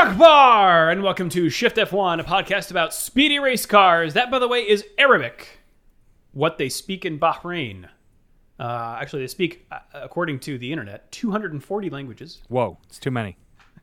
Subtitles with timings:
[0.00, 4.14] Shakbar, and welcome to Shift F1, a podcast about speedy race cars.
[4.14, 5.60] That, by the way, is Arabic,
[6.32, 7.86] what they speak in Bahrain.
[8.58, 12.40] Uh, actually, they speak, uh, according to the internet, 240 languages.
[12.48, 13.36] Whoa, it's too many.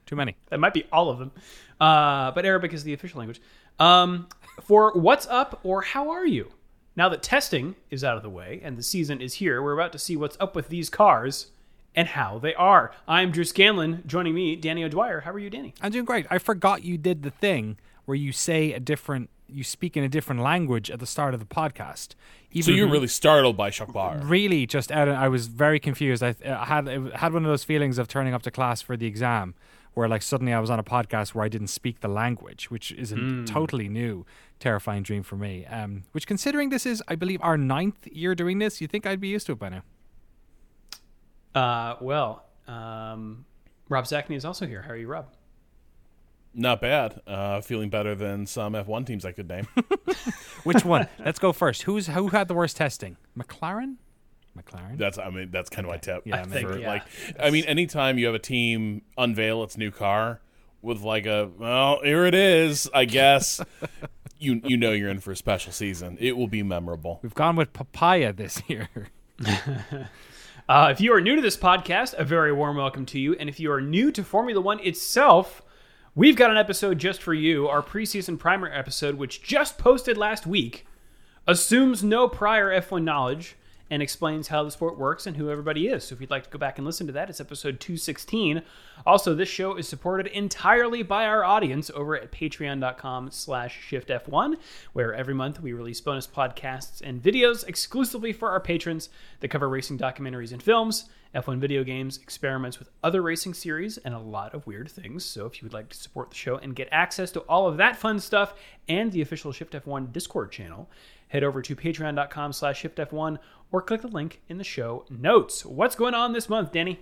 [0.07, 0.35] Too many.
[0.47, 1.31] That might be all of them.
[1.79, 3.39] Uh, but Arabic is the official language.
[3.77, 4.27] Um,
[4.63, 6.51] for what's up or how are you?
[6.95, 9.91] Now that testing is out of the way and the season is here, we're about
[9.91, 11.51] to see what's up with these cars
[11.97, 12.91] and how they are.
[13.07, 14.03] I'm Drew Scanlon.
[14.05, 15.21] Joining me, Danny O'Dwyer.
[15.21, 15.73] How are you, Danny?
[15.81, 16.27] I'm doing great.
[16.29, 20.07] I forgot you did the thing where you say a different, you speak in a
[20.07, 22.09] different language at the start of the podcast.
[22.61, 24.21] So you're really startled by Shakbar.
[24.29, 25.07] really just out.
[25.07, 26.21] Of, I was very confused.
[26.23, 28.95] I, I had I had one of those feelings of turning up to class for
[28.95, 29.55] the exam,
[29.95, 32.91] where like suddenly I was on a podcast where I didn't speak the language, which
[32.91, 33.45] is a Hmm.
[33.45, 34.25] totally new,
[34.59, 35.65] terrifying dream for me.
[35.65, 39.19] Um, which considering this is, I believe, our ninth year doing this, you think I'd
[39.19, 39.81] be used to it by now?
[41.57, 43.45] Uh, well, um,
[43.89, 44.81] Rob Zacny is also here.
[44.81, 45.27] How are you, Rob?
[46.53, 47.21] Not bad.
[47.25, 49.67] Uh, feeling better than some F1 teams I could name.
[50.63, 51.07] Which one?
[51.23, 51.83] Let's go first.
[51.83, 53.17] Who's who had the worst testing?
[53.37, 53.95] McLaren.
[54.57, 54.97] McLaren.
[54.97, 56.23] That's I mean that's kind of my tip.
[56.25, 56.87] Yeah, I think, for, yeah.
[56.87, 57.03] like
[57.39, 60.41] I mean anytime you have a team unveil its new car
[60.81, 63.61] with like a well here it is I guess
[64.39, 66.17] you you know you're in for a special season.
[66.19, 67.19] It will be memorable.
[67.21, 68.89] We've gone with papaya this year.
[70.69, 73.33] Uh, if you are new to this podcast, a very warm welcome to you.
[73.39, 75.61] And if you are new to Formula One itself,
[76.13, 77.69] we've got an episode just for you.
[77.69, 80.85] Our preseason primer episode, which just posted last week,
[81.47, 83.55] assumes no prior F1 knowledge
[83.89, 86.05] and explains how the sport works and who everybody is.
[86.05, 88.61] So if you'd like to go back and listen to that, it's episode 216.
[89.05, 94.57] Also, this show is supported entirely by our audience over at patreon.com slash shiftf1,
[94.93, 99.09] where every month we release bonus podcasts and videos exclusively for our patrons
[99.39, 101.05] that cover racing documentaries and films,
[101.35, 105.23] F1 video games, experiments with other racing series, and a lot of weird things.
[105.23, 107.77] So if you would like to support the show and get access to all of
[107.77, 108.55] that fun stuff
[108.87, 110.89] and the official Shift F1 Discord channel,
[111.27, 113.37] head over to patreon.com slash shiftf1
[113.71, 115.65] or click the link in the show notes.
[115.65, 116.99] What's going on this month, Danny?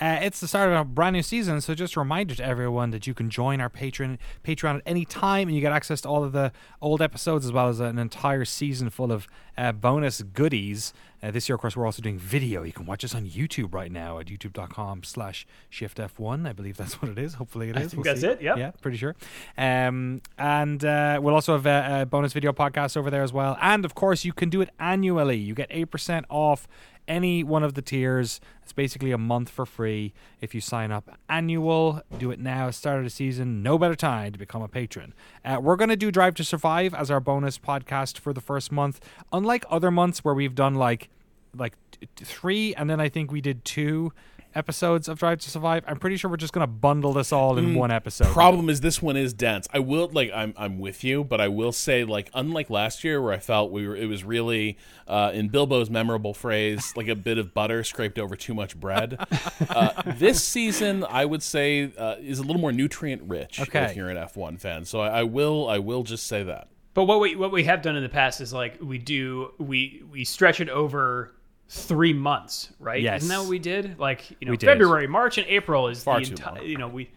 [0.00, 2.90] Uh, it's the start of a brand new season, so just a reminder to everyone
[2.90, 6.08] that you can join our patron Patreon at any time, and you get access to
[6.08, 6.52] all of the
[6.82, 9.26] old episodes as well as an entire season full of
[9.56, 10.92] uh, bonus goodies.
[11.22, 12.62] Uh, this year, of course, we're also doing video.
[12.62, 16.46] You can watch us on YouTube right now at youtube.com/slash shiftf1.
[16.46, 17.34] I believe that's what it is.
[17.34, 17.86] Hopefully, it is.
[17.86, 18.58] I think that's it, yep.
[18.58, 19.16] Yeah, pretty sure.
[19.56, 23.56] Um, and uh, we'll also have a, a bonus video podcast over there as well.
[23.62, 25.38] And of course, you can do it annually.
[25.38, 26.68] You get eight percent off
[27.08, 28.40] any one of the tiers.
[28.62, 32.02] It's basically a month for free if you sign up annual.
[32.18, 33.62] Do it now, start of the season.
[33.62, 35.14] No better time to become a patron.
[35.44, 38.72] Uh, we're going to do Drive to Survive as our bonus podcast for the first
[38.72, 39.00] month.
[39.32, 41.08] Unlike other months where we've done like
[41.56, 41.74] like
[42.16, 44.12] three, and then I think we did two
[44.56, 45.84] episodes of Drive to Survive.
[45.86, 48.28] I'm pretty sure we're just going to bundle this all in one episode.
[48.28, 49.68] Problem is this one is dense.
[49.72, 53.20] I will like I'm I'm with you, but I will say like unlike last year
[53.22, 57.14] where I felt we were it was really uh, in Bilbo's memorable phrase like a
[57.14, 59.18] bit of butter scraped over too much bread.
[59.70, 63.84] uh, this season I would say uh, is a little more nutrient rich Okay.
[63.84, 64.84] if you're an F1 fan.
[64.84, 66.68] So I, I will I will just say that.
[66.94, 70.02] But what we what we have done in the past is like we do we
[70.10, 71.35] we stretch it over
[71.68, 73.00] three months, right?
[73.02, 73.22] Yes.
[73.22, 73.98] Isn't that what we did?
[73.98, 74.66] Like you know, We did.
[74.66, 76.62] February, March, and April is Far the entire.
[76.62, 77.10] You know, we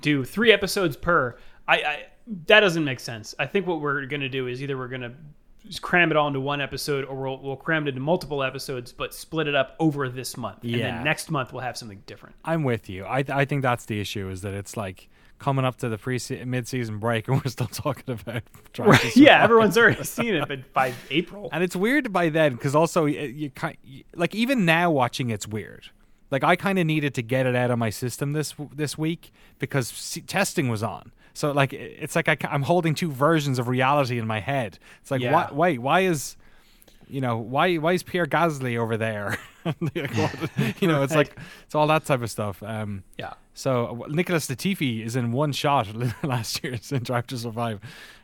[0.00, 1.36] do three episodes per.
[1.66, 2.04] I, I
[2.46, 3.34] that doesn't make sense.
[3.38, 5.14] I think what we're gonna do is either we're gonna
[5.82, 9.14] cram it all into one episode, or we'll we'll cram it into multiple episodes, but
[9.14, 10.62] split it up over this month.
[10.62, 10.78] And Yeah.
[10.96, 12.36] then next month we'll have something different.
[12.44, 13.04] I'm with you.
[13.04, 15.08] I I think that's the issue is that it's like
[15.40, 18.42] coming up to the pre mid-season break and we're still talking about
[18.74, 22.76] to yeah, everyone's already seen it, but by April, And it's weird by then because
[22.76, 23.76] also you, you kind
[24.14, 25.90] like even now watching it's weird.
[26.30, 29.32] Like I kind of needed to get it out of my system this this week
[29.58, 31.10] because testing was on.
[31.34, 34.78] So like it's like I, am holding two versions of reality in my head.
[35.00, 35.32] It's like Yeah.
[35.32, 36.36] why, wait, why is
[37.10, 39.38] you know why why is Pierre Gasly over there?
[39.62, 40.10] Like,
[40.80, 42.62] you know, it's like it's all that type of stuff.
[42.62, 43.34] Um, yeah.
[43.52, 45.86] so Nicholas Latifi is in one shot
[46.22, 47.78] last year in Drive to Survive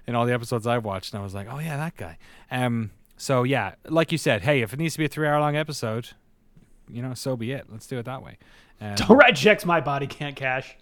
[0.06, 2.16] in all the episodes I've watched, and I was like, oh yeah, that guy.
[2.50, 6.08] Um, so yeah, like you said, hey, if it needs to be a three-hour-long episode,
[6.88, 7.66] you know, so be it.
[7.70, 8.38] Let's do it that way.
[8.80, 10.74] Um, Don't write checks my body can't cash.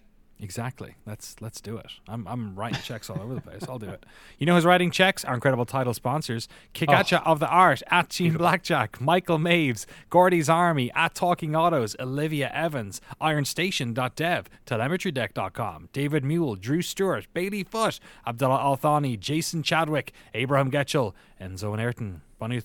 [0.45, 0.93] Exactly.
[1.07, 1.87] Let's let's do it.
[2.07, 3.63] I'm I'm writing checks all over the place.
[3.67, 4.05] I'll do it.
[4.37, 5.25] You know who's writing checks?
[5.25, 7.31] Our incredible title sponsors: Kikacha oh.
[7.31, 13.01] of the Art at Team Blackjack, Michael Maves, Gordy's Army at Talking Autos, Olivia Evans,
[13.19, 21.71] IronStation.dev, TelemetryDeck.com, David Mule, Drew Stewart, Bailey Foot, Abdullah Althani, Jason Chadwick, Abraham Getchell, Enzo
[21.71, 22.61] and Ayrton, Bonnie.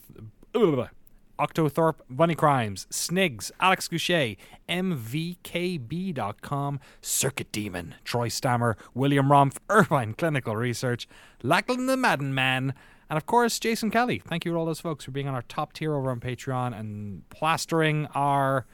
[0.52, 0.90] Th-
[1.40, 4.36] Octothorpe, Bunny Crimes, Snigs, Alex Goucher,
[4.68, 11.08] MVKB.com, Circuit Demon, Troy Stammer, William Rumpf, Irvine Clinical Research,
[11.42, 12.74] Lachlan the Madden Man,
[13.08, 14.22] and of course, Jason Kelly.
[14.24, 16.78] Thank you to all those folks for being on our top tier over on Patreon
[16.78, 18.66] and plastering our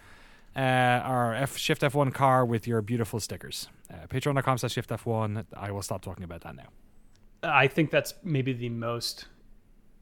[0.54, 3.68] uh, our F- Shift F1 car with your beautiful stickers.
[3.90, 5.44] Uh, Patreon.com slash Shift F1.
[5.54, 6.68] I will stop talking about that now.
[7.42, 9.26] I think that's maybe the most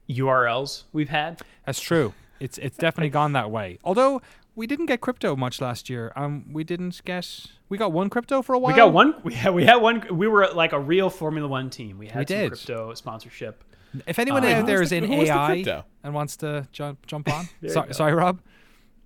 [0.09, 1.41] URLs we've had.
[1.65, 2.13] That's true.
[2.39, 3.79] It's it's definitely gone that way.
[3.83, 4.21] Although
[4.55, 6.11] we didn't get crypto much last year.
[6.15, 7.45] Um, we didn't get.
[7.69, 8.73] We got one crypto for a while.
[8.73, 9.15] We got one.
[9.23, 10.05] We had, we had one.
[10.15, 11.97] We were like a real Formula One team.
[11.97, 12.51] We had We some did.
[12.51, 13.63] crypto sponsorship.
[14.07, 16.35] If anyone Uh, out who there was is the- in who the AI and wants
[16.37, 18.41] to jump jump on, sorry, sorry, Rob.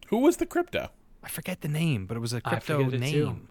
[0.07, 0.89] Who was the crypto?
[1.23, 3.47] I forget the name, but it was a crypto forget it name.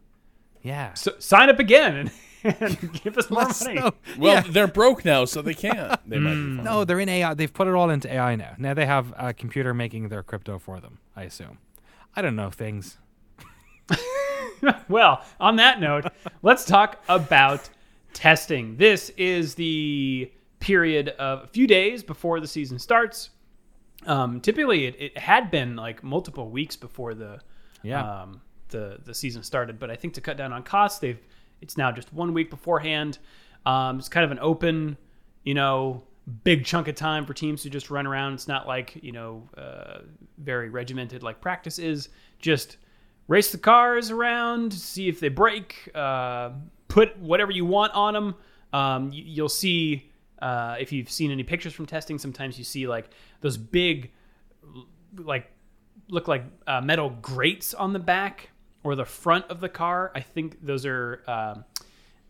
[0.63, 0.69] Too.
[0.69, 0.95] Yeah.
[0.95, 2.11] So sign up again
[2.45, 3.81] and, and give us more Let's money.
[3.81, 3.91] know.
[4.19, 4.51] Well, Yeah.
[4.51, 5.99] they're broke now, so they can't.
[6.09, 6.57] They might Mm.
[6.59, 6.63] be.
[6.63, 7.35] No, they're in AI.
[7.35, 8.55] They've put it all into AI now.
[8.59, 10.99] Now they have a computer making their crypto for them.
[11.17, 11.59] I assume.
[12.17, 12.99] I don't know things.
[14.89, 16.07] well, on that note,
[16.43, 17.69] let's talk about
[18.13, 18.77] testing.
[18.77, 20.31] This is the
[20.61, 23.31] period of a few days before the season starts.
[24.07, 27.41] Um, typically, it, it had been like multiple weeks before the
[27.83, 28.23] Yeah.
[28.23, 31.19] um, the the season started, but I think to cut down on costs, they've
[31.61, 33.19] it's now just one week beforehand.
[33.67, 34.97] Um, it's kind of an open,
[35.45, 36.05] you know,
[36.45, 38.35] big chunk of time for teams to just run around.
[38.35, 39.99] It's not like you know uh,
[40.39, 42.09] very regimented like practice is.
[42.39, 42.77] Just
[43.27, 46.51] race the cars around, see if they break, uh,
[46.89, 48.35] put whatever you want on them.
[48.73, 50.11] Um, you, you'll see
[50.41, 52.19] uh, if you've seen any pictures from testing.
[52.19, 53.11] Sometimes you see like
[53.41, 54.13] those big,
[55.17, 55.51] like
[56.09, 58.51] look like uh, metal grates on the back
[58.83, 60.13] or the front of the car.
[60.15, 61.65] I think those are um,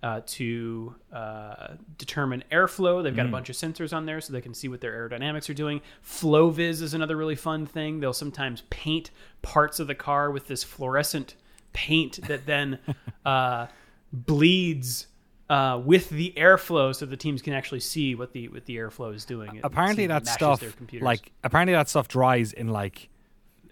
[0.03, 3.03] uh, to uh, determine airflow.
[3.03, 5.51] They've got a bunch of sensors on there so they can see what their aerodynamics
[5.51, 5.81] are doing.
[6.07, 8.01] FlowViz is another really fun thing.
[8.01, 9.11] They'll sometimes paint
[9.43, 11.35] parts of the car with this fluorescent
[11.73, 12.79] paint that then
[13.27, 13.67] uh,
[14.13, 15.07] bleeds.
[15.51, 19.15] Uh, with the airflow, so the teams can actually see what the what the airflow
[19.15, 19.57] is doing.
[19.57, 20.63] It apparently that stuff
[21.01, 23.09] like apparently that stuff dries in like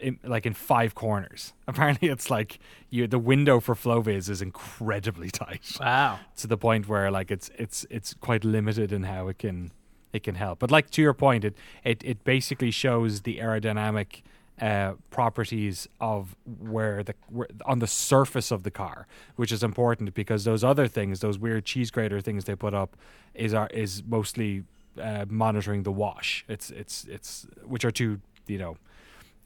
[0.00, 1.52] in, like in five corners.
[1.68, 2.58] Apparently it's like
[2.90, 7.50] you the window for FlowViz is incredibly tight wow, to the point where like it's
[7.58, 9.70] it's it's quite limited in how it can
[10.12, 10.58] it can help.
[10.58, 14.22] But like to your point, it it, it basically shows the aerodynamic
[14.60, 19.06] uh, properties of where the where, on the surface of the car,
[19.36, 22.96] which is important because those other things, those weird cheese grater things they put up,
[23.34, 24.64] is are is mostly
[25.00, 26.44] uh, monitoring the wash.
[26.48, 28.76] It's it's it's which are two you know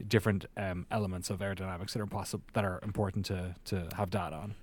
[0.09, 4.37] different um, elements of aerodynamics that are possible that are important to to have data
[4.37, 4.55] on.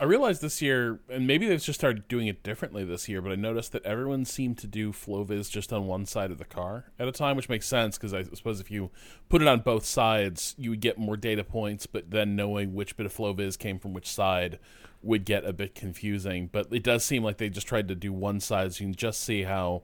[0.00, 3.30] I realized this year, and maybe they've just started doing it differently this year, but
[3.30, 6.86] I noticed that everyone seemed to do FlowViz just on one side of the car
[6.98, 8.90] at a time, which makes sense because I suppose if you
[9.28, 12.96] put it on both sides, you would get more data points, but then knowing which
[12.96, 14.58] bit of FlowViz came from which side
[15.02, 16.48] would get a bit confusing.
[16.50, 18.96] But it does seem like they just tried to do one side so you can
[18.96, 19.82] just see how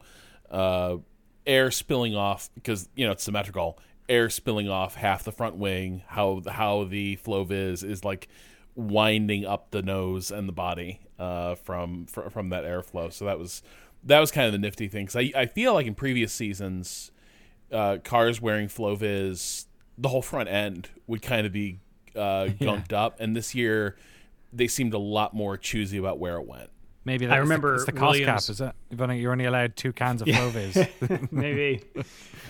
[0.51, 0.97] uh,
[1.47, 6.03] air spilling off, because, you know, it's symmetrical, air spilling off half the front wing,
[6.07, 8.29] how, how the FlowViz is like
[8.75, 13.13] winding up the nose and the body uh, from fr- from that airflow.
[13.13, 13.63] So that was
[14.05, 15.07] that was kind of the nifty thing.
[15.07, 17.11] Because I I feel like in previous seasons,
[17.73, 19.67] uh, cars wearing FlowViz,
[19.99, 21.81] the whole front end would kind of be
[22.15, 23.97] uh, gunked up, and this year
[24.53, 26.71] they seemed a lot more choosy about where it went.
[27.09, 29.93] Maybe that's remember the, it's the cost Williams- cap, is only, you're only allowed two
[29.93, 31.33] cans of FlowViz.
[31.33, 31.83] Maybe.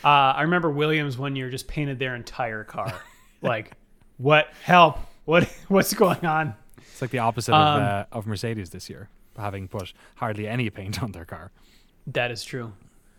[0.04, 2.92] uh, I remember Williams one year just painted their entire car.
[3.42, 3.72] like,
[4.16, 4.48] what?
[4.64, 4.98] Help!
[5.24, 5.44] What?
[5.68, 6.54] What's going on?
[6.78, 10.68] It's like the opposite Um, of, uh, of Mercedes this year, having put hardly any
[10.70, 11.52] paint on their car.
[12.08, 12.72] That is true.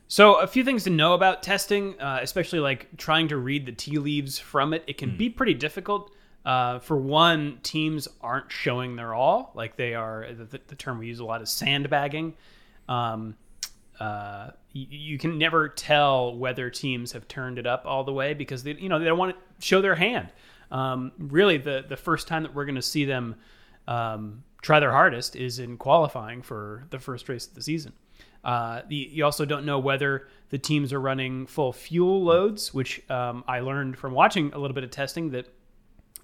[0.10, 3.72] So, a few things to know about testing, uh, especially like trying to read the
[3.72, 4.84] tea leaves from it.
[4.88, 6.12] It can be pretty difficult.
[6.50, 9.52] Uh, for one, teams aren't showing their all.
[9.54, 12.34] Like they are, the, the term we use a lot is sandbagging.
[12.88, 13.36] Um,
[14.00, 18.34] uh, you, you can never tell whether teams have turned it up all the way
[18.34, 20.30] because they, you know, they don't want to show their hand.
[20.72, 23.36] Um, really, the the first time that we're going to see them
[23.88, 27.94] um, try their hardest is in qualifying for the first race of the season.
[28.44, 33.08] Uh, the, you also don't know whether the teams are running full fuel loads, which
[33.12, 35.54] um, I learned from watching a little bit of testing that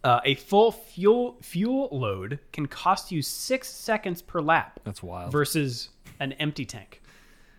[0.06, 5.32] uh, a full fuel fuel load can cost you six seconds per lap That's wild.
[5.32, 7.02] versus an empty tank,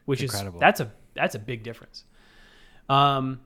[0.06, 0.58] which Incredible.
[0.58, 2.04] is that's a that's a big difference.
[2.88, 3.40] Um,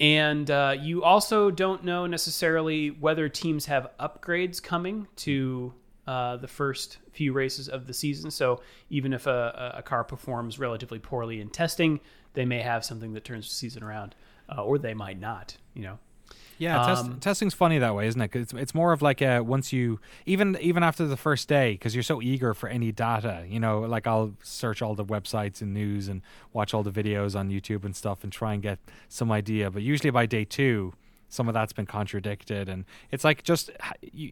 [0.00, 5.74] and uh, you also don't know necessarily whether teams have upgrades coming to
[6.06, 8.30] uh, the first few races of the season.
[8.30, 12.00] So even if a, a car performs relatively poorly in testing,
[12.34, 14.14] they may have something that turns the season around.
[14.48, 15.56] uh, or they might not.
[15.74, 15.98] You know.
[16.62, 18.28] Yeah, test, Um, testing's funny that way, isn't it?
[18.28, 21.72] 'Cause it's it's more of like a once you even even after the first day
[21.72, 23.44] because you're so eager for any data.
[23.48, 27.38] You know, like I'll search all the websites and news and watch all the videos
[27.38, 28.78] on YouTube and stuff and try and get
[29.08, 29.70] some idea.
[29.70, 30.94] But usually by day two,
[31.28, 33.70] some of that's been contradicted, and it's like just
[34.12, 34.30] you,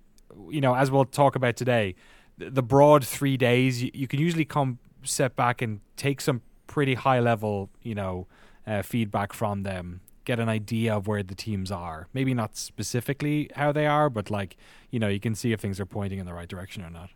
[0.48, 1.94] you know, as we'll talk about today,
[2.38, 6.42] the, the broad three days you, you can usually come set back and take some
[6.68, 8.26] pretty high level, you know,
[8.66, 12.06] uh, feedback from them get an idea of where the teams are.
[12.14, 14.56] Maybe not specifically how they are, but like
[14.90, 17.10] you know, you can see if things are pointing in the right direction or not.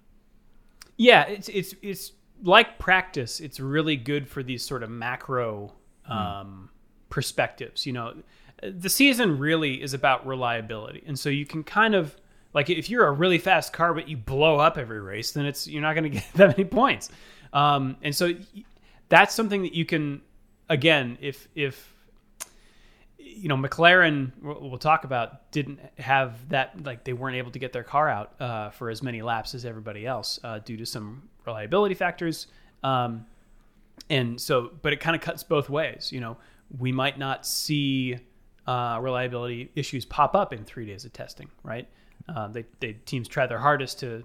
[0.97, 3.39] Yeah, it's it's it's like practice.
[3.39, 5.73] It's really good for these sort of macro
[6.09, 6.71] um,
[7.09, 7.87] perspectives.
[7.87, 8.15] You know,
[8.63, 12.17] the season really is about reliability, and so you can kind of
[12.53, 15.69] like if you're a really fast car but you blow up every race, then it's
[15.69, 17.11] you're not going to get that many points.
[17.53, 18.33] Um, and so
[19.09, 20.21] that's something that you can
[20.69, 21.94] again if if
[23.35, 27.73] you know McLaren we'll talk about didn't have that like they weren't able to get
[27.73, 31.29] their car out uh, for as many laps as everybody else uh, due to some
[31.47, 32.47] reliability factors.
[32.83, 33.27] Um,
[34.11, 36.37] and so but it kind of cuts both ways you know.
[36.79, 38.19] We might not see
[38.67, 41.89] uh, reliability issues pop up in three days of testing right?
[42.29, 44.25] Uh, they, they teams try their hardest to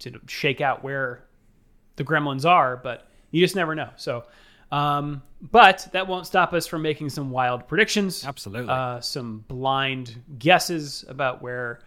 [0.00, 1.24] to shake out where
[1.96, 3.90] the gremlins are but you just never know.
[3.96, 4.24] So
[4.72, 8.24] um, but that won't stop us from making some wild predictions.
[8.24, 8.68] Absolutely.
[8.68, 11.80] Uh, some blind guesses about where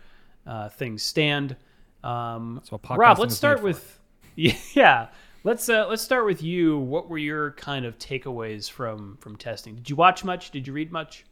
[0.45, 1.55] uh, things stand.
[2.03, 3.99] Um, That's what podcasting Rob, let's start with
[4.35, 5.07] yeah.
[5.43, 6.77] Let's uh, let's start with you.
[6.77, 9.75] What were your kind of takeaways from from testing?
[9.75, 10.51] Did you watch much?
[10.51, 11.25] Did you read much?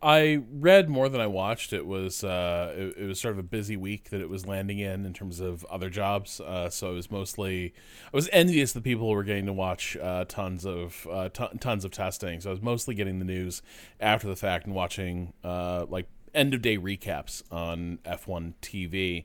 [0.00, 1.72] I read more than I watched.
[1.72, 4.78] It was uh, it, it was sort of a busy week that it was landing
[4.78, 6.40] in in terms of other jobs.
[6.40, 7.74] Uh, so it was mostly
[8.12, 11.58] I was envious the people who were getting to watch uh, tons of uh, ton
[11.58, 12.40] tons of testing.
[12.40, 13.60] So I was mostly getting the news
[13.98, 19.24] after the fact and watching uh, like end of day recaps on F1 TV.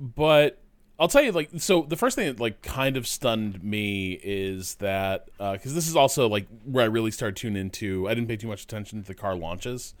[0.00, 0.58] But
[0.98, 4.76] I'll tell you, like, so the first thing that like kind of stunned me is
[4.76, 8.08] that because this is also like where I really started tuning into.
[8.08, 9.94] I didn't pay too much attention to the car launches.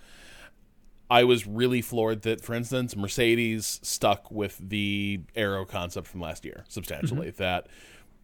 [1.10, 6.44] I was really floored that, for instance, Mercedes stuck with the Aero concept from last
[6.44, 7.30] year substantially.
[7.30, 7.66] That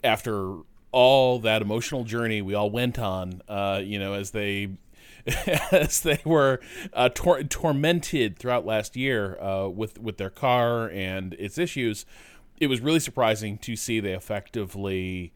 [0.02, 0.58] after
[0.90, 4.70] all that emotional journey we all went on, uh, you know, as they
[5.72, 6.60] as they were
[6.92, 12.06] uh, tor- tormented throughout last year uh, with with their car and its issues,
[12.60, 15.32] it was really surprising to see they effectively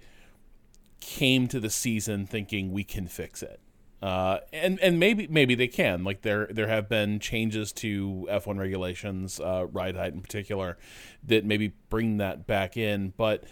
[1.00, 3.61] came to the season thinking we can fix it.
[4.00, 6.02] Uh, and and maybe maybe they can.
[6.02, 10.76] Like there there have been changes to F1 regulations, uh, ride height in particular,
[11.23, 13.12] that maybe bring that back in.
[13.17, 13.45] But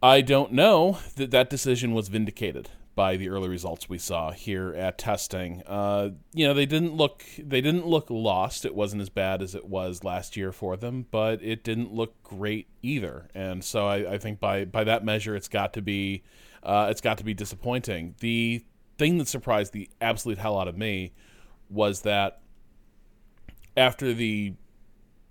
[0.00, 4.74] I don't know that that decision was vindicated by the early results we saw here
[4.74, 5.62] at testing.
[5.66, 8.64] Uh, you know, they didn't look they didn't look lost.
[8.64, 12.22] It wasn't as bad as it was last year for them, but it didn't look
[12.22, 13.28] great either.
[13.34, 16.22] And so I, I think by by that measure, it's got to be
[16.62, 18.14] uh, it's got to be disappointing.
[18.20, 18.64] The
[18.98, 21.12] thing that surprised the absolute hell out of me
[21.70, 22.40] was that
[23.76, 24.54] after the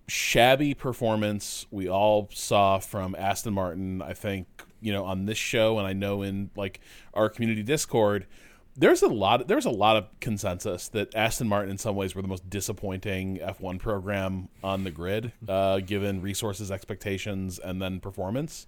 [0.08, 4.48] shabby performance we all saw from Aston Martin, I think,
[4.82, 6.80] you know, on this show and I know in like
[7.14, 8.26] our community Discord,
[8.76, 12.22] there's a lot there's a lot of consensus that Aston Martin in some ways were
[12.22, 18.66] the most disappointing F1 program on the grid, uh, given resources, expectations, and then performance.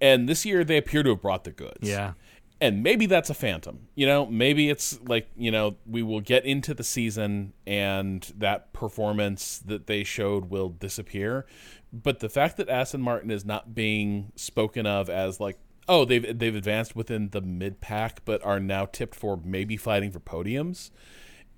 [0.00, 2.12] And this year they appear to have brought the goods Yeah.
[2.60, 6.44] and maybe that's a phantom you know maybe it's like you know we will get
[6.44, 11.46] into the season and that performance that they showed will disappear
[11.92, 16.38] but the fact that aston martin is not being spoken of as like oh they've
[16.38, 20.90] they've advanced within the mid pack but are now tipped for maybe fighting for podiums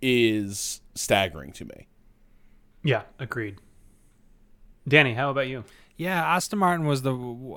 [0.00, 1.86] is staggering to me
[2.82, 3.58] Yeah, agreed.
[4.88, 5.64] Danny, how about you?
[5.96, 7.14] Yeah, Aston Martin was the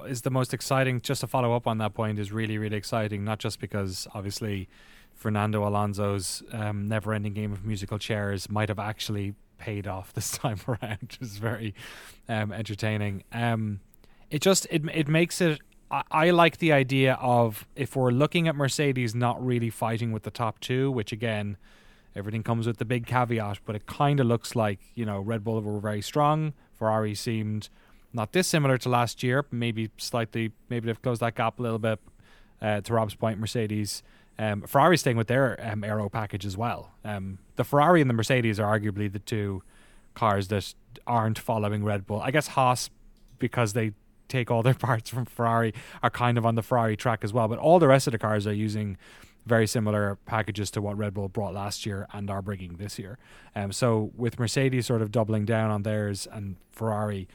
[0.08, 1.01] is the most exciting.
[1.01, 3.24] Just to follow up on that point, is really really exciting.
[3.24, 4.70] Not just because obviously
[5.15, 10.60] Fernando Alonso's um, never-ending game of musical chairs might have actually paid off this time
[10.68, 11.74] around, which is very
[12.28, 13.24] um, entertaining.
[13.32, 13.80] Um,
[14.30, 15.60] it just it it makes it.
[15.92, 20.24] I, I like the idea of if we're looking at Mercedes not really fighting with
[20.24, 21.58] the top two, which again
[22.16, 25.44] everything comes with the big caveat, but it kind of looks like you know Red
[25.44, 26.54] Bull were very strong.
[26.74, 27.70] Ferrari seemed
[28.14, 30.52] not dissimilar to last year, maybe slightly.
[30.70, 32.00] Maybe they've closed that gap a little bit.
[32.62, 34.02] Uh, to Rob's point, Mercedes,
[34.38, 36.92] um, Ferrari staying with their um, aero package as well.
[37.04, 39.63] Um, the Ferrari and the Mercedes are arguably the two
[40.13, 40.74] cars that
[41.08, 42.22] aren't following Red Bull.
[42.22, 42.89] I guess Haas,
[43.39, 43.92] because they
[44.27, 45.74] take all their parts from Ferrari,
[46.04, 47.48] are kind of on the Ferrari track as well.
[47.48, 48.98] But all the rest of the cars are using
[49.46, 53.18] very similar packages to what Red Bull brought last year and are bringing this year.
[53.56, 57.27] Um, so with Mercedes sort of doubling down on theirs and Ferrari,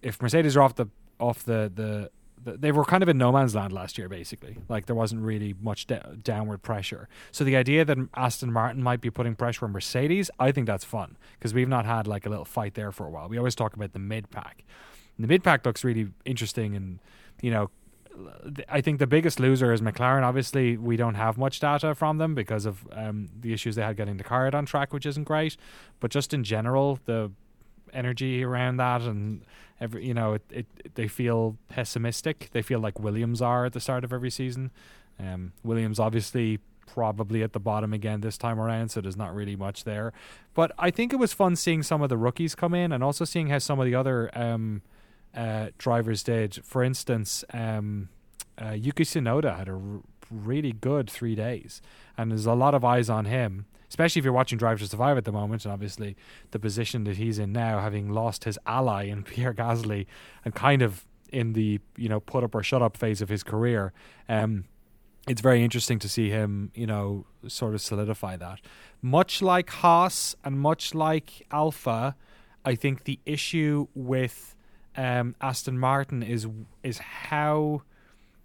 [0.00, 0.86] if Mercedes are off the
[1.18, 2.10] off the the
[2.42, 4.58] they were kind of in no man's land last year, basically.
[4.68, 5.86] Like there wasn't really much
[6.22, 7.08] downward pressure.
[7.32, 10.84] So the idea that Aston Martin might be putting pressure on Mercedes, I think that's
[10.84, 13.28] fun because we've not had like a little fight there for a while.
[13.28, 14.64] We always talk about the mid pack.
[15.18, 16.98] The mid pack looks really interesting, and
[17.42, 17.70] you know,
[18.68, 20.22] I think the biggest loser is McLaren.
[20.22, 23.96] Obviously, we don't have much data from them because of um, the issues they had
[23.96, 25.56] getting the car out on track, which isn't great.
[26.00, 27.30] But just in general, the
[27.92, 29.42] energy around that and
[29.80, 32.50] every you know it, it they feel pessimistic.
[32.52, 34.70] They feel like williams are at the start of every season.
[35.18, 39.56] Um, williams obviously probably at the bottom again this time around so there's not really
[39.56, 40.12] much there.
[40.54, 43.24] But i think it was fun seeing some of the rookies come in and also
[43.24, 44.82] seeing how some of the other um,
[45.34, 46.64] uh, drivers did.
[46.64, 48.08] For instance um,
[48.60, 51.80] uh, yuki tsunoda had a r- really good three days
[52.16, 55.18] and there's a lot of eyes on him especially if you're watching Drive to Survive
[55.18, 56.16] at the moment, and obviously
[56.52, 60.06] the position that he's in now, having lost his ally in Pierre Gasly,
[60.44, 63.42] and kind of in the you know put up or shut up phase of his
[63.42, 63.92] career.
[64.28, 64.64] Um,
[65.28, 68.60] it's very interesting to see him, you know, sort of solidify that.
[69.02, 72.16] Much like Haas and much like Alpha,
[72.64, 74.56] I think the issue with
[74.96, 76.46] um, Aston Martin is
[76.82, 77.82] is how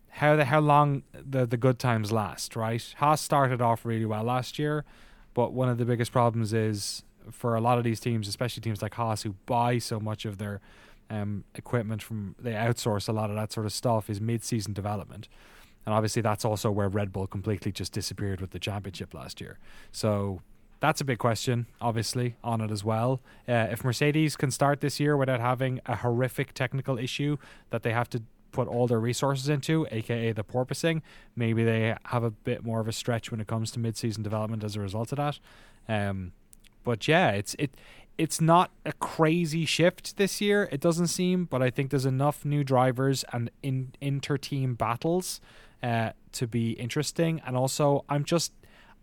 [0.09, 2.55] how the how long the the good times last.
[2.55, 4.85] Right, Haas started off really well last year.
[5.35, 8.81] But one of the biggest problems is for a lot of these teams, especially teams
[8.81, 10.61] like Haas, who buy so much of their
[11.11, 15.27] um, equipment from, they outsource a lot of that sort of stuff, is mid-season development.
[15.85, 19.59] And obviously, that's also where Red Bull completely just disappeared with the championship last year.
[19.91, 20.41] So
[20.79, 23.21] that's a big question, obviously, on it as well.
[23.47, 27.37] Uh, if Mercedes can start this year without having a horrific technical issue
[27.69, 28.23] that they have to
[28.55, 31.01] put all their resources into, aka the porpoising,
[31.35, 34.63] maybe they have a bit more of a stretch when it comes to mid-season development
[34.63, 35.39] as a result of that.
[35.89, 36.31] Um,
[36.85, 37.71] but yeah, it's it
[38.17, 40.69] it's not a crazy shift this year.
[40.71, 45.41] It doesn't seem, but I think there's enough new drivers and in inter-team battles
[45.83, 47.41] uh, to be interesting.
[47.45, 48.53] And also, I'm just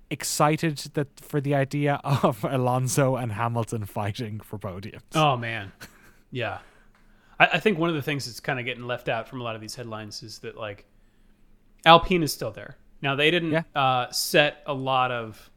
[0.09, 5.15] excited that for the idea of Alonso and Hamilton fighting for podiums.
[5.15, 5.73] Oh man,
[6.31, 6.59] yeah.
[7.43, 9.45] I, I think one of the things that's kind of getting left out from a
[9.45, 10.87] lot of these headlines is that like
[11.85, 12.77] Alpine is still there.
[13.01, 13.63] Now they didn't yeah.
[13.75, 15.51] uh, set a lot of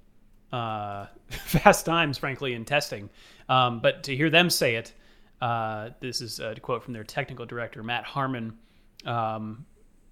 [0.52, 3.10] uh, fast times, frankly, in testing,
[3.50, 4.94] um, but to hear them say it,
[5.42, 8.58] uh, this is a quote from their technical director Matt Harman,
[9.06, 9.66] um,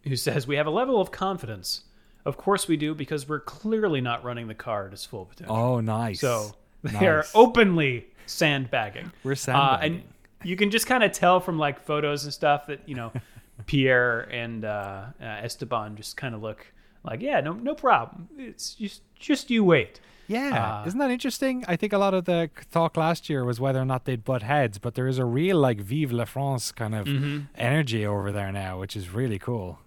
[0.03, 1.83] who says, "We have a level of confidence.
[2.25, 5.55] Of course we do, because we're clearly not running the car at its full potential.
[5.55, 6.21] Oh, nice.
[6.21, 6.51] So
[6.83, 7.03] they nice.
[7.03, 9.11] are openly sandbagging.
[9.23, 9.93] We're sandbagging.
[9.93, 10.12] Uh, and
[10.43, 13.11] you can just kind of tell from like photos and stuff that you know
[13.65, 16.67] Pierre and uh, uh, Esteban just kind of look
[17.03, 18.29] like yeah no no problem.
[18.37, 19.99] It's just just you wait.
[20.27, 20.81] Yeah.
[20.83, 21.65] Uh, isn't that interesting?
[21.67, 24.41] I think a lot of the talk last year was whether or not they'd butt
[24.41, 27.41] heads but there is a real like vive la France kind of mm-hmm.
[27.55, 29.79] energy over there now which is really cool.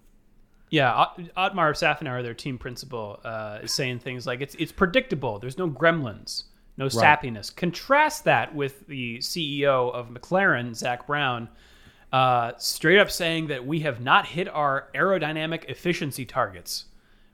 [0.69, 5.39] Yeah, Otmar Szafnauer, their team principal, uh, is saying things like it's it's predictable.
[5.39, 6.45] There's no gremlins
[6.77, 6.93] no right.
[6.93, 7.55] sappiness.
[7.55, 11.49] Contrast that with the CEO of McLaren, Zak Brown,
[12.13, 16.87] uh, straight up saying that we have not hit our aerodynamic efficiency targets,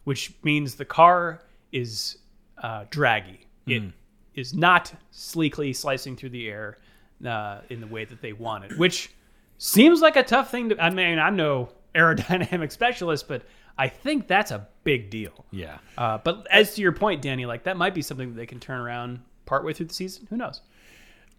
[0.04, 2.18] which means the car is
[2.62, 3.46] uh, draggy.
[3.66, 3.92] Mm.
[4.34, 4.58] It hmm.
[4.58, 6.78] not sleekly slicing through the air
[7.26, 9.10] uh, in the way that they wanted, which
[9.58, 10.82] seems like a tough thing to.
[10.82, 13.42] I mean, I'm no aerodynamic specialist, but
[13.76, 15.44] I think that's a big deal.
[15.50, 15.78] Yeah.
[15.96, 18.60] Uh, but as to your point, Danny, like that might be something that they can
[18.60, 20.26] turn around partway through the season.
[20.30, 20.60] Who knows?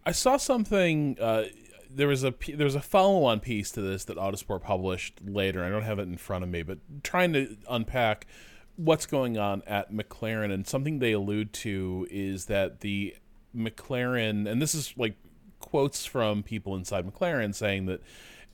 [0.05, 1.17] I saw something.
[1.19, 1.45] Uh,
[1.89, 5.63] there was a there was a follow on piece to this that Autosport published later.
[5.63, 8.27] I don't have it in front of me, but trying to unpack
[8.75, 13.15] what's going on at McLaren and something they allude to is that the
[13.55, 15.15] McLaren and this is like
[15.59, 18.01] quotes from people inside McLaren saying that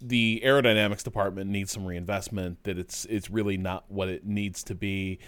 [0.01, 4.75] the aerodynamics department needs some reinvestment that it's it's really not what it needs to
[4.75, 5.19] be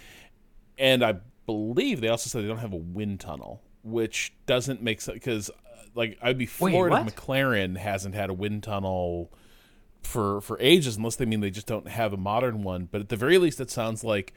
[0.78, 5.00] and I believe they also said they don't have a wind tunnel which doesn't make
[5.00, 5.52] sense because uh,
[5.94, 9.32] like I'd be floored Wait, if McLaren hasn't had a wind tunnel
[10.02, 12.88] for for ages, unless they mean they just don't have a modern one.
[12.90, 14.32] But at the very least, it sounds like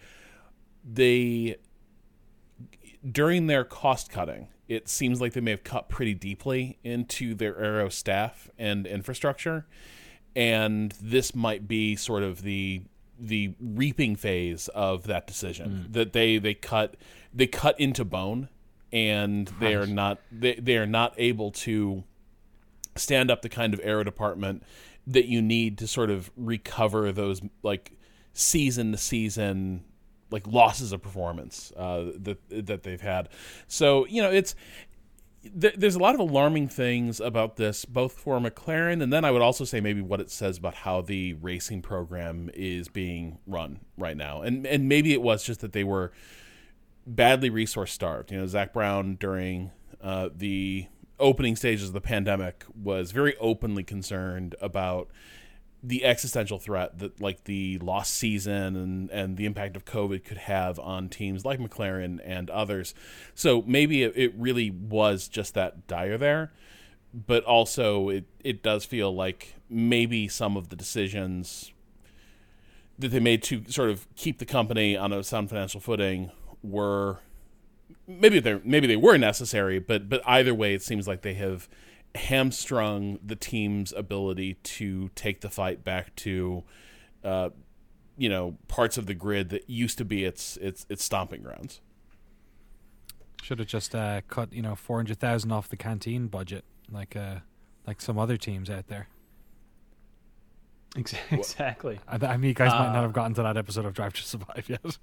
[0.83, 1.57] they
[3.09, 7.57] during their cost cutting, it seems like they may have cut pretty deeply into their
[7.57, 9.65] aero staff and infrastructure,
[10.35, 12.83] and this might be sort of the
[13.17, 15.93] the reaping phase of that decision mm.
[15.93, 16.95] that they they cut
[17.33, 18.49] they cut into bone
[18.95, 22.05] and they are not they, they are not able to
[22.95, 24.63] stand up the kind of aero department
[25.05, 27.91] that you need to sort of recover those like
[28.31, 29.83] season to season
[30.31, 33.27] like losses of performance uh, that that they've had.
[33.67, 34.55] So you know it's
[35.43, 39.31] th- there's a lot of alarming things about this, both for McLaren, and then I
[39.31, 43.81] would also say maybe what it says about how the racing program is being run
[43.97, 46.13] right now, and and maybe it was just that they were
[47.05, 48.31] badly resource starved.
[48.31, 50.87] You know, Zak Brown during uh, the
[51.19, 55.09] opening stages of the pandemic was very openly concerned about
[55.87, 60.37] the existential threat that like the lost season and and the impact of COVID could
[60.39, 62.95] have on teams like McLaren and others.
[63.35, 66.51] So maybe it, it really was just that dire there,
[67.13, 71.71] but also it it does feel like maybe some of the decisions
[72.97, 76.31] that they made to sort of keep the company on a sound financial footing
[76.69, 77.19] were
[78.07, 81.67] maybe they maybe they were necessary, but but either way, it seems like they have
[82.15, 86.63] hamstrung the team's ability to take the fight back to,
[87.25, 87.49] uh,
[88.17, 91.81] you know, parts of the grid that used to be its its its stomping grounds.
[93.43, 97.15] Should have just uh, cut, you know, four hundred thousand off the canteen budget, like
[97.15, 97.39] uh,
[97.85, 99.07] like some other teams out there.
[101.31, 101.99] Exactly.
[102.07, 104.13] I, I mean, you guys might Uh, not have gotten to that episode of Drive
[104.13, 104.97] to Survive yet.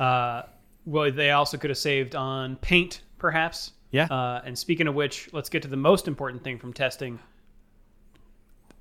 [0.00, 0.42] Uh,
[0.86, 3.72] well, they also could have saved on paint, perhaps.
[3.92, 4.04] Yeah.
[4.06, 7.18] Uh, and speaking of which, let's get to the most important thing from testing: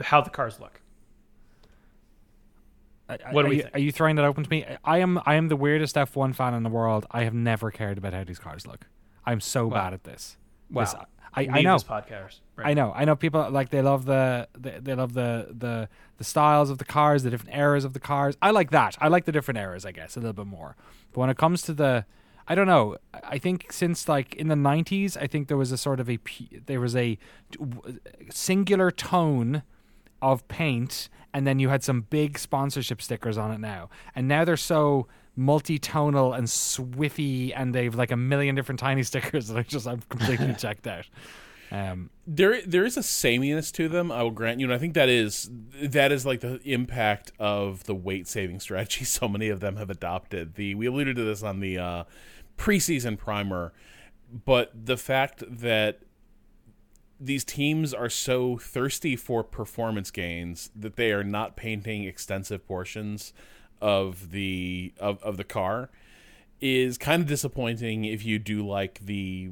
[0.02, 0.82] how the cars look.
[3.08, 3.70] What do are we you.
[3.74, 4.66] Are you throwing that open to me?
[4.86, 5.20] I am.
[5.26, 7.06] I am the weirdest F1 fan in the world.
[7.12, 8.86] I have never cared about how these cars look.
[9.26, 9.74] I'm so Wow.
[9.74, 10.38] bad at this.
[10.70, 10.82] Wow.
[10.84, 10.96] This-
[11.34, 11.76] I, I know.
[11.76, 12.40] this podcast.
[12.56, 12.68] Right.
[12.68, 12.92] I know.
[12.96, 13.16] I know.
[13.16, 17.24] People like they love the they, they love the the the styles of the cars,
[17.24, 18.36] the different eras of the cars.
[18.42, 18.98] I like that.
[19.00, 20.76] I like the different eras, I guess, a little bit more.
[21.14, 22.06] But when it comes to the
[22.50, 22.98] I don't know.
[23.14, 26.18] I think since like in the 90s, I think there was a sort of a
[26.66, 27.20] there was a
[28.32, 29.62] singular tone
[30.22, 33.90] of paint and then you had some big sponsorship stickers on it now.
[34.16, 35.08] And now they're so
[35.40, 40.02] multi-tonal and swiffy and they've like a million different tiny stickers that I just I'm
[40.10, 41.06] completely checked out.
[41.72, 44.96] Um there there is a sameness to them i will grant you and i think
[44.96, 45.50] that is
[45.80, 49.90] that is like the impact of the weight saving strategy so many of them have
[49.90, 52.04] adopted the we alluded to this on the uh
[52.58, 53.72] preseason primer
[54.46, 56.02] but the fact that
[57.20, 63.32] these teams are so thirsty for performance gains that they are not painting extensive portions
[63.82, 65.90] of the of, of the car
[66.62, 69.52] is kind of disappointing if you do like the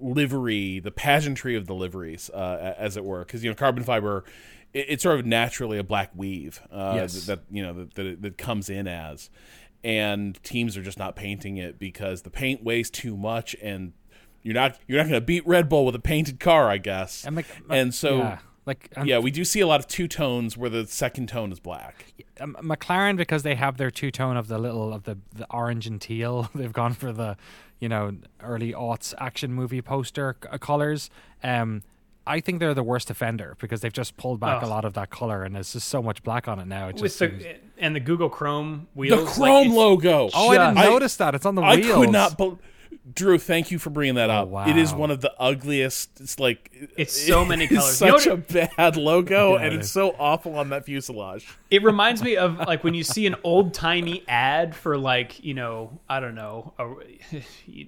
[0.00, 4.24] livery, the pageantry of the liveries, uh, as it were, because you know carbon fiber,
[4.72, 7.26] it, it's sort of naturally a black weave uh, Yes.
[7.26, 9.30] that, you know that, that it, that comes in as,
[9.82, 13.92] and teams are just not painting it because the paint weighs too much, and
[14.42, 17.24] you're not you're not going to beat Red Bull with a painted car, I guess.
[17.24, 18.18] And, like, and so.
[18.18, 21.28] yeah, like um, yeah, we do see a lot of two tones where the second
[21.28, 22.14] tone is black.
[22.40, 25.86] um, McLaren because they have their two tone of the little of the the orange
[25.86, 26.50] and teal.
[26.54, 27.36] They've gone for the
[27.80, 31.10] you know early aughts action movie poster c- uh, colors.
[31.42, 31.82] Um,
[32.26, 35.10] I think they're the worst offender because they've just pulled back a lot of that
[35.10, 36.88] color and there's just so much black on it now.
[36.88, 37.44] It With just the seems-
[37.76, 39.20] and the Google Chrome wheels.
[39.20, 40.30] The Chrome it's- logo.
[40.32, 41.34] oh, I didn't just- notice that.
[41.34, 41.94] It's on the I wheels.
[41.98, 42.38] could not.
[42.38, 42.58] Bel
[43.14, 44.68] Drew, thank you for bringing that oh, up.
[44.68, 44.98] It is wow.
[44.98, 46.20] one of the ugliest.
[46.20, 48.00] It's like It's so many it's colors.
[48.00, 48.36] You know Such a
[48.76, 51.46] bad logo, Yeah, and it's so awful on that fuselage.
[51.70, 55.54] It reminds me of like when you see an old timey ad for like you
[55.54, 57.42] know I don't know a,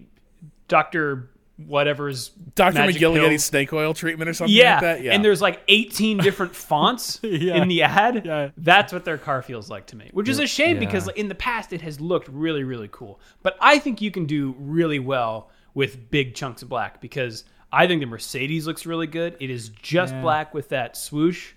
[0.69, 3.45] Doctor whatever's Doctor magic McGillicuddy's pills.
[3.45, 4.73] snake oil treatment or something Yeah.
[4.75, 5.03] like that.
[5.03, 7.57] Yeah, and there's like 18 different fonts Yeah.
[7.62, 8.27] in the ad.
[8.27, 8.51] Yeah.
[8.59, 10.81] That's what their car feels like to me, which is a shame Yeah.
[10.81, 13.21] because in the past it has looked really, really cool.
[13.42, 17.87] But I think you can do really well with big chunks of black because I
[17.87, 19.37] think the Mercedes looks really good.
[19.40, 20.21] It is just Yeah.
[20.23, 21.53] black with that swoosh.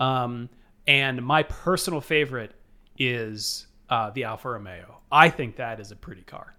[0.00, 0.48] Um,
[0.88, 2.52] and my personal favorite
[2.98, 4.98] is uh, the Alfa Romeo.
[5.12, 6.54] I think that is a pretty car.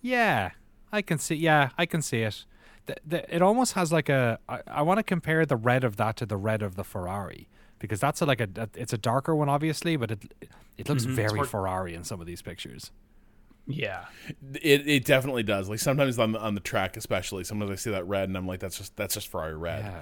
[0.00, 0.50] Yeah,
[0.92, 1.34] I can see.
[1.34, 2.44] Yeah, I can see it.
[2.86, 4.38] The, the, it almost has like a.
[4.48, 7.48] I, I want to compare the red of that to the red of the Ferrari
[7.78, 10.34] because that's a, like a, a- It's a darker one, obviously, but it
[10.76, 11.14] it looks mm-hmm.
[11.14, 12.90] very more- Ferrari in some of these pictures.
[13.66, 14.06] Yeah.
[14.62, 15.68] it it definitely does.
[15.68, 18.46] Like sometimes on the, on the track, especially, sometimes I see that red, and I'm
[18.46, 19.84] like, that's just that's just Ferrari red.
[19.84, 20.00] Yeah.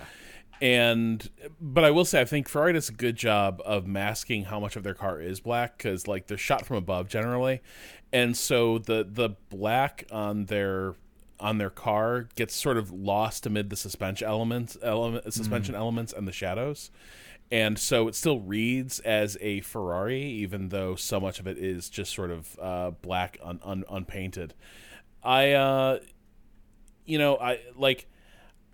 [0.61, 1.29] And
[1.61, 4.77] but I will say I think Ferrari does a good job of masking how much
[4.77, 7.61] of their car is black because like they're shot from above generally,
[8.13, 10.95] and so the the black on their
[11.39, 16.27] on their car gets sort of lost amid the suspension elements element suspension elements and
[16.27, 16.91] the shadows.
[17.51, 21.89] And so it still reads as a Ferrari, even though so much of it is
[21.89, 24.53] just sort of uh, black, un- un- unpainted.
[25.23, 26.01] I, uh,
[27.05, 28.09] you know, I like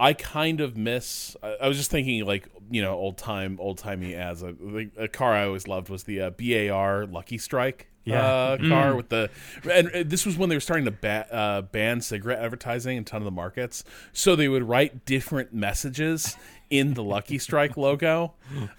[0.02, 1.36] I kind of miss.
[1.42, 4.54] I, I was just thinking, like you know, old time, old timey as a,
[4.96, 8.22] a car I always loved was the uh, BAR Lucky Strike Yeah.
[8.24, 9.30] uh, car with the
[9.70, 13.04] and this was when they were starting to ba- uh, ban cigarette advertising in a
[13.04, 16.36] ton of the markets so they would write different messages
[16.70, 18.32] in the lucky strike logo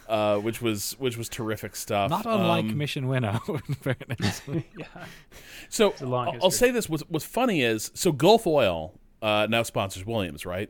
[0.10, 3.40] uh, which was which was terrific stuff Not unlike Um, Mission Winnow.
[3.68, 4.42] in fairness.
[4.78, 4.86] yeah.
[5.70, 10.06] so I'll, I'll say this what's, what's funny is so gulf oil uh, now sponsors
[10.06, 10.70] williams right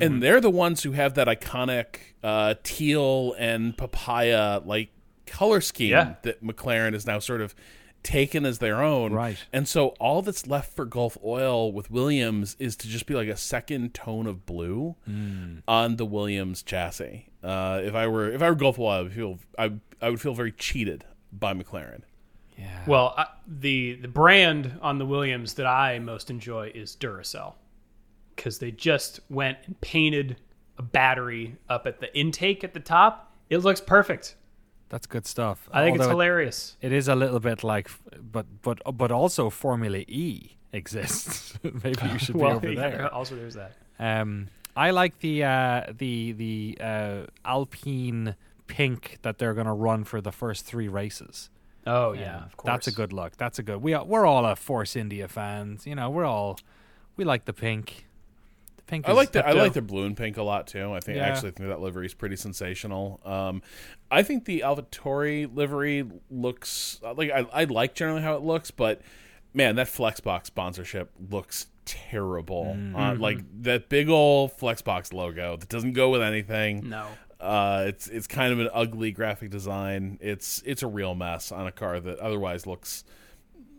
[0.00, 0.20] and Mm-hmm.
[0.20, 1.86] they're the ones who have that iconic
[2.22, 4.90] uh, teal and papaya like
[5.26, 6.14] color scheme Yeah.
[6.22, 7.54] that mclaren is now sort of
[8.02, 9.36] taken as their own Right.
[9.52, 13.26] and so all that's left for gulf oil with williams is to just be like
[13.28, 15.58] a second tone of blue Hmm.
[15.66, 19.12] on the williams chassis uh, if i were if i were gulf oil i would
[19.12, 22.02] feel i, I would feel very cheated by mclaren
[22.58, 22.84] yeah.
[22.86, 27.52] Well, I, the the brand on the Williams that I most enjoy is Duracell
[28.36, 30.36] because they just went and painted
[30.78, 33.32] a battery up at the intake at the top.
[33.50, 34.36] It looks perfect.
[34.88, 35.68] That's good stuff.
[35.72, 36.76] I think it's Although it- hilarious.
[36.80, 37.90] It is a little bit like,
[38.32, 41.54] but but but also Formula E exists.
[41.62, 43.14] Maybe you should be Well, over yeah, there.
[43.14, 43.72] also there's that.
[43.98, 50.04] Um, I like the uh, the the uh, Alpine pink that they're going to run
[50.04, 51.50] for the first three races.
[51.86, 52.66] Oh yeah, Um, of course.
[52.72, 53.36] That's a good look.
[53.36, 53.80] That's a good.
[53.80, 55.86] We are, we're all a Force India fans.
[55.86, 56.58] You know, we're all
[57.16, 58.05] we like the pink.
[58.86, 59.08] The pink.
[59.08, 60.92] I like the I like the blue and pink a lot too.
[60.92, 63.20] I think I actually think that livery is pretty sensational.
[63.24, 63.62] Um,
[64.10, 69.00] I think the AlphaTauri livery looks like I, I like generally how it looks, but
[69.52, 72.76] man, that Flexbox sponsorship looks terrible.
[72.94, 76.88] Uh, like that big old Flexbox logo that doesn't go with anything.
[76.88, 77.06] No.
[77.40, 80.18] Uh, it's it's kind of an ugly graphic design.
[80.20, 83.04] It's it's a real mess on a car that otherwise looks,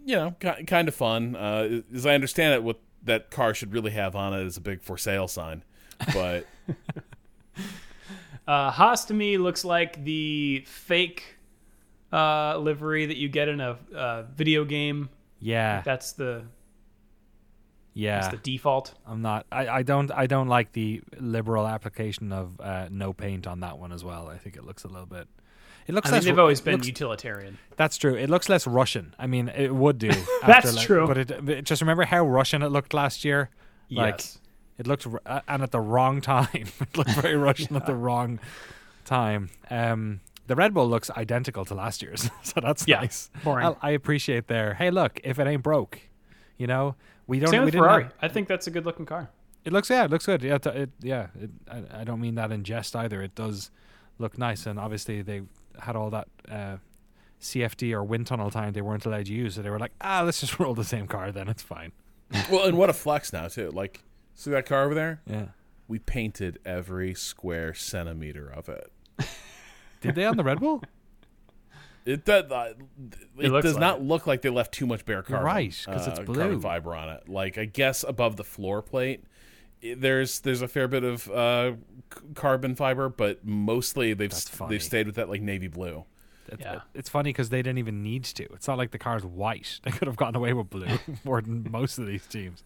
[0.06, 1.36] you know, ki- kind of fun.
[1.36, 4.62] Uh, as I understand it, what that car should really have on it is a
[4.62, 5.63] big for sale sign.
[6.13, 6.46] But
[8.48, 11.38] Uh, Haas to me looks like the fake
[12.13, 15.10] uh, livery that you get in a uh, video game.
[15.39, 16.43] yeah That's the
[17.93, 18.22] yeah.
[18.22, 18.93] that's the default.
[19.08, 19.48] I'm not.
[19.52, 20.12] I, I don't.
[20.12, 24.28] I don't like the liberal application of uh, no paint on that one as well.
[24.28, 25.28] I think it looks a little bit.
[25.88, 27.58] It looks I mean, they've always been looks- utilitarian.
[27.78, 28.15] that's true.
[28.15, 29.15] It looks less Russian.
[29.17, 30.10] I mean, it would do.
[30.45, 31.08] That's like- true.
[31.08, 33.50] But it, just remember how Russian it looked last year.
[33.89, 34.39] Like yes.
[34.78, 36.47] it looked, uh, and at the wrong time.
[36.54, 38.39] it looked very Russian at the wrong
[39.06, 39.50] time.
[39.69, 43.30] Um, the Red Bull looks identical to last year's, so that's Yeah, nice.
[43.43, 43.65] boring.
[43.67, 44.73] I, I appreciate there.
[44.76, 46.00] Hey, look, if it ain't broke,
[46.58, 46.95] you know,
[47.28, 47.50] we don't.
[47.50, 48.04] Same we Ferrari.
[48.04, 49.30] have- I think that's a good looking car.
[49.65, 50.41] it looks yeah, it looks good.
[50.43, 51.28] Yeah, it, yeah.
[51.39, 53.21] It, I, I don't mean that in jest either.
[53.21, 53.71] It does
[54.19, 55.41] look nice, and obviously they
[55.80, 56.78] had all that uh,
[57.42, 60.22] CFD or wind tunnel time they weren't allowed to use, so they were like, ah,
[60.24, 61.92] let's just roll the same car, then it's fine.
[62.52, 63.70] well, and what a flex now too.
[63.72, 64.04] Like,
[64.36, 65.22] see that car over there?
[65.26, 65.46] Yeah.
[65.88, 68.92] We painted every square centimeter of it.
[70.02, 70.84] Did they on the Red Bull?
[72.06, 72.50] It does.
[72.52, 72.74] Uh,
[73.38, 74.04] it looks does like not it.
[74.04, 76.36] look like they left too much bare carbon, right, 'cause it's uh, blue.
[76.36, 77.28] carbon fiber on it.
[77.28, 79.24] Like I guess above the floor plate,
[79.82, 81.74] there's there's a fair bit of uh,
[82.36, 84.70] carbon fiber, but mostly they've That's s- funny.
[84.76, 86.06] they've stayed with that like navy blue.
[86.50, 86.82] It's, Yeah.
[86.93, 88.43] it's funny because they didn't even need to.
[88.54, 89.80] It's not like the car's white.
[89.84, 90.88] They could have gotten away with blue
[91.24, 92.63] more than most of these teams.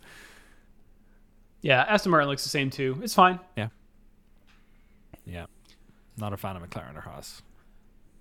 [1.62, 2.99] Yeah, Aston Martin looks the same too.
[3.04, 3.39] It's fine.
[3.56, 3.67] Yeah.
[5.25, 5.45] Yeah.
[6.17, 7.41] Not a fan of McLaren or Haas.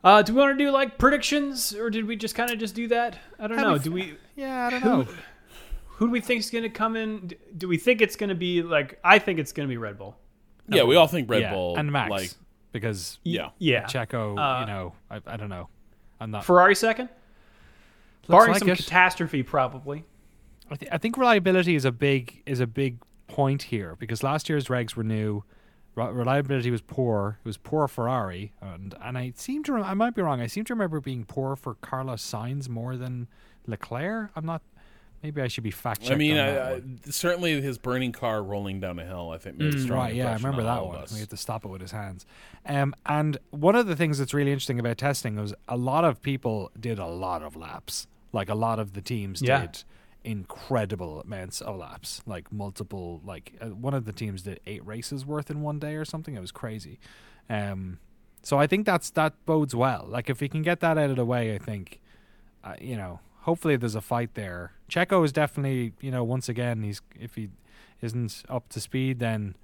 [0.03, 2.75] Uh, do we want to do like predictions, or did we just kind of just
[2.75, 3.19] do that?
[3.39, 3.79] I don't How know.
[3.79, 4.17] do Do we we?
[4.37, 5.07] Yeah, I don't Who, know.
[5.89, 7.33] who do we think is going to come in?
[7.57, 8.99] Do we think it's going to be like?
[9.05, 10.17] I think it's going to be Red Bull.
[10.71, 11.53] Yeah, we all think Red yeah.
[11.53, 12.31] Bull and Max Like,
[12.73, 13.85] because yeah, Yeah.
[13.85, 15.69] Checo, Uh, you know, I, I don't know.
[16.21, 16.45] I'm not.
[16.45, 18.77] Ferrari second, looks barring like some it.
[18.79, 20.05] catastrophe, probably.
[20.71, 24.49] I, th- I think reliability is a big is a big point here because last
[24.49, 25.43] year's regs were new.
[25.97, 27.39] Reliability was poor.
[27.45, 30.41] It was poor Ferrari, and and I seem to rem- I might be wrong.
[30.41, 33.27] I seem to remember being poor for Carlos Sainz more than
[33.67, 34.31] Leclerc.
[34.37, 34.63] I'm not.
[35.23, 36.15] Maybe I should be fact checking.
[36.15, 39.31] I mean, I, I, certainly his burning car rolling down a hill.
[39.31, 41.05] I think made a Mm, strong Right, yeah, I remember on that one.
[41.13, 42.25] We had to stop it with his hands.
[42.65, 46.23] Um, and one of the things that's really interesting about testing was a lot of
[46.23, 48.07] people did a lot of laps.
[48.33, 49.61] Like a lot of the teams Yeah.
[49.67, 49.85] did
[50.25, 53.21] incredible amounts of laps, like multiple.
[53.25, 56.35] Like uh, one of the teams did eight races worth in one day or something.
[56.35, 56.99] It was crazy.
[57.49, 57.99] Um,
[58.43, 60.07] so I think that's that bodes well.
[60.09, 62.01] Like if we can get that out of the way, I think,
[62.65, 64.73] uh, you know, hopefully there's a fight there.
[64.89, 67.51] Checo is definitely, you know, once again, he's if he
[68.01, 69.55] isn't up to speed, then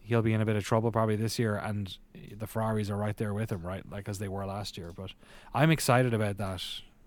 [0.00, 1.56] he'll be in a bit of trouble probably this year.
[1.56, 1.96] And
[2.36, 4.92] the Ferraris are right there with him, right, like as they were last year.
[4.94, 5.12] But
[5.54, 6.62] I'm excited about that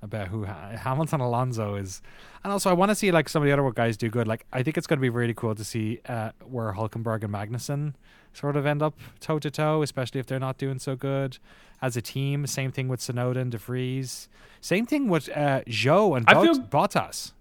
[0.05, 2.01] about who Hamilton Alonso is,
[2.43, 4.27] and also I want to see like some of the other guys do good.
[4.27, 7.33] Like I think it's going to be really cool to see uh, where Hulkenberg and
[7.33, 7.93] Magnussen
[8.33, 11.37] sort of end up toe to toe, especially if they're not doing so good
[11.81, 12.45] as a team.
[12.47, 14.29] Same thing with Tsunoda and De Vries.
[14.61, 17.31] Same thing with uh, Zhou and I Bot- feel- Bottas.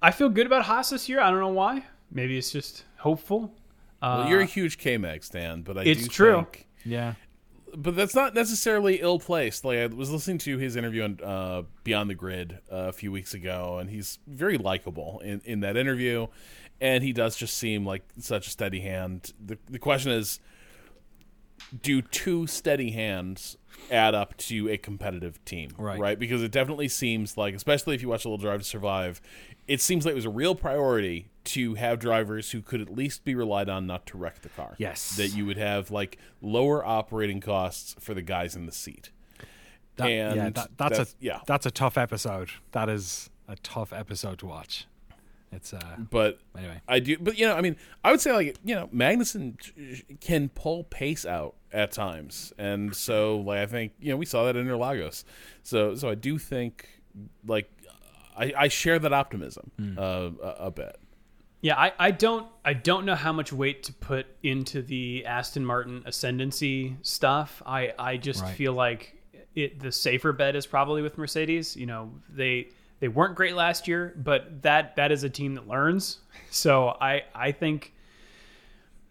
[0.00, 1.20] I feel good about Haas this year.
[1.20, 1.84] I don't know why.
[2.12, 3.52] Maybe it's just hopeful.
[4.00, 6.34] Uh, Well, you're a huge K Mag stan, but I it's do true.
[6.36, 7.14] think Yeah,
[7.76, 9.64] but that's not necessarily ill placed.
[9.64, 13.12] Like I was listening to his interview on uh, Beyond the Grid uh, a few
[13.12, 16.26] weeks ago, and he's very likable in, in that interview,
[16.80, 19.32] and he does just seem like such a steady hand.
[19.44, 20.40] the The question is,
[21.82, 23.56] do two steady hands
[23.90, 25.70] add up to a competitive team?
[25.78, 25.98] Right.
[26.00, 26.18] right?
[26.18, 29.20] Because it definitely seems like, especially if you watch a little Drive to Survive,
[29.66, 33.24] it seems like it was a real priority to have drivers who could at least
[33.24, 35.16] be relied on not to wreck the car Yes.
[35.16, 39.10] that you would have like lower operating costs for the guys in the seat.
[39.96, 41.40] That- and yeah, that, that's, that's- a yeah.
[41.46, 42.50] that's a tough episode.
[42.72, 44.86] That is a tough episode to watch.
[45.52, 46.80] It's uh But anyway.
[46.86, 49.56] I do, but you know, I mean, I would say like you know, Magnussen
[50.20, 54.44] can pull pace out at times, and so like I think you know we saw
[54.44, 55.24] that in Interlagos.
[55.62, 56.88] So so I do think
[57.46, 57.70] like
[58.36, 59.98] I, I share that optimism Hmm.
[59.98, 60.02] uh,
[60.42, 60.96] a, a bit.
[61.60, 65.64] Yeah, I, I don't I don't know how much weight to put into the Aston
[65.66, 67.62] Martin ascendancy stuff.
[67.66, 68.54] I, I just Right.
[68.54, 69.20] feel like
[69.56, 71.74] it the safer bet is probably with Mercedes.
[71.76, 72.68] You know, they
[73.00, 76.18] they weren't great last year, but that that is a team that learns.
[76.50, 77.92] So I I think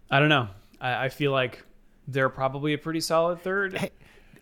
[0.09, 0.49] I don't know.
[0.81, 1.63] I, I feel like
[2.07, 3.91] they're probably a pretty solid third.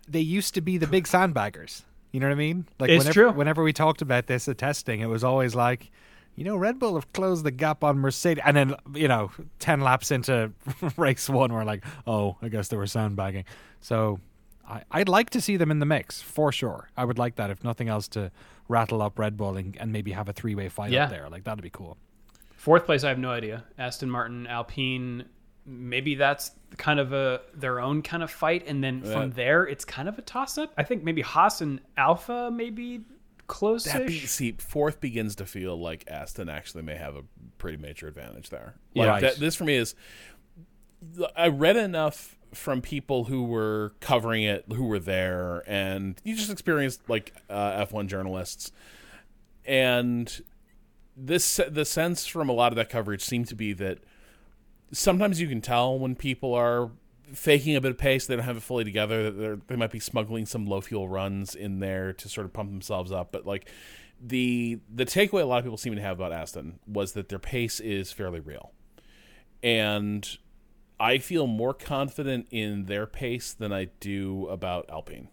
[0.07, 1.81] they used to be the big sandbaggers.
[2.11, 2.65] You know what I mean?
[2.79, 3.31] Like It's whenever, true.
[3.31, 5.91] whenever we talked about this at testing, it was always like,
[6.35, 9.81] you know, Red Bull have closed the gap on Mercedes, and then you know, ten
[9.81, 10.51] laps into
[10.97, 13.45] race one, we're like, oh, I guess they were sandbagging.
[13.81, 14.19] So
[14.67, 16.89] I, I'd like to see them in the mix for sure.
[16.97, 18.31] I would like that, if nothing else, to
[18.67, 21.05] rattle up Red Bull and, and maybe have a three way fight Yeah.
[21.05, 21.29] up there.
[21.29, 21.97] Like that'd be cool.
[22.55, 23.63] Fourth place, I have no idea.
[23.77, 25.25] Aston Martin, Alpine,
[25.67, 29.85] maybe that's kind of a their own kind of fight, and then from there, it's
[29.85, 30.73] kind of a toss up.
[30.77, 33.01] I think maybe Haas and Alpha maybe
[33.47, 33.83] close.
[33.85, 37.21] That be, see, fourth begins to feel like Aston actually may have a
[37.59, 38.73] pretty major advantage there.
[38.93, 39.03] Yeah.
[39.03, 39.21] Like Right.
[39.21, 39.93] that, this for me is,
[41.35, 46.51] I read enough from people who were covering it, who were there, and you just
[46.51, 48.71] experienced like uh, F1 journalists,
[49.65, 50.41] and
[51.17, 53.99] this the sense from a lot of that coverage seemed to be that
[54.91, 56.91] sometimes you can tell when people are
[57.33, 59.99] faking a bit of pace they don't have it fully together that they might be
[59.99, 63.31] smuggling some low fuel runs in there to sort of pump themselves up.
[63.31, 63.69] But like
[64.21, 67.39] the the takeaway a lot of people seem to have about aston was that their
[67.39, 68.71] pace is fairly real.
[69.63, 70.37] And
[70.99, 75.29] i feel more confident in their pace than i do about alpine.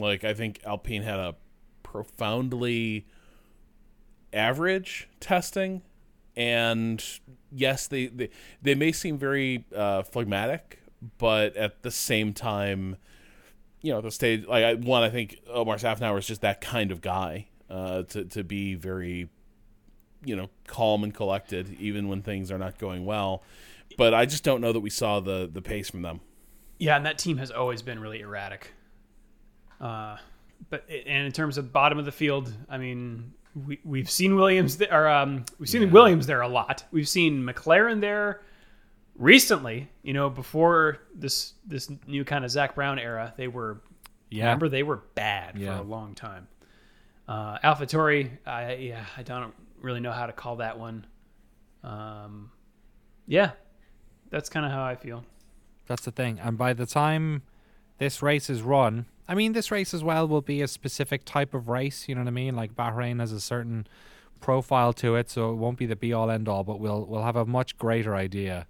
[0.00, 1.34] Like i think alpine had a
[1.82, 3.06] profoundly
[4.32, 5.82] average testing
[6.36, 7.02] and
[7.50, 8.28] yes they they,
[8.60, 10.80] they may seem very uh, phlegmatic
[11.18, 12.96] but at the same time
[13.80, 16.90] you know the stage like I, one i think Otmar Szafnauer is just that kind
[16.90, 19.28] of guy uh, to, to be very
[20.24, 23.42] you know calm and collected even when things are not going well
[23.96, 26.20] but i just don't know that we saw the the pace from them
[26.78, 28.72] Yeah, and that team has always been really erratic.
[29.80, 30.16] Uh,
[30.70, 34.76] but and in terms of bottom of the field, I mean, we we've seen Williams
[34.78, 34.92] there.
[34.92, 36.84] Or, um, we've seen Williams there a lot.
[36.90, 38.42] We've seen McLaren there
[39.16, 39.88] recently.
[40.02, 43.80] You know, before this this new kind of Zak Brown era, they were
[44.30, 44.44] Yeah.
[44.44, 45.76] remember they were bad Yeah.
[45.76, 46.48] for a long time.
[47.28, 51.06] Uh, AlphaTauri, I yeah, I don't really know how to call that one.
[51.82, 52.50] Um,
[53.26, 53.52] yeah,
[54.30, 55.24] that's kind of how I feel.
[55.86, 56.38] That's the thing.
[56.40, 57.42] And by the time
[57.98, 61.54] this race is run, I mean, this race as well will be a specific type
[61.54, 62.08] of race.
[62.08, 62.54] You know what I mean?
[62.54, 63.86] Like Bahrain has a certain
[64.40, 66.64] profile to it, so it won't be the be all end all.
[66.64, 68.66] But we'll we'll have a much greater idea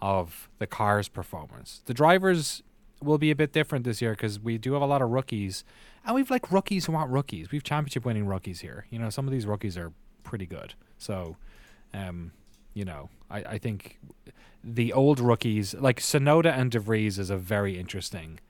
[0.00, 1.82] of the car's performance.
[1.86, 2.62] The drivers
[3.02, 5.64] will be a bit different this year because we do have a lot of rookies,
[6.04, 7.50] and we've like rookies who aren't rookies.
[7.50, 8.86] We've championship winning rookies here.
[8.90, 9.92] You know, some of these rookies are
[10.22, 10.74] pretty good.
[10.98, 11.36] So,
[11.94, 12.32] um,
[12.74, 13.98] you know, I, I think
[14.74, 18.40] the old rookies like Tsunoda and De Vries is a very interesting,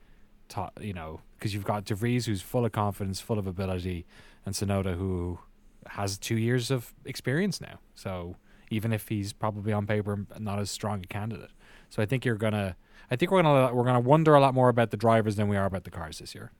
[0.49, 4.05] to, you know, because you've got De Vries who's full of confidence, full of ability,
[4.45, 5.39] and Tsunoda who
[5.87, 7.79] has two years of experience now.
[7.95, 8.35] So
[8.69, 11.51] even if he's probably on paper not as strong a candidate,
[11.89, 12.75] so I think you're gonna,
[13.09, 15.57] I think we're gonna we're gonna wonder a lot more about the drivers than we
[15.57, 16.51] are about the cars this year.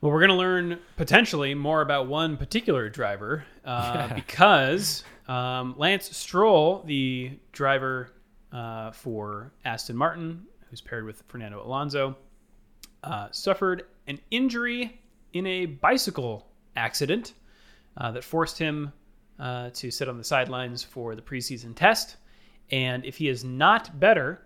[0.00, 6.16] Well, we're going to learn potentially more about one particular driver uh, because um, Lance
[6.16, 8.10] Stroll, the driver
[8.52, 12.16] uh, for Aston Martin, who's paired with Fernando Alonso,
[13.02, 15.00] uh, suffered an injury
[15.32, 16.46] in a bicycle
[16.76, 17.34] accident
[17.96, 18.92] uh, that forced him
[19.38, 22.16] uh, to sit on the sidelines for the preseason test.
[22.70, 24.42] And if he is not better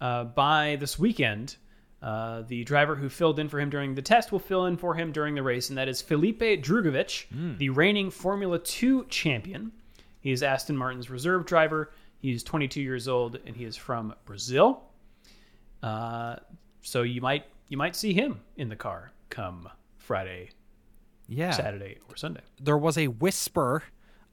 [0.00, 1.56] uh, by this weekend,
[2.04, 4.94] uh, the driver who filled in for him during the test will fill in for
[4.94, 7.26] him during the race, and that is Felipe Drugovich,
[7.58, 9.72] the reigning Formula 2 champion.
[10.20, 11.90] He is Aston Martin's reserve driver.
[12.18, 14.82] He's 22 years old, and he is from Brazil.
[15.82, 16.36] Uh,
[16.82, 20.50] so you might you might see him in the car come Friday,
[21.28, 21.50] Yeah.
[21.52, 22.42] Saturday, or Sunday.
[22.60, 23.82] there was a whisper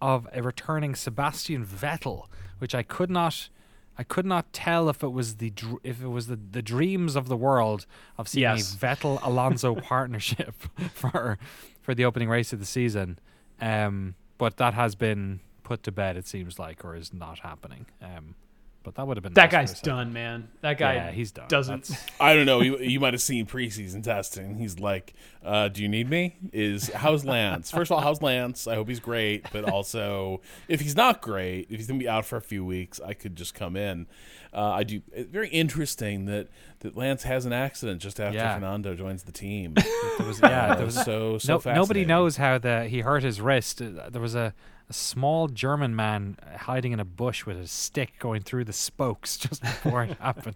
[0.01, 2.25] of a returning Sebastian Vettel,
[2.59, 3.49] which I could not,
[3.97, 7.15] I could not tell if it was the dr- if it was the, the dreams
[7.15, 7.85] of the world
[8.17, 8.73] of seeing Yes.
[8.73, 10.55] a Vettel Alonso partnership
[10.93, 11.37] for
[11.81, 13.19] for the opening race of the season,
[13.59, 16.15] um, but that has been put to bed.
[16.17, 17.85] It seems like, or is not happening.
[18.01, 18.35] Um,
[18.83, 20.49] but that would have been That nice guy's for done, man.
[20.61, 21.47] That guy Yeah, he's done.
[21.47, 21.83] doesn't.
[21.89, 22.61] That's- I don't know.
[22.61, 24.57] You, you might have seen preseason testing.
[24.57, 25.13] He's like,
[25.43, 26.35] uh, "Do you need me?
[26.53, 27.69] Is how's Lance?
[27.71, 28.67] First of all, how's Lance?
[28.67, 29.45] I hope he's great.
[29.51, 32.99] But also, if he's not great, if he's gonna be out for a few weeks,
[33.05, 34.07] I could just come in.
[34.53, 35.01] Uh, I do.
[35.13, 36.47] It's very interesting that
[36.81, 38.53] that Lance has an accident just after Yeah.
[38.55, 39.75] Fernando joins the team.
[40.17, 42.07] There was, yeah, there was so so no, nobody fascinating.
[42.07, 43.81] knows how the he hurt his wrist.
[43.81, 44.53] Uh, There was a,
[44.89, 49.37] a small German man hiding in a bush with a stick going through the spokes
[49.45, 50.55] just before it happened.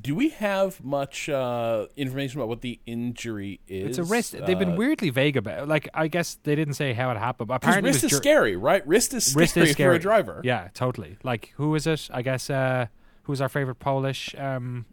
[0.00, 3.90] Do we have much uh, information about what the injury is?
[3.90, 4.32] It's a wrist.
[4.32, 5.64] They've been Uh, weirdly vague about.
[5.64, 5.68] it.
[5.68, 7.48] Like I guess they didn't say how it happened.
[7.48, 8.84] But 'cause apparently, wrist it is was dur- scary, right?
[8.86, 10.40] Wrist is scary, Wrist is scary for a driver.
[10.42, 11.18] Yeah, totally.
[11.22, 12.08] Like who is it?
[12.12, 12.86] I guess uh,
[13.24, 14.34] who's our favorite Polish?
[14.38, 14.86] Um,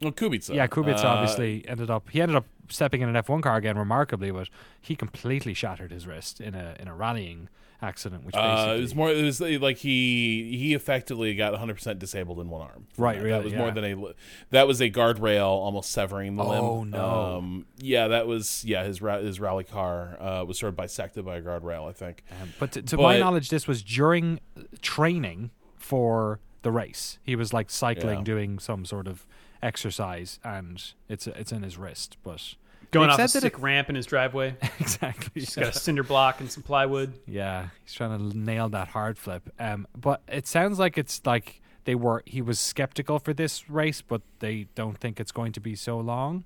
[0.00, 0.54] Well, Kubica.
[0.54, 2.08] yeah, Kubica Uh, obviously ended up.
[2.10, 4.48] He ended up stepping in an F1 car again, remarkably, but
[4.80, 7.48] he completely shattered his wrist in a in a rallying
[7.82, 8.24] accident.
[8.24, 9.10] Which Uh, basically it was more.
[9.10, 12.86] It was like he he effectively got 100 percent disabled in one arm.
[12.96, 13.22] Right, that.
[13.24, 14.14] really, That was more than a.
[14.50, 16.64] That was a guardrail almost severing the limb.
[16.64, 17.36] Oh, no.
[17.38, 18.84] Um, yeah, that was yeah.
[18.84, 21.88] His his rally car uh, was sort of bisected by a guardrail.
[21.88, 22.24] I think.
[22.42, 24.40] Um, but to, to my knowledge, this was during
[24.82, 27.18] training for the race.
[27.22, 28.24] He was like cycling, Yeah.
[28.24, 29.24] doing some sort of
[29.62, 32.16] exercise, and it's it's in his wrist.
[32.24, 32.54] But
[32.90, 34.56] Going They've off a said that sick ramp in his driveway.
[34.80, 37.14] exactly, He's got a cinder block and some plywood.
[37.26, 39.48] yeah, he's trying to nail that hard flip.
[39.58, 42.22] Um, but it sounds like it's like they were.
[42.26, 45.98] He was skeptical for this race, but they don't think it's going to be so
[45.98, 46.44] long.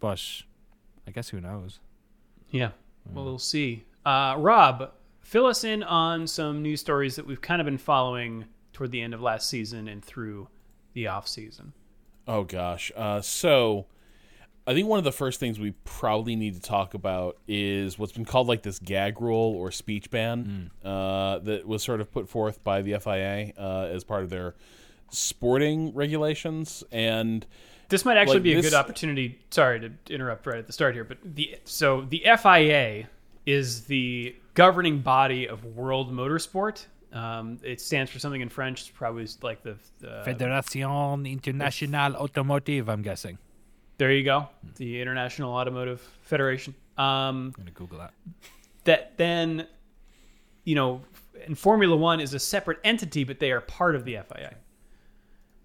[0.00, 0.22] But
[1.06, 1.80] I guess who knows?
[2.50, 2.70] Yeah.
[3.12, 3.84] Well, we'll see.
[4.04, 4.90] Uh, Rob,
[5.22, 8.44] fill us in on some news stories that we've kind of been following
[8.76, 10.48] toward the end of last season and through
[10.92, 11.72] the off season.
[12.28, 12.92] Oh gosh.
[12.94, 13.86] Uh, so
[14.66, 18.12] I think one of the first things we probably need to talk about is what's
[18.12, 22.28] been called like this gag rule or speech ban uh, that was sort of put
[22.28, 24.54] forth by the FIA uh, as part of their
[25.10, 26.84] sporting regulations.
[26.92, 27.46] And
[27.88, 29.38] This might actually Like be a this- good opportunity.
[29.50, 33.08] Sorry to interrupt right at the start here, but the so the FIA
[33.46, 36.86] is the governing body of world motorsport.
[37.16, 38.80] Um, it stands for something in French.
[38.82, 42.88] It's probably like the, the Fédération Internationale Automotive.
[42.88, 43.38] I'm guessing.
[43.98, 46.74] there you go, the International Automotive Federation.
[46.98, 48.12] Um, I'm gonna Google that.
[48.84, 49.66] that then,
[50.64, 51.02] you know,
[51.46, 54.54] and Formula One is a separate entity, but they are part of the FIA.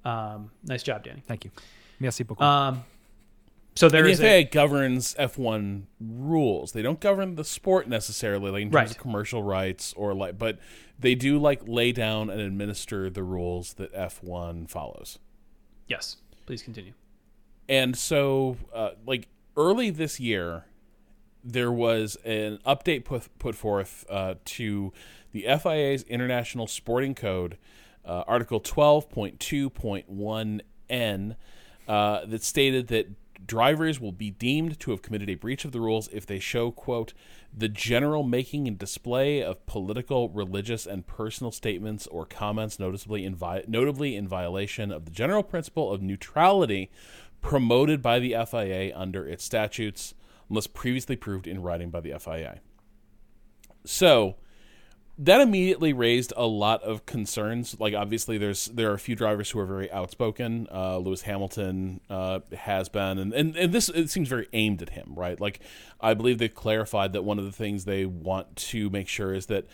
[0.06, 1.22] Um, nice job, Danny.
[1.28, 1.52] Thank you.
[1.99, 2.43] Merci beaucoup.
[2.45, 2.84] Um,
[3.76, 6.72] so there the is FIA a governs F1 rules.
[6.74, 8.91] They don't govern the sport necessarily, like in terms Right.
[8.91, 10.60] of commercial rights or like, but
[11.02, 15.20] they do like lay down and administer the rules that F1 follows.
[15.88, 16.18] yes.
[16.47, 16.93] Please continue.
[17.70, 20.66] And so, uh, like early this year,
[21.43, 24.91] there was an update put put forth uh, to
[25.32, 27.58] the FIA's International Sporting Code,
[28.04, 31.38] uh, Article twelve point two point one N,
[31.88, 33.08] uh, that stated that
[33.52, 36.72] drivers will be deemed to have committed a breach of the rules if they show
[36.72, 37.12] quote
[37.54, 43.36] the general making and display of political, religious, and personal statements or comments noticeably in
[43.36, 46.89] vi- notably in violation of the general principle of neutrality
[47.41, 50.14] promoted by the FIA under its statutes,
[50.47, 52.62] unless previously proved in writing by the FIA.
[53.84, 54.38] So
[55.22, 57.80] that immediately raised a lot of concerns.
[57.80, 60.67] Like obviously, there's there are a few drivers who are very outspoken.
[60.72, 64.89] Uh, Lewis Hamilton uh, has been, and, and and this it seems very aimed at
[64.89, 65.39] him, right?
[65.39, 65.59] Like
[65.99, 69.45] I believe they've clarified that one of the things they want to make sure is
[69.47, 69.67] that.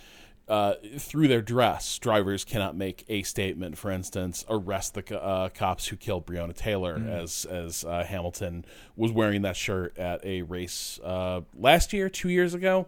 [0.49, 3.77] Uh, through their dress, drivers cannot make a statement.
[3.77, 8.63] For instance, arrest the uh, cops who killed Breonna Taylor, as as uh, Hamilton
[8.95, 12.87] was wearing that shirt at a race uh, last year, two years ago.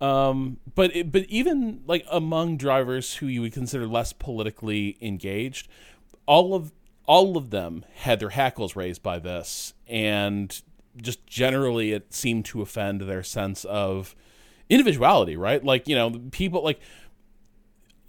[0.00, 5.68] Um, but it, but even like among drivers who you would consider less politically engaged,
[6.26, 6.72] all of
[7.06, 10.62] all of them had their hackles raised by this, and
[10.96, 14.14] just generally it seemed to offend their sense of
[14.68, 15.64] individuality, right?
[15.64, 16.80] Like you know, people like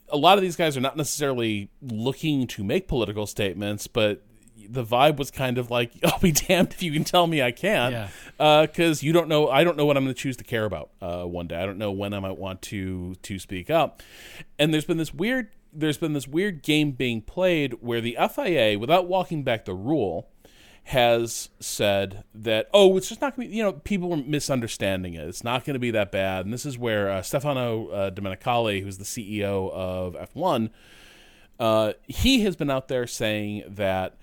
[0.09, 4.21] a lot of these guys are not necessarily looking to make political statements, but
[4.71, 7.51] the vibe was kind of like, "I'll be damned if you can tell me I
[7.51, 7.93] can't,"
[8.37, 8.65] Yeah.
[8.65, 9.49] because you don't know.
[9.49, 11.55] I don't know what I'm going to choose to care about uh, one day.
[11.57, 14.01] I don't know when I might want to to speak up.
[14.57, 15.49] And there's been this weird.
[15.73, 20.29] There's been this weird game being played where the FIA, without walking back the rule,
[20.85, 23.57] has said that oh, it's just not going to be.
[23.57, 25.27] You know, people were misunderstanding it.
[25.27, 26.45] It's not going to be that bad.
[26.45, 30.69] And this is where uh, Stefano uh, Domenicali, who's the CEO of F1,
[31.59, 34.17] uh, he has been out there saying that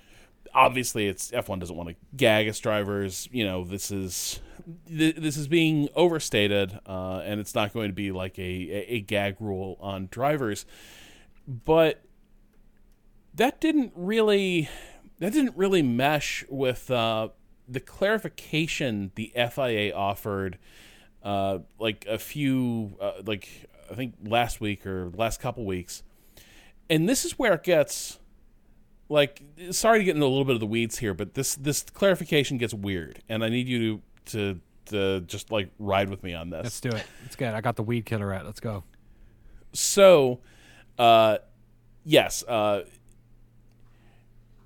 [0.55, 3.28] obviously it's F1 doesn't want to gag its drivers.
[3.32, 4.40] You know, this is
[4.88, 8.94] th- this is being overstated, uh, and it's not going to be like a, a,
[8.94, 10.66] a gag rule on drivers.
[11.47, 12.03] But
[13.34, 14.68] that didn't really
[15.18, 17.28] that didn't really mesh with uh,
[17.68, 20.59] the clarification the FIA offered.
[21.22, 23.49] Uh, like a few, uh, like
[23.90, 26.05] I think last week or last couple weeks,
[26.88, 28.20] and this is where it gets
[29.09, 31.83] like sorry to get into a little bit of the weeds here, but this this
[31.83, 36.35] clarification gets weird, and I need you to to, to just like ride with me
[36.35, 36.65] on this.
[36.65, 37.05] Let's do it.
[37.25, 37.55] It's good.
[37.55, 38.45] I got the weed killer out.
[38.45, 38.85] Let's go.
[39.73, 40.41] So,
[40.99, 41.39] uh,
[42.05, 42.85] yes, uh,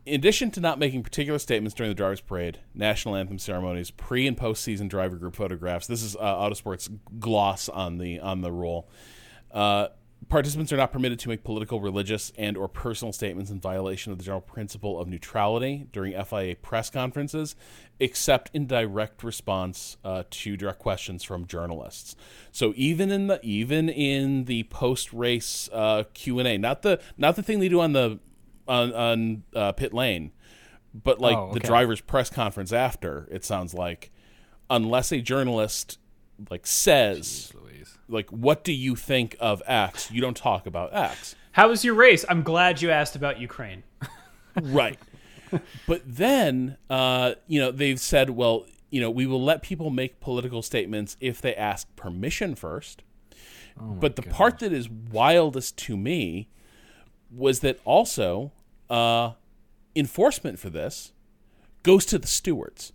[0.07, 4.26] in addition to not making particular statements during the drivers' parade, national anthem ceremonies, pre
[4.26, 5.86] and post season driver group photographs.
[5.86, 6.88] This is uh, Autosport's
[7.18, 8.88] gloss on the on the rule.
[9.51, 9.88] Uh,
[10.30, 14.18] participants are not permitted to make political, religious, and or personal statements in violation of
[14.18, 17.56] the general principle of neutrality during FIA press conferences,
[17.98, 22.16] except in direct response uh, to direct questions from journalists.
[22.52, 27.00] So even in the even in the post race uh, Q and A, not the
[27.18, 28.18] not the thing they do on the
[28.66, 30.32] on on uh, pit lane,
[30.94, 33.28] but like Oh, the driver's press conference after.
[33.30, 34.10] It sounds like
[34.70, 35.98] unless a journalist
[36.48, 37.69] like says Lewis.
[38.11, 41.34] Like what do you think of X, you don't talk about X.
[41.52, 42.24] How was your race?
[42.28, 43.82] I'm glad you asked about Ukraine.
[44.62, 44.98] right.
[45.86, 50.20] But then, uh, you know, they've said, well, you know, we will let people make
[50.20, 53.02] political statements if they ask permission first.
[53.76, 56.48] but the part that is wildest to me
[57.30, 58.52] was that also
[58.88, 59.32] uh,
[59.94, 61.12] enforcement for this
[61.82, 62.92] goes to the stewards.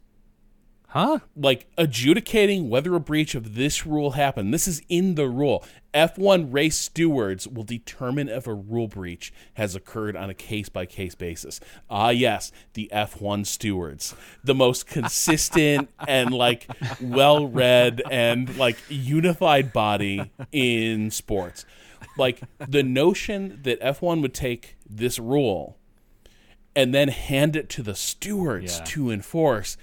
[0.96, 1.20] Huh?
[1.36, 4.54] like adjudicating whether a breach of this rule happened.
[4.54, 5.62] This is in the rule.
[5.93, 10.86] F1 race stewards will determine if a rule breach has occurred on a case by
[10.86, 11.60] case basis.
[11.89, 16.66] Ah, yes, the F1 stewards, the most consistent and like
[17.02, 21.66] well read and like unified body in sports.
[22.18, 25.78] Like the notion that F1 would take this rule
[26.74, 28.86] and then hand it to the stewards Yeah.
[28.86, 29.76] to enforce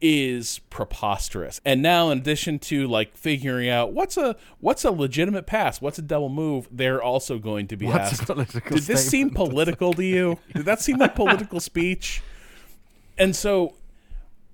[0.00, 1.60] is preposterous.
[1.64, 5.98] And now in addition to like figuring out what's a what's a legitimate pass, what's
[5.98, 9.92] a double move, they're also going to be What's asked political Did this seem political
[9.94, 10.38] to you?
[10.54, 12.22] Did that seem like political speech?
[13.18, 13.74] And so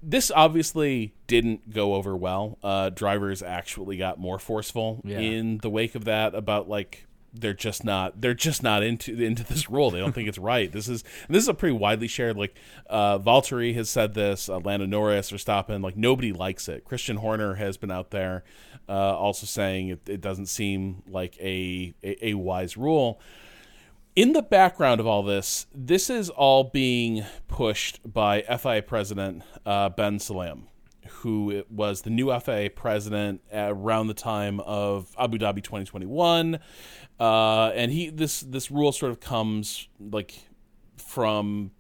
[0.03, 2.59] this obviously didn't go over well.
[2.63, 5.19] Uh, drivers actually got more forceful Yeah.
[5.19, 7.06] in the wake of that about like
[7.41, 9.91] they're just not they're just not into into this rule.
[9.91, 10.71] They don't think it's right.
[10.71, 12.37] This is this is a pretty widely shared.
[12.37, 12.57] Like
[12.89, 14.49] uh, Valtteri has said this.
[14.49, 16.85] Uh, Lando Norris, Verstappen, like nobody likes it.
[16.85, 18.45] Christian Horner has been out there
[18.89, 23.21] uh, also saying it, it doesn't seem like a, a a wise rule
[24.17, 29.91] in the background of all this, this is all being pushed by FIA President uh,
[29.91, 30.63] Ben Sulayem,
[31.07, 36.59] who was the new FIA president around the time of Abu Dhabi 2021,
[37.19, 40.49] uh, and he this this rule sort of comes like
[40.97, 41.71] from,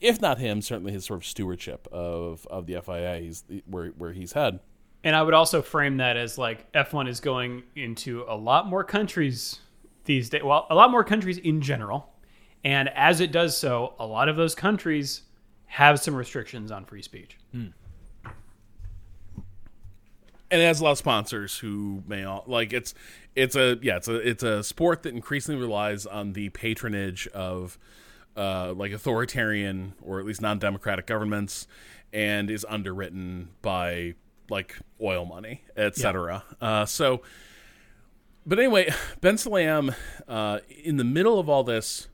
[0.00, 3.20] if not him, certainly his sort of stewardship of of the FIA.
[3.20, 4.60] He's where where he's had.
[5.04, 8.84] And I would also frame that as like F1 is going into a lot more
[8.84, 9.58] countries
[10.04, 10.42] these days.
[10.44, 12.08] Well, a lot more countries in general.
[12.64, 15.22] And as it does so, a lot of those countries
[15.66, 17.38] have some restrictions on free speech.
[20.52, 22.94] And it has a lot of sponsors who may all like it's
[23.34, 27.78] it's a yeah it's a it's a sport that increasingly relies on the patronage of
[28.36, 31.66] uh, like authoritarian or at least non-democratic governments
[32.12, 34.14] and is underwritten by
[34.50, 37.22] like oil money etc uh, so
[38.44, 38.92] but anyway
[39.22, 39.94] ben sulayem
[40.28, 42.08] uh, in the middle of all this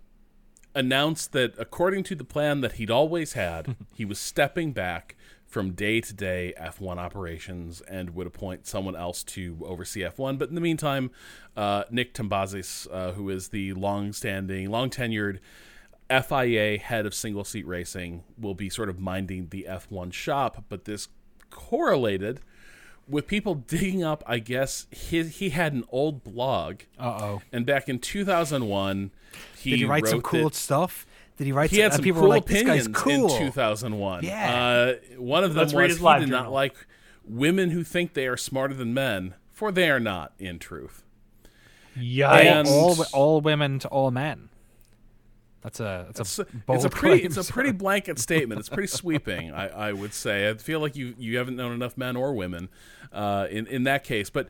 [0.78, 5.16] announced that according to the plan that he'd always had, he was stepping back
[5.48, 10.38] from day to day F1 operations and would appoint someone else to oversee F1.
[10.38, 11.10] But in the meantime,
[11.56, 15.38] uh, Nick Tombazis, uh, who is the long standing, long tenured
[16.10, 20.64] FIA head of single seat racing, will be sort of minding the F1 shop.
[20.68, 21.08] But this
[21.50, 22.40] correlated
[23.08, 24.22] with people digging up.
[24.26, 27.42] I guess he he had an old blog, Uh oh.
[27.52, 29.10] and back in 2001,
[29.58, 31.06] he Did he write some cool that- stuff?
[31.38, 31.70] Did he write?
[31.70, 34.24] he had and some people cool were like, opinions cool." in 2001.
[34.24, 34.96] Yeah.
[35.14, 36.74] Uh, one of them Let's was he live did not like
[37.24, 41.04] women who think they are smarter than men, for they are not, in truth.
[41.96, 42.44] Yikes.
[42.44, 44.48] And- all, all women to all men.
[45.60, 48.18] That's a that's It's a a, bold it's a pretty claim, it's a pretty blanket
[48.18, 48.60] statement.
[48.60, 50.48] It's pretty sweeping, I, I would say.
[50.48, 52.68] I feel like you you haven't known enough men or women
[53.12, 54.30] uh, in in that case.
[54.30, 54.48] But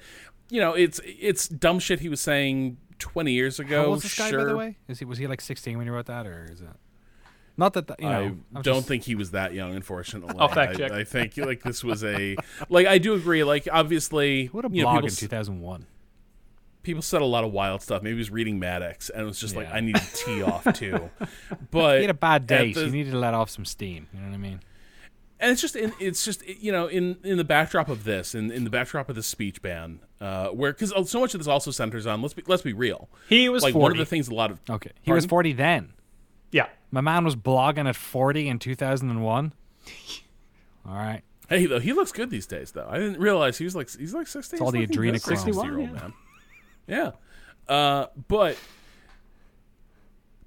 [0.50, 3.82] you know, it's it's dumb shit he was saying 20 years ago.
[3.82, 4.38] How old is this guy, sure.
[4.38, 4.76] by the way?
[4.88, 6.68] Is he was he like sixteen when he wrote that, or is it?
[7.56, 8.20] Not that, that you know.
[8.20, 8.24] I
[8.58, 10.34] I'm don't just- think he was that young, unfortunately.
[10.38, 10.92] I'll fact I, check.
[10.92, 12.36] I think like this was a
[12.68, 13.42] like I do agree.
[13.44, 15.86] Like obviously, What a you know, blog in two thousand one.
[16.84, 18.02] people said a lot of wild stuff.
[18.02, 20.72] Maybe he was reading Maddox, and it was just like I need to tee off
[20.72, 21.10] too.
[21.72, 23.64] But He had a bad at day, so the- you needed to let off some
[23.64, 24.06] steam.
[24.14, 24.60] You know what I mean?
[25.40, 28.50] And it's just in, it's just you know in in the backdrop of this in,
[28.50, 31.70] in the backdrop of the speech ban uh where because so much of this also
[31.70, 33.82] centers on let's be let's be real He was like 40.
[33.82, 35.92] one of the things a lot of Okay, he was forty then.
[36.52, 36.66] yeah.
[36.90, 39.52] My man was blogging at forty in two thousand and one.
[40.88, 41.22] All right.
[41.48, 44.14] hey though he looks good these days though i didn't realize he was like he's
[44.14, 45.20] like 16 It's all the adrenochrome.
[45.20, 46.12] 60 year old 61, man
[46.86, 47.10] yeah
[47.68, 48.56] uh but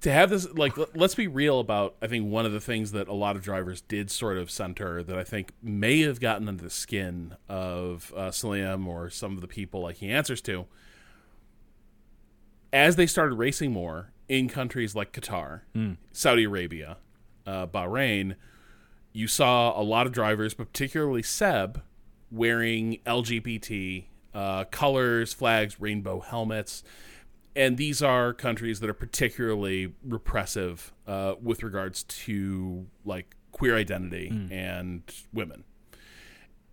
[0.02, 3.08] to have this like let's be real about i think one of the things that
[3.08, 6.62] a lot of drivers did sort of center that i think may have gotten under
[6.62, 10.66] the skin of uh, Sulayem or some of the people like he answers to
[12.72, 15.62] as they started racing more in countries like qatar
[16.12, 16.98] saudi arabia
[17.46, 18.34] uh, bahrain
[19.12, 21.80] you saw a lot of drivers but particularly seb
[22.30, 26.82] wearing lgbt uh, colors flags rainbow helmets
[27.54, 34.28] and these are countries that are particularly repressive uh, with regards to like queer identity
[34.50, 35.64] and women.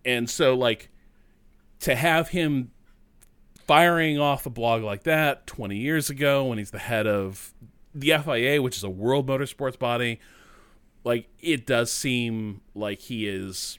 [0.04, 0.90] And so like
[1.80, 2.70] to have him
[3.66, 7.54] firing off a blog like that 20 years ago when he's the head of
[7.94, 10.18] the FIA which is a world motorsports body
[11.04, 13.78] like it does seem like he is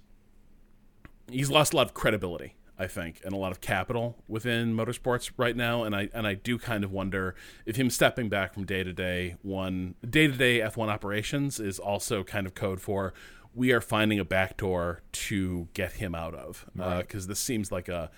[1.30, 5.30] he's lost a lot of credibility I think and a lot of capital within motorsports
[5.38, 8.66] right now and I and I do kind of wonder if him stepping back from
[8.66, 13.14] day to day one day to day F1 operations is also kind of code for
[13.54, 18.10] we are finding a backdoor to get him out of because this seems like a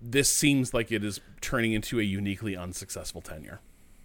[0.00, 3.60] this seems like it is turning into a uniquely unsuccessful tenure.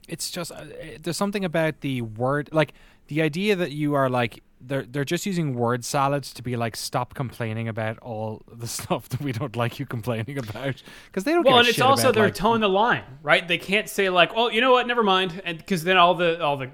[0.07, 0.63] it's just uh,
[1.01, 2.73] there's something about the word like
[3.07, 6.75] the idea that you are like they're they're just using word salads to be like
[6.75, 11.31] stop complaining about all the stuff that we don't like you complaining about because they
[11.31, 13.47] don't Well, and it's also about, they're like, towing the line, right?
[13.47, 14.85] They can't say like, "Oh, you know what?
[14.87, 16.69] Never mind," and because then all the all the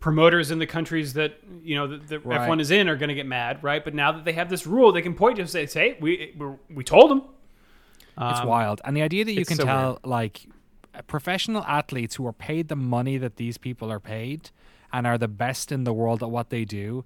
[0.00, 2.48] promoters in the countries that you know that the Right.
[2.48, 3.84] F1 is in are going to get mad, right?
[3.84, 6.34] But now that they have this rule, they can point to and say, "Say, we
[6.36, 7.22] we we told them."
[8.20, 8.80] It's Um, wild.
[8.84, 10.46] And the idea that you can so tell, like,
[11.06, 14.50] professional athletes who are paid the money that these people are paid
[14.92, 17.04] and are the best in the world at what they do,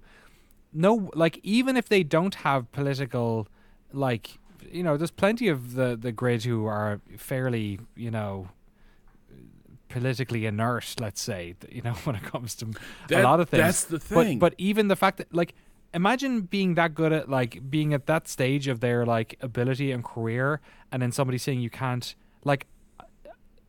[0.73, 3.47] no, like, even if they don't have political,
[3.91, 4.39] like,
[4.71, 8.47] you know, there's plenty of the, the grid who are fairly, you know,
[9.89, 12.67] politically inert, let's say, you know, when it comes to
[13.11, 13.61] a lot of things.
[13.63, 14.39] that's the But- thing.
[14.39, 15.53] But, even the fact that, like,
[15.93, 20.03] imagine being that good at, like, being at that stage of their, like, ability and
[20.03, 20.59] career,
[20.91, 22.65] and then somebody saying you can't, like,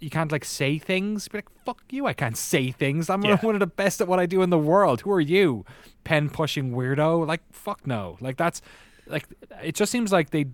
[0.05, 1.29] you can't like say things.
[1.29, 2.07] Be like, fuck you!
[2.07, 3.09] I can't say things.
[3.11, 3.39] I'm Yeah.
[3.41, 5.01] one of the best at what I do in the world.
[5.03, 5.65] Who are you,
[6.05, 7.27] pen pushing weirdo?
[7.27, 8.17] Like, fuck no.
[8.21, 8.61] Like that's
[9.07, 9.27] like
[9.63, 10.45] it just seems like they.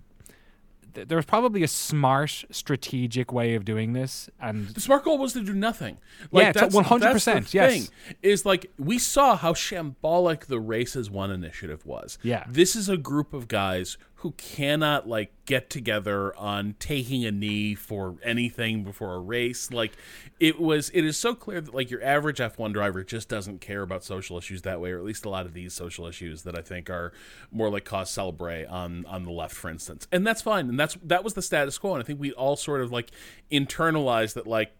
[0.93, 5.33] th- There's probably a smart, strategic way of doing this, and The smart goal was
[5.33, 5.97] to do nothing.
[6.23, 7.71] Yeah, Like, to- that's 100%, that's the yes.
[7.73, 12.17] thing, Is like we saw how shambolic the Race As One initiative was.
[12.23, 12.43] Yeah.
[12.49, 17.73] This is a group of guys who cannot like get together on taking a knee
[17.73, 19.71] for anything before a race.
[19.71, 19.93] Like
[20.39, 23.81] it was it is so clear that like your average F1 driver just doesn't care
[23.81, 26.55] about social issues that way, or at least a lot of these social issues that
[26.55, 27.11] I think are
[27.51, 30.07] more like cause celebre on on the left, for instance.
[30.11, 30.69] And that's fine.
[30.69, 31.95] And that's that was the status quo.
[31.95, 33.09] And I think we all sort of like
[33.51, 34.71] internalized that like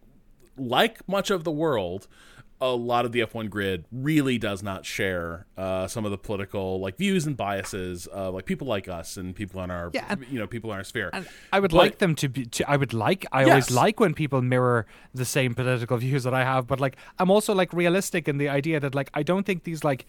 [0.56, 2.08] like much of the world,
[2.62, 6.80] a lot of the F1 grid really does not share uh, some of the political
[6.80, 10.26] like views and biases of like people like us and people on our Yeah, and-
[10.30, 11.10] you know people in our sphere.
[11.52, 12.46] I would But- like them to be.
[12.46, 13.26] To, I would like.
[13.32, 16.68] I always like when people mirror the same political views that I have.
[16.68, 19.84] But like, I'm also like realistic in the idea that like I don't think these
[19.84, 20.06] like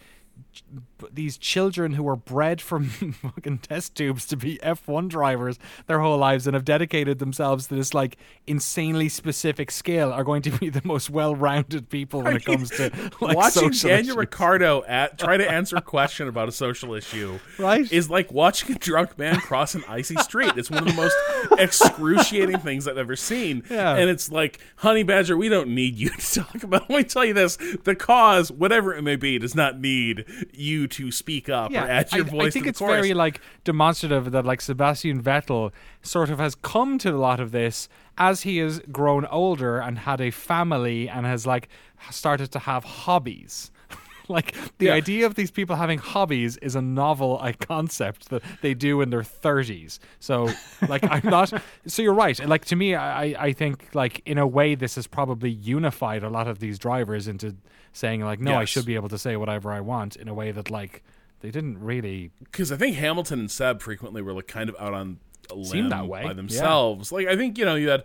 [1.13, 2.89] these children who were bred from
[3.23, 7.75] fucking test tubes to be F1 drivers their whole lives and have dedicated themselves to
[7.75, 8.17] this like
[8.47, 12.91] insanely specific skill are going to be the most well-rounded people when it comes to
[13.21, 14.17] like watching Daniel issues.
[14.17, 17.91] Ricciardo at try to answer a question about a social issue, Right.
[17.93, 20.53] Is like watching a drunk man cross an icy street.
[20.57, 21.17] It's one of the most
[21.61, 23.63] excruciating things I've ever seen.
[23.71, 23.97] Yeah.
[23.97, 26.89] And it's like, Honey Badger, we don't need you to talk about.
[26.91, 30.87] Let me tell you this: the cause, whatever it may be, does not need you
[30.89, 32.47] to speak up or add your I, voice.
[32.47, 32.95] I think it's chorus.
[32.95, 35.73] very like demonstrative that like Sebastian Vettel
[36.03, 39.99] sort of has come to a lot of this as he has grown older and
[40.01, 41.69] had a family and has like
[42.11, 43.71] started to have hobbies.
[44.29, 44.93] like the Yeah.
[44.95, 49.23] idea of these people having hobbies is a novel concept that they do in their
[49.23, 49.99] 30s.
[50.21, 50.49] So
[50.89, 51.53] like I'm not
[51.87, 52.39] so you're right.
[52.47, 56.31] Like to me I- I think like in a way this has probably unified a
[56.31, 57.57] lot of these drivers into
[57.93, 60.51] saying like no I should be able to say whatever I want in a way
[60.53, 61.03] that like
[61.41, 64.95] they didn't really because I think Hamilton and Seb frequently were like kind of out
[64.95, 65.19] on
[65.51, 66.35] a limb that way, by yeah.
[66.35, 67.13] themselves.
[67.13, 68.05] Like I think you know you had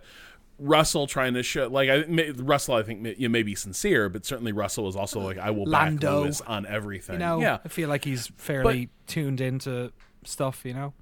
[0.58, 4.08] Russell trying to show like I may, Russell I think may, you may be sincere,
[4.08, 7.14] but certainly Russell was also like I will back Lewis on everything.
[7.14, 9.92] You know, yeah, I feel like he's fairly tuned into
[10.24, 10.62] stuff.
[10.64, 10.94] You know,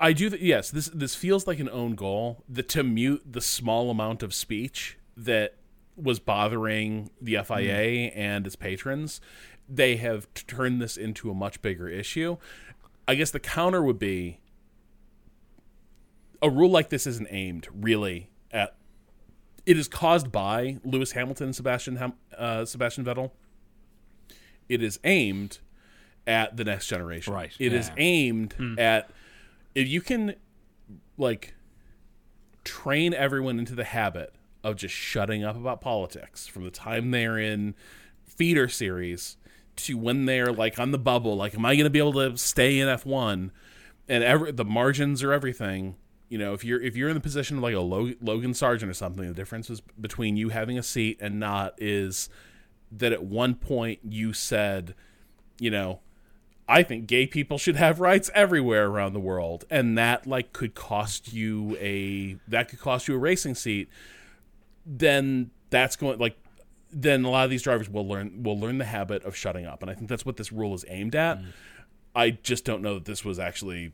[0.00, 0.30] I do.
[0.30, 2.44] Th- yes, this this feels like an own goal.
[2.48, 5.56] The to mute the small amount of speech that
[5.96, 9.20] was bothering the FIA and its patrons,
[9.68, 12.36] they have turned this into a much bigger issue.
[13.06, 14.40] I guess the counter would be
[16.42, 18.74] a rule like this isn't aimed really at.
[19.66, 23.30] It is caused by Lewis Hamilton and Sebastian Ham, uh, Sebastian Vettel.
[24.68, 25.58] It is aimed
[26.26, 27.32] at the next generation.
[27.32, 27.94] Right, It is yeah.
[27.96, 29.10] aimed at
[29.74, 30.34] if you can
[31.16, 31.54] like
[32.64, 34.34] train everyone into the habit
[34.64, 37.74] of just shutting up about politics from the time they're in
[38.24, 39.36] feeder series
[39.76, 41.36] to when they're like on the bubble.
[41.36, 43.50] Like am i going to be able to stay in f1
[44.08, 45.96] and every the margins are everything.
[46.28, 48.94] You know if you're if you're in the position of like a logan sargeant or
[48.94, 52.28] something the difference is between you having a seat and not is
[52.90, 54.94] that at one point you said
[55.60, 56.00] you know
[56.66, 60.74] I think gay people should have rights everywhere around the world, and that like could
[60.74, 63.88] cost you a that could cost you a racing seat.
[64.86, 66.36] Then that's going like
[66.92, 69.82] then a lot of these drivers will learn will learn the habit of shutting up,
[69.82, 71.40] and I think that's what this rule is aimed at.
[72.14, 73.92] I just don't know that this was actually.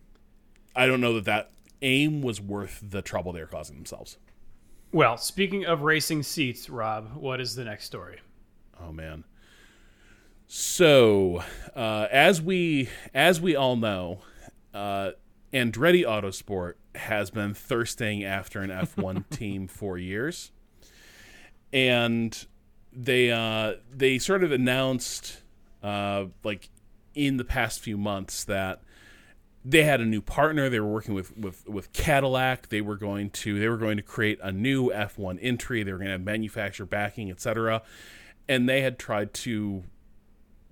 [0.76, 1.50] I don't know that that
[1.82, 4.18] aim was worth the trouble they're causing themselves.
[4.92, 8.20] Well, speaking of racing seats, Rob, what is the next story?
[8.80, 9.24] Oh man.
[10.46, 11.44] So,
[11.76, 14.22] uh, as we as we all know,
[14.74, 15.12] uh,
[15.52, 20.50] Andretti Autosport has been thirsting after an F1 team for years,
[21.72, 22.46] and
[22.92, 25.42] they uh, they sort of announced
[25.82, 26.68] uh, like
[27.14, 28.82] in the past few months that
[29.64, 30.68] they had a new partner.
[30.68, 32.68] They were working with, with, with Cadillac.
[32.68, 35.82] They were going to they were going to create a new F1 entry.
[35.82, 37.82] They were going to have manufacturer backing, etc.
[38.48, 39.84] And they had tried to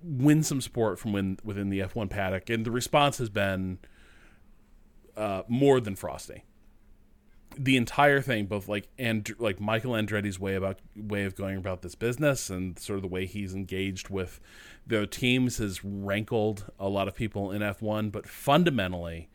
[0.03, 3.79] win some support from win, within the F1 paddock, and the response has been
[5.15, 6.43] uh, more than frosty.
[7.61, 11.81] The entire thing, both like and like Michael Andretti's way about way of going about
[11.81, 14.39] this business, and sort of the way he's engaged with
[14.87, 18.13] the teams, has rankled a lot of people in F1.
[18.13, 19.27] But fundamentally,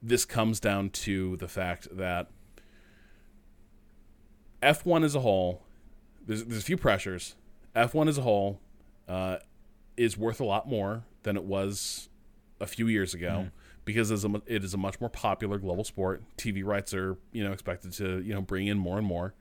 [0.00, 2.28] this comes down to the fact that
[4.62, 5.62] F1 as a whole,
[6.24, 7.34] there's, there's a few pressures.
[7.74, 8.60] F1 as a whole
[9.08, 9.38] uh,
[9.96, 12.08] is worth a lot more than it was
[12.60, 13.50] a few years ago
[13.88, 14.16] because it
[14.62, 16.22] is, a, much more popular global sport.
[16.36, 19.32] TV rights are you know expected to you know bring in more and more.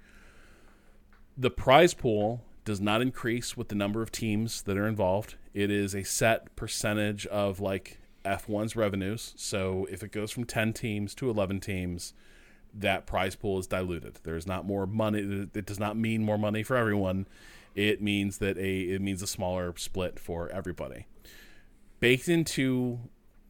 [1.37, 5.35] The prize pool does not increase with the number of teams that are involved.
[5.53, 9.33] It is a set percentage of like F1's revenues.
[9.35, 12.13] So if it goes from 10 teams to 11 teams,
[12.73, 14.19] that prize pool is diluted.
[14.23, 15.49] There's not more money.
[15.53, 17.27] It does not mean more money for everyone.
[17.75, 21.05] It means that a it means a smaller split for everybody.
[21.99, 22.99] Baked into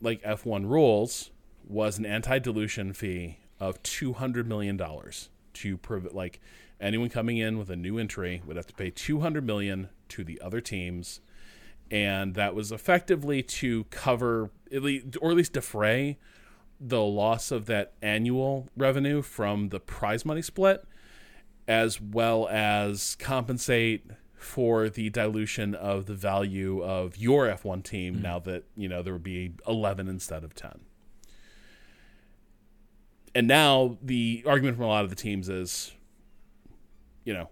[0.02, 1.32] like F1 rules
[1.68, 6.40] was an anti-dilution fee of 200 million dollars to prevent like
[6.80, 10.40] anyone coming in with a new entry would have to pay 200 million to the
[10.42, 11.20] other teams.
[11.90, 16.18] And that was effectively to cover at least, or at least defray
[16.80, 20.86] the loss of that annual revenue from the prize money split
[21.68, 24.06] as well as compensate
[24.38, 29.14] for the dilution of the value of your F1 team now that, you know, there
[29.14, 30.80] would be 11 instead of 10.
[33.34, 35.92] And now the argument from a lot of the teams is,
[37.24, 37.50] you know,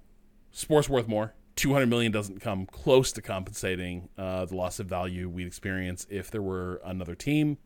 [0.51, 1.33] sport's worth more.
[1.55, 6.29] 200 million doesn't come close to compensating uh, the loss of value we'd experience if
[6.29, 7.57] there were another team.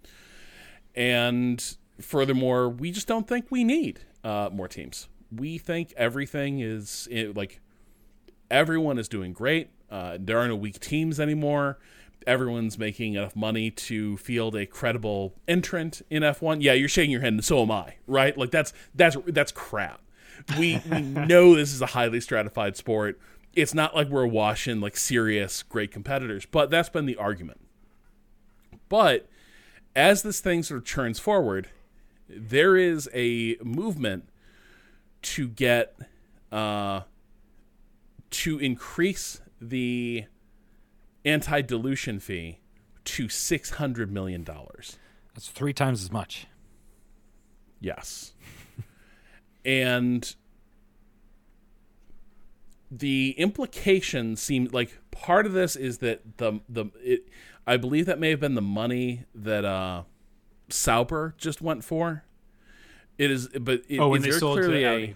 [0.96, 1.64] And
[2.00, 5.08] furthermore, we just don't think we need uh, more teams.
[5.32, 7.62] We think everything is it, like
[8.50, 9.70] everyone is doing great.
[9.90, 11.78] Uh, there are no weak teams anymore.
[12.28, 16.62] Everyone's making enough money to field a credible entrant in F1.
[16.62, 18.38] Yeah, you're shaking your head, and so am I, right?
[18.38, 20.02] Like that's that's that's crap.
[20.58, 23.20] We we know this is a highly stratified sport.
[23.56, 27.62] It's not like we're washing like serious great competitors, but that's been the argument.
[28.90, 29.28] But
[29.96, 31.70] as this thing sort of churns forward,
[32.28, 34.30] there is a movement
[35.22, 35.96] to get
[36.52, 37.02] uh,
[38.32, 40.26] to increase the
[41.26, 42.60] anti-dilution fee
[43.06, 44.98] to six hundred million dollars.
[45.34, 46.48] That's three times as much.
[47.80, 48.34] Yes,
[49.64, 50.36] and
[52.92, 57.30] the implication seemed like part of this is that the the it,
[57.68, 60.04] I believe that may have been the money that uh
[60.70, 62.24] Sauber just went for.
[63.18, 65.16] It is, but it, Oh, when it's they very sold to clearly a Audi.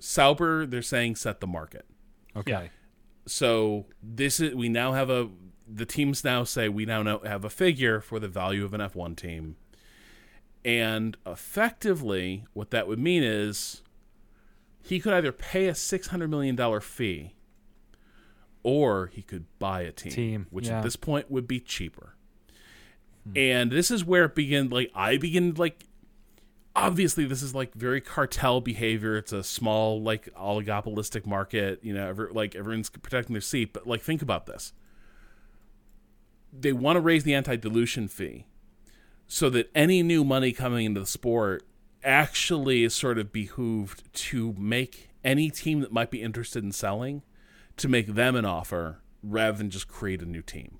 [0.00, 0.66] Sauber.
[0.66, 1.86] They're saying set the market.
[2.36, 2.50] Okay.
[2.50, 2.68] Yeah.
[3.26, 5.28] So this is we now have a
[5.72, 8.80] the teams now say we now know, have a figure for the value of an
[8.80, 9.56] F1 team.
[10.64, 13.82] And effectively what that would mean is
[14.82, 17.34] he could either pay a 600 million dollar fee
[18.62, 20.78] or he could buy a team, Team, which yeah.
[20.78, 22.14] at this point would be cheaper.
[23.24, 23.32] Hmm.
[23.36, 25.84] And this is where it begin like I begin like
[26.74, 29.16] obviously this is like very cartel behavior.
[29.16, 33.72] It's a small like oligopolistic market you know every, like everyone's protecting their seat.
[33.72, 34.72] But like think about this.
[36.52, 38.46] They want to raise the anti-dilution fee
[39.28, 41.62] so that any new money coming into the sport
[42.02, 47.22] actually is sort of behooved to make any team that might be interested in selling
[47.76, 50.78] to make them an offer rather than just create a new team.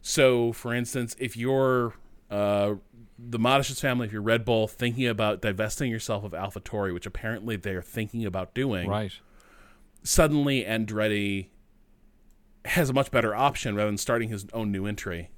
[0.00, 1.94] So for instance if you're
[2.30, 2.74] uh,
[3.18, 7.56] the Mateschitz family, if you're Red Bull, thinking about divesting yourself of AlphaTauri, which apparently
[7.56, 9.12] they're thinking about doing, Right.
[10.02, 11.48] suddenly Andretti
[12.64, 15.30] has a much better option rather than starting his own new entry.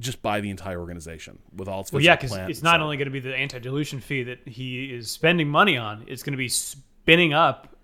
[0.00, 2.82] Just buy the entire organization with all its Well, yeah, because it's not stuff.
[2.82, 6.34] only going to be the anti-dilution fee that he is spending money on; it's going
[6.34, 7.76] to be spinning up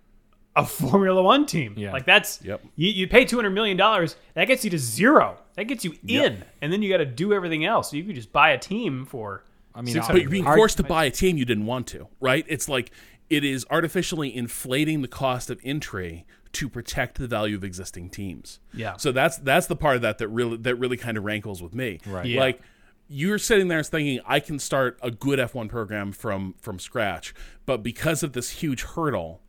[0.54, 1.74] a Formula One team.
[1.76, 1.92] Yeah.
[1.92, 2.62] Like that's Yep.
[2.76, 5.38] you, you pay two hundred million dollars, that gets you to zero.
[5.56, 6.32] That gets you Yep.
[6.32, 7.90] in, and then you got to do everything else.
[7.90, 9.44] So you could just buy a team for.
[9.74, 12.06] I mean, but you're being Hard- forced to buy a team you didn't want to,
[12.20, 12.44] right?
[12.48, 12.90] It's like
[13.30, 18.60] it is artificially inflating the cost of entry to protect the value of existing teams.
[18.72, 18.96] Yeah.
[18.96, 21.74] So that's that's the part of that that really that really kind of rankles with
[21.74, 21.98] me.
[22.06, 22.26] Right.
[22.26, 22.40] Yeah.
[22.40, 22.60] Like
[23.08, 27.34] you're sitting there thinking I can start a good F1 program from from scratch,
[27.66, 29.40] but because of this huge hurdle,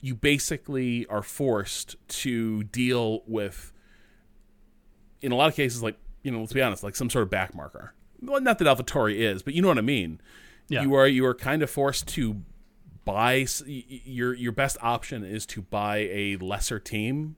[0.00, 3.71] you basically are forced to deal with
[5.22, 7.30] in a lot of cases like, you know, let's be honest, like some sort of
[7.30, 7.94] back marker.
[8.20, 10.20] Well, not that AlphaTauri is, but you know what I mean.
[10.68, 10.82] Yeah.
[10.82, 12.42] You are you are kind of forced to
[13.04, 17.36] buy s- y- y- your your best option is to buy a lesser team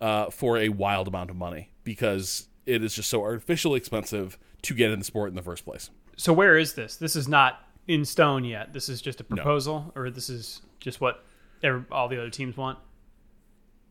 [0.00, 4.74] uh, for a wild amount of money because it is just so artificially expensive to
[4.74, 5.90] get in the sport in the first place.
[6.16, 6.96] So where is this?
[6.96, 8.72] This is not in stone yet.
[8.72, 11.24] This is just a proposal, or this is just what
[11.62, 12.78] every, all the other teams want.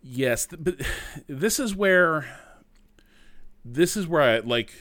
[0.03, 0.75] Yes, but
[1.27, 2.25] this is where
[3.65, 4.71] this is where I like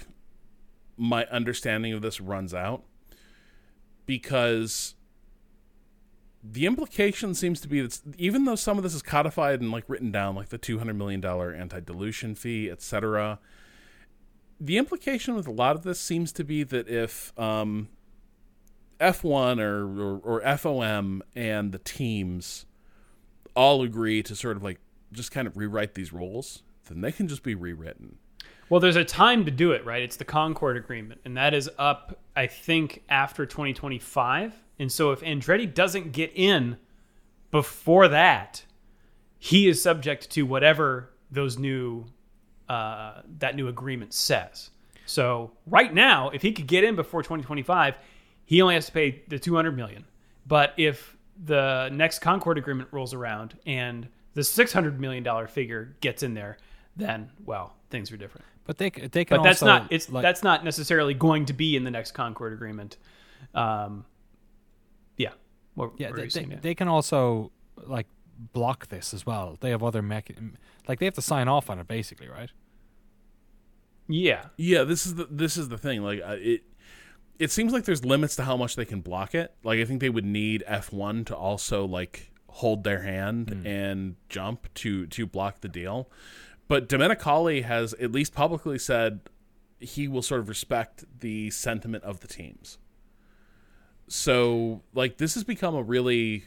[0.96, 2.84] my understanding of this runs out
[4.06, 4.94] because
[6.42, 9.84] the implication seems to be that even though some of this is codified and like
[9.88, 13.40] written down like the 200 million dollar anti-dilution fee etc
[14.60, 17.88] the implication with a lot of this seems to be that if um,
[19.00, 22.66] F1 or, or, or FOM and the teams
[23.56, 24.80] all agree to sort of like
[25.12, 28.18] just kind of rewrite these rules, then they can just be rewritten.
[28.70, 30.02] Well, there's a time to do it, right?
[30.02, 34.54] It's the Concord Agreement, and that is up, I think, after 2025.
[34.78, 36.78] And so if Andretti doesn't get in
[37.50, 38.64] before that,
[39.38, 42.06] he is subject to whatever those new
[42.68, 44.70] uh, that new agreement says.
[45.04, 47.96] So right now, if he could get in before 2025,
[48.46, 50.06] he only has to pay the 200 million.
[50.46, 56.22] But if the next Concord Agreement rolls around and the 600 million dollar figure gets
[56.22, 56.56] in there,
[56.96, 60.22] then well, things are different But they they can but that's also, not it's like,
[60.22, 62.96] that's not necessarily going to be in the next Concord agreement.
[63.54, 64.06] Um,
[65.16, 65.32] yeah,
[65.74, 66.10] what, yeah.
[66.10, 67.52] what They, they, they can also
[67.86, 68.06] like
[68.52, 69.58] block this as well.
[69.60, 70.30] They have other mech
[70.88, 72.50] like they have to sign off on it basically, right?
[74.08, 76.02] yeah, Yeah, this is the this is the thing.
[76.02, 76.62] Like uh, it,
[77.38, 79.54] it seems like there's limits to how much they can block it.
[79.62, 83.66] Like I think they would need F1 to also like hold their hand Hmm.
[83.66, 86.08] and jump to to block the deal.
[86.68, 89.20] But Domenicali has at least publicly said
[89.78, 92.78] he will sort of respect the sentiment of the teams.
[94.08, 96.44] So, like, this has become a really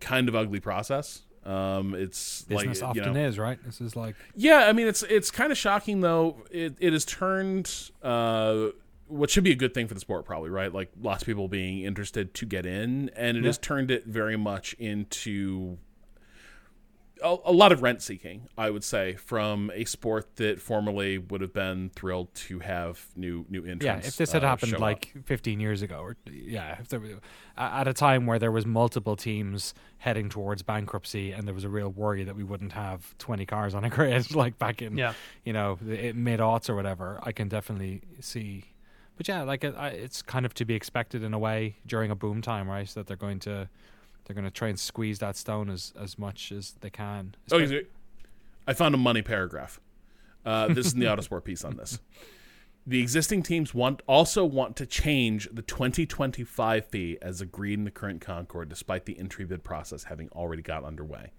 [0.00, 1.22] kind of ugly process.
[1.44, 3.58] Um, it's Business like you often know, is, right?
[3.64, 6.36] This is like yeah, I mean it's it's kind of shocking though.
[6.52, 8.68] It it has turned uh,
[9.08, 10.72] what should be a good thing for the sport, probably right.
[10.72, 14.36] Like lots of people being interested to get in, and it has turned it very
[14.36, 15.78] much into
[17.22, 18.48] a, a lot of rent seeking.
[18.58, 23.46] I would say from a sport that formerly would have been thrilled to have new
[23.48, 23.84] new entrants.
[23.84, 24.08] yeah.
[24.08, 24.82] If this had uh, happened show up.
[24.82, 27.08] like 15 years ago, or yeah, if there were,
[27.56, 31.68] at a time where there was multiple teams heading towards bankruptcy, and there was a
[31.68, 35.14] real worry that we wouldn't have 20 cars on a grid like back in Yeah.
[35.44, 38.64] you know mid aughts or whatever, I can definitely see.
[39.16, 42.14] But yeah, like it, it's kind of to be expected in a way during a
[42.16, 42.88] boom time, right?
[42.88, 43.68] That they're going to
[44.24, 47.34] they're going to try and squeeze that stone as as much as they can.
[47.50, 47.72] Oh, is
[48.66, 49.80] I found a money paragraph.
[50.44, 51.98] Uh, this is in the Autosport piece on this.
[52.86, 57.92] The existing teams want also want to change the 2025 fee as agreed in the
[57.92, 61.30] current Concorde, despite the entry bid process having already got underway.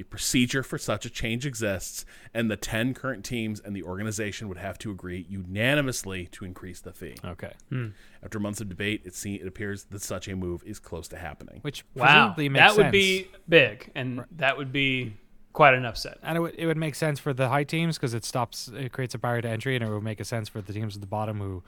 [0.00, 4.48] A procedure for such a change exists, and the 10 current teams and the organization
[4.48, 7.16] would have to agree unanimously to increase the fee.
[7.22, 7.88] Okay, hmm.
[8.22, 11.18] After months of debate, it, seems it appears that such a move is close to
[11.18, 11.58] happening.
[11.62, 12.04] which Wow.
[12.06, 15.16] presumably makes That would be big, and that would be
[15.52, 16.16] quite an upset.
[16.22, 18.92] And it would, it would make sense for the high teams because it stops, it
[18.92, 21.02] creates a barrier to entry, and it would make a sense for the teams at
[21.02, 21.62] the bottom who,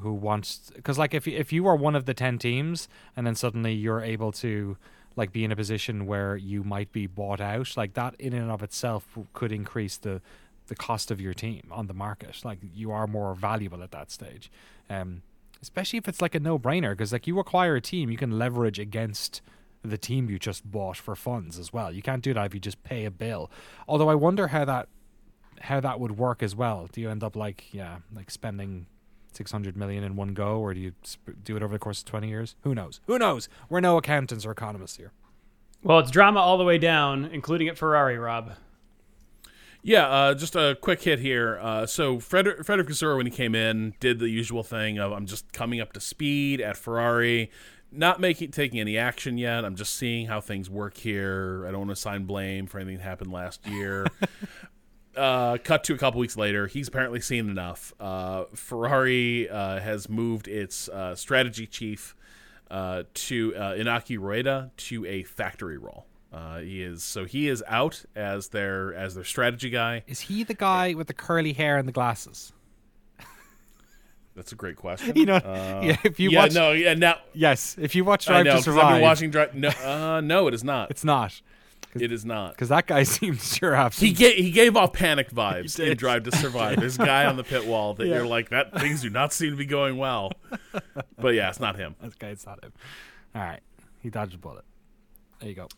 [0.00, 3.26] who wants because like if you- if you are one of the ten teams and
[3.26, 4.76] then suddenly you're able to
[5.16, 8.50] like be in a position where you might be bought out, like that in and
[8.50, 10.20] of itself could increase the
[10.68, 12.44] the cost of your team on the market.
[12.44, 14.50] Like you are more valuable at that stage,
[14.88, 15.22] um,
[15.60, 18.38] especially if it's like a no brainer because like you acquire a team, you can
[18.38, 19.42] leverage against
[19.84, 21.92] the team you just bought for funds as well.
[21.92, 23.50] You can't do that if you just pay a bill.
[23.88, 24.88] Although I wonder how that
[25.60, 26.88] how that would work as well.
[26.90, 28.86] Do you end up like yeah, like spending
[29.36, 32.06] 600 million in one go or do you sp- do it over the course of
[32.06, 32.54] 20 years?
[32.62, 33.00] Who knows?
[33.06, 33.48] Who knows?
[33.68, 35.12] We're no accountants or economists here.
[35.82, 38.52] Well, it's drama all the way down, including at Ferrari, Rob.
[39.82, 41.58] Yeah, uh, just a quick hit here.
[41.60, 45.26] Uh, so Frederick Frederick Vasseur, when he came in, did the usual thing of I'm
[45.26, 47.50] just coming up to speed at Ferrari,
[47.90, 49.64] not making taking any action yet.
[49.64, 51.64] I'm just seeing how things work here.
[51.66, 54.06] I don't want to assign blame for anything that happened last year.
[55.16, 57.92] uh, cut to a couple weeks later, he's apparently seen enough.
[58.00, 62.14] Uh, Ferrari uh, has moved its uh, strategy chief
[62.70, 66.06] uh, to uh, Inaki Rueda to a factory role.
[66.32, 70.02] Uh, he is so he is out as their as their strategy guy.
[70.06, 72.54] Is he the guy with the curly hair and the glasses?
[74.34, 75.14] That's a great question.
[75.16, 75.40] You know,
[75.84, 78.56] yeah, if you yeah, watch no, yeah, now Yes, if you watch I Drive know
[78.56, 79.54] to Survive, I've been watching Drive.
[79.54, 80.90] No, uh, no, it is not.
[80.90, 81.42] it's not
[82.00, 82.52] It is not.
[82.52, 85.96] because that guy seems sure some He gave he gave off panicked vibes in.
[85.96, 86.80] Drive to Survive.
[86.80, 88.16] There's a guy on the pit wall that Yeah.
[88.16, 88.78] you're like that.
[88.80, 90.32] Things do not seem to be going well.
[91.18, 91.94] But yeah, it's not him.
[92.00, 92.72] That guy, it's not him.
[93.34, 93.60] All right,
[94.00, 94.64] he dodged a bullet.
[95.40, 95.68] There you go.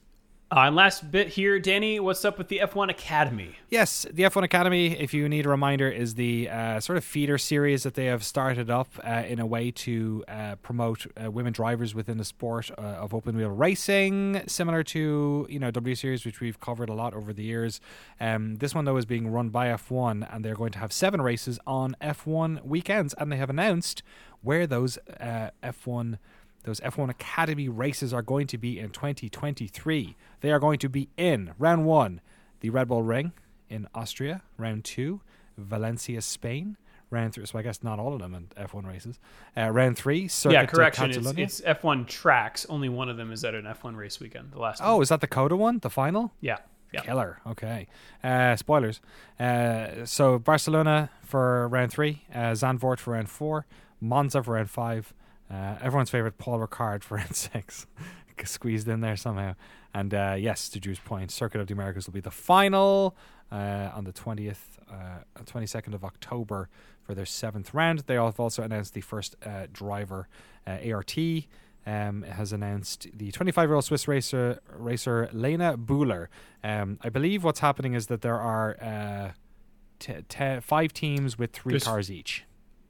[0.55, 3.57] Uh, and last bit here, Danny, what's up with the F1 Academy?
[3.71, 7.39] Yes, the F1 Academy, if you need a reminder, is the uh, sort of feeder
[7.39, 11.53] series that they have started up uh, in a way to uh, promote uh, women
[11.53, 16.25] drivers within the sport uh, of open wheel racing, similar to you know W Series,
[16.25, 17.81] which we've covered a lot over the years.
[18.21, 21.21] Um, this one though is being run by F1, and they're going to have seven
[21.21, 24.05] races on F1 weekends, and they have announced
[24.41, 26.19] where those uh, F1
[26.65, 30.17] those F1 Academy races are going to be in 2023.
[30.41, 32.21] They are going to be in round one,
[32.61, 33.33] the Red Bull Ring
[33.69, 35.21] in Austria, round two,
[35.57, 36.77] Valencia, Spain,
[37.11, 37.47] round three.
[37.47, 39.19] So I guess not all of them in F1 races.
[39.57, 41.11] Uh, round three, Circuit yeah, correction.
[41.11, 42.67] It's, it's F1 tracks.
[42.69, 44.53] Only one of them is at an F1 race weekend.
[44.53, 45.03] The last oh, one.
[45.03, 46.33] is that the COTA one, the final?
[46.41, 46.59] Yeah.
[46.93, 47.01] Yeah.
[47.01, 47.41] Killer.
[47.45, 47.89] Okay.
[48.23, 49.01] Uh, spoilers.
[49.39, 53.67] Uh, so Barcelona for round three, uh, Zandvoort for round four,
[54.01, 55.13] Monza for round five.
[55.51, 57.87] Uh, everyone's favorite Paul Ricard for round six,
[58.45, 59.55] squeezed in there somehow.
[59.93, 63.17] And uh, yes, to Drew's point, Circuit of the Americas will be the final
[63.53, 64.79] uh, on the twentieth,
[65.47, 66.69] twenty second of October
[67.03, 68.01] for their seventh round.
[68.07, 70.29] They have also announced the first uh, driver,
[70.67, 71.17] uh, ART.
[71.87, 76.29] Um, has announced the 25 year old Swiss racer racer Lena Buhler.
[76.63, 79.33] Um, I believe what's happening is that there are uh,
[79.99, 82.45] t- five teams with three There's- cars each.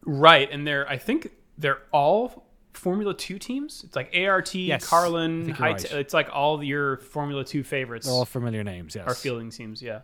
[0.06, 3.82] Right, and they're I think they're all Formula Two teams.
[3.84, 5.92] It's like ART, Yes, Carlin, think you're High right.
[5.92, 8.94] it's like all your Formula Two favorites They're all familiar names.
[8.94, 9.06] Yes.
[9.06, 9.80] our fielding teams.
[9.82, 10.00] Yeah,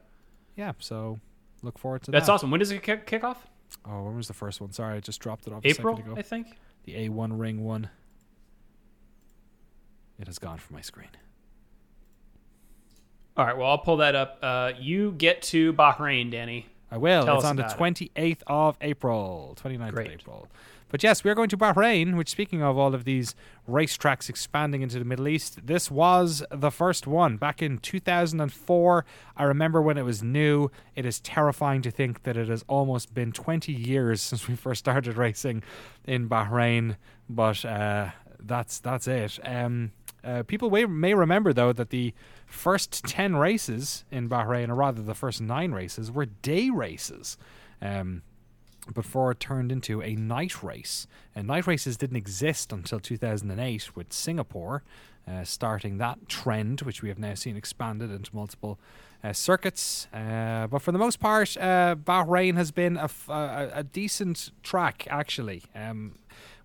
[0.56, 0.72] Yeah.
[0.78, 1.18] So
[1.62, 2.32] look forward to that's that.
[2.32, 2.50] That's awesome.
[2.50, 3.46] When does it kick, kick off?
[3.86, 4.72] Oh, when was the first one?
[4.72, 6.18] Sorry, I just dropped it off April, a second ago.
[6.18, 6.58] I think.
[6.84, 7.88] The A1 ring one.
[10.18, 11.08] It has gone from my screen.
[13.36, 14.38] All right, well, I'll pull that up.
[14.42, 16.66] Uh, you get to Bahrain, Danny.
[16.90, 17.24] I will.
[17.24, 18.10] Tell it's on the about it.
[18.14, 20.06] 28th of April, 29th Great.
[20.08, 20.48] of April.
[20.90, 23.34] But yes, we're going to Bahrain, which, speaking of all of these
[23.68, 29.04] racetracks expanding into the Middle East, this was the first one back in 2004.
[29.36, 30.70] I remember when it was new.
[30.96, 34.80] It is terrifying to think that it has almost been 20 years since we first
[34.80, 35.62] started racing
[36.06, 36.96] in Bahrain,
[37.28, 38.10] but uh,
[38.40, 39.38] that's that's it.
[39.44, 42.12] Um, uh, people may, may remember, though, that the
[42.46, 47.38] first 10 races in Bahrain, or rather the first nine races, were day races.
[47.80, 48.22] Um,
[48.92, 51.06] before it turned into a night race.
[51.34, 54.82] And night races didn't exist until 2008 with Singapore
[55.28, 58.78] uh, starting that trend, which we have now seen expanded into multiple
[59.22, 60.08] uh, circuits.
[60.12, 64.50] Uh, but for the most part, uh, Bahrain has been a, f- a- a decent
[64.62, 65.62] track, actually.
[65.74, 66.16] Um,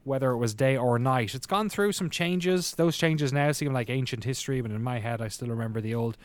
[0.03, 1.33] whether it was day or night.
[1.33, 2.73] It's gone through some changes.
[2.75, 5.95] Those changes now seem like ancient history, but in my head, I still remember the
[5.95, 6.15] old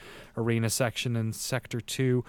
[0.40, 2.24] arena section in Sector 2.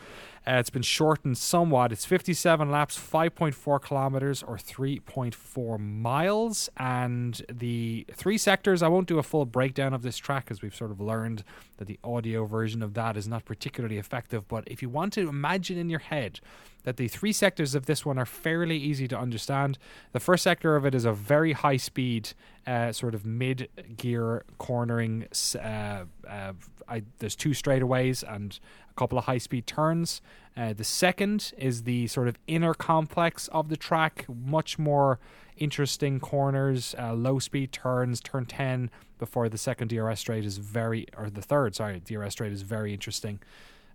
[0.46, 1.92] Uh, it's been shortened somewhat.
[1.92, 6.70] It's 57 laps, 5.4 kilometers, or 3.4 miles.
[6.78, 10.76] And the three sectors, I won't do a full breakdown of this track as we've
[10.76, 11.44] sort of learned
[11.78, 14.48] that the audio version of that is not particularly effective.
[14.48, 16.40] But if you want to imagine in your head
[16.84, 19.78] that the three sectors of this one are fairly easy to understand.
[20.14, 22.34] The first sector of it is a very high speed,
[22.68, 25.28] uh, sort of mid gear cornering.
[25.56, 26.54] Uh, uh,
[26.88, 28.60] I, there's two straightaways and
[28.90, 30.22] a couple of high speed turns.
[30.56, 35.20] Uh, the second is the sort of inner complex of the track, much more
[35.58, 41.06] interesting corners, uh, low speed turns, turn 10 before the second DRS straight is very,
[41.18, 43.40] or the third, sorry, DRS straight is very interesting.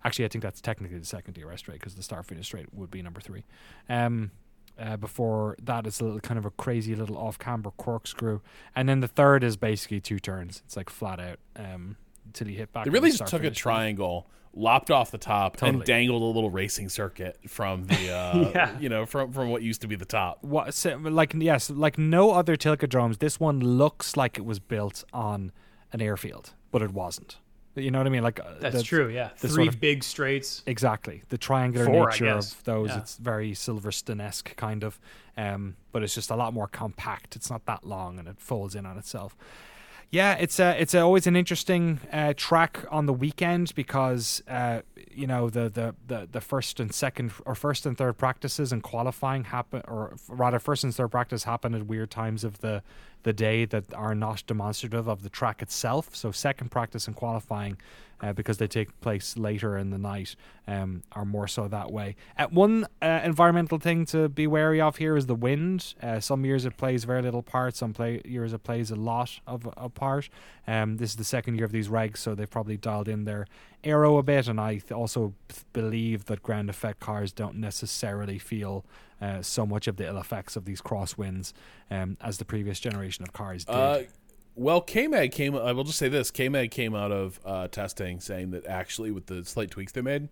[0.03, 2.89] Actually, I think that's technically the second DRS straight because the start finish straight would
[2.89, 3.43] be number three.
[3.89, 4.31] Um,
[4.79, 8.41] uh, before that, it's a little kind of a crazy little off camber corkscrew,
[8.75, 10.61] and then the third is basically two turns.
[10.65, 12.85] It's like flat out um, until you hit back.
[12.85, 15.77] They really just took a triangle, lopped off the top, Totally.
[15.79, 18.79] and dangled a little racing circuit from the, uh, Yeah.
[18.79, 20.43] you know, from from what used to be the top.
[20.43, 23.19] What so, like yes, like no other Tilkedromes.
[23.19, 25.51] this one looks like it was built on
[25.93, 27.37] an airfield, but it wasn't.
[27.77, 28.23] You know what I mean?
[28.23, 29.29] Like uh, That's the- true, yeah.
[29.37, 30.63] Three sort of- big straights.
[30.65, 31.23] Exactly.
[31.29, 32.99] The triangular Four, nature of those, Yeah.
[32.99, 34.99] it's very Silverstone esque kind of.
[35.37, 37.35] Um, but it's just a lot more compact.
[37.35, 39.37] It's not that long and it folds in on itself.
[40.09, 44.81] Yeah, it's a, it's a, always an interesting uh, track on the weekend because uh,
[45.11, 48.81] you know the, the, the, the first and second or first and third practices and
[48.81, 52.83] qualifying happen, or rather first and third practice happen at weird times of the
[53.23, 56.15] the day that are not demonstrative of the track itself.
[56.15, 57.77] So second practice and qualifying,
[58.21, 60.35] uh, because they take place later in the night,
[60.67, 62.15] um, are more so that way.
[62.37, 65.93] Uh, one uh, environmental thing to be wary of here is the wind.
[66.01, 67.75] Uh, some years it plays very little part.
[67.75, 70.29] Some play years it plays a lot of a part.
[70.67, 73.47] Um, this is the second year of these regs, so they've probably dialed in their
[73.83, 74.47] aero a bit.
[74.47, 78.83] And I th- also th- believe that ground effect cars don't necessarily feel
[79.21, 81.53] uh, so much of the ill effects of these crosswinds
[81.89, 83.73] um, as the previous generation of cars did.
[84.57, 85.55] Well, KMAG came.
[85.55, 89.27] I will just say this: KMAG came out of uh, testing saying that actually, with
[89.27, 90.29] the slight tweaks they made,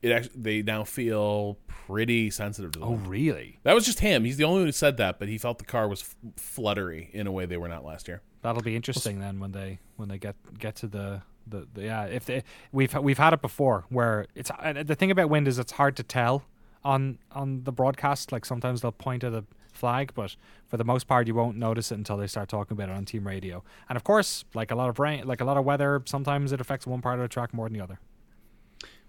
[0.00, 2.88] it actually they now feel pretty sensitive to them.
[2.88, 3.58] oh, really?
[3.64, 4.24] That was just him.
[4.24, 7.10] He's the only one who said that, but he felt the car was f- fluttery
[7.12, 8.22] in a way they were not last year.
[8.42, 11.22] That'll be interesting then when they when they get get to the.
[11.46, 15.10] The, the, yeah, if they, we've we've had it before where it's uh, the thing
[15.10, 16.44] about wind is it's hard to tell
[16.82, 18.32] on on the broadcast.
[18.32, 19.44] Like sometimes they'll point at a
[19.74, 22.88] flag, but for the most part, you won't notice it until they start talking about
[22.88, 23.62] it on team radio.
[23.88, 26.60] And of course, like a lot of rain, like a lot of weather, sometimes it
[26.60, 27.98] affects one part of the track more than the other.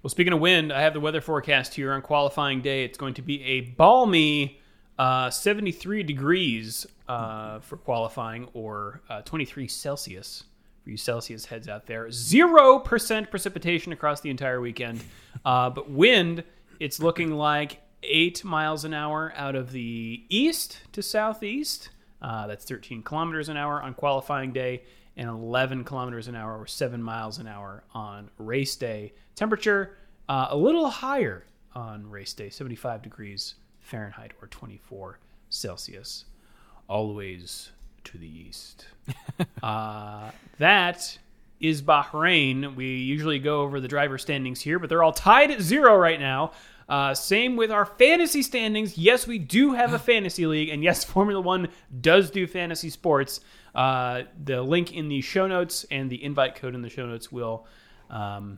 [0.03, 2.83] Well, speaking of wind, I have the weather forecast here on qualifying day.
[2.83, 4.59] It's going to be a balmy
[4.97, 10.43] uh, 73 degrees uh, for qualifying or uh, 23 Celsius
[10.83, 12.05] for you Celsius heads out there.
[12.07, 15.03] 0% precipitation across the entire weekend.
[15.43, 16.43] Uh, but wind,
[16.79, 21.89] it's looking like 8 miles an hour out of the east to southeast.
[22.21, 24.83] Uh, that's 13 kilometers an hour on qualifying day
[25.17, 29.13] and 11 kilometers an hour or 7 miles an hour on race day.
[29.35, 35.19] Temperature uh, a little higher on race day, 75 degrees Fahrenheit or 24
[35.49, 36.25] Celsius.
[36.87, 37.71] Always
[38.05, 38.87] to the east.
[39.63, 41.17] uh, that
[41.59, 42.75] is Bahrain.
[42.75, 46.19] We usually go over the driver standings here, but they're all tied at zero right
[46.19, 46.51] now.
[46.87, 48.97] Uh, same with our fantasy standings.
[48.97, 51.69] Yes, we do have a fantasy league, and yes, Formula One
[52.01, 53.39] does do fantasy sports.
[53.73, 57.31] Uh, the link in the show notes and the invite code in the show notes
[57.31, 57.67] will
[58.09, 58.57] um,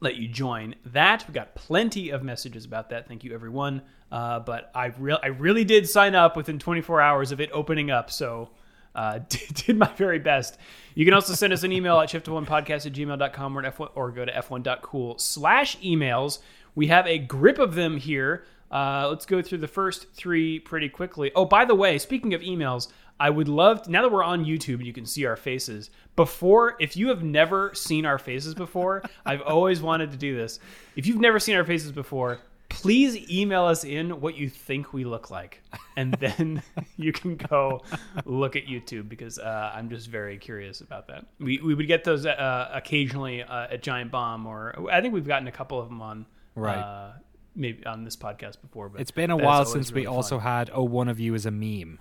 [0.00, 1.24] let you join that.
[1.28, 3.06] We got plenty of messages about that.
[3.06, 3.82] Thank you, everyone.
[4.10, 4.92] Uh, but I,
[5.22, 8.50] I really did sign up within 24 hours of it opening up, so
[8.94, 10.58] uh, did, did my very best.
[10.94, 14.24] You can also send us an email at shift1podcast at gmail.com or, F1, or go
[14.24, 16.40] to f1.cool slash emails.
[16.74, 18.44] We have a grip of them here.
[18.70, 21.30] Uh, let's go through the first three pretty quickly.
[21.34, 22.88] Oh, by the way, speaking of emails,
[23.20, 25.90] I would love to, now that we're on YouTube and you can see our faces.
[26.16, 30.58] Before, if you have never seen our faces before, I've always wanted to do this.
[30.96, 32.40] If you've never seen our faces before,
[32.72, 35.62] please email us in what you think we look like,
[35.96, 36.62] and then
[36.96, 37.82] you can go
[38.24, 41.26] look at YouTube because uh, I'm just very curious about that.
[41.38, 45.26] We we would get those uh, occasionally uh, at Giant Bomb, or I think we've
[45.26, 46.76] gotten a couple of them on Right.
[46.78, 47.12] uh,
[47.54, 48.88] maybe on this podcast before.
[48.88, 50.46] But It's been a while since we really also fun.
[50.46, 51.98] had oh one of you is a meme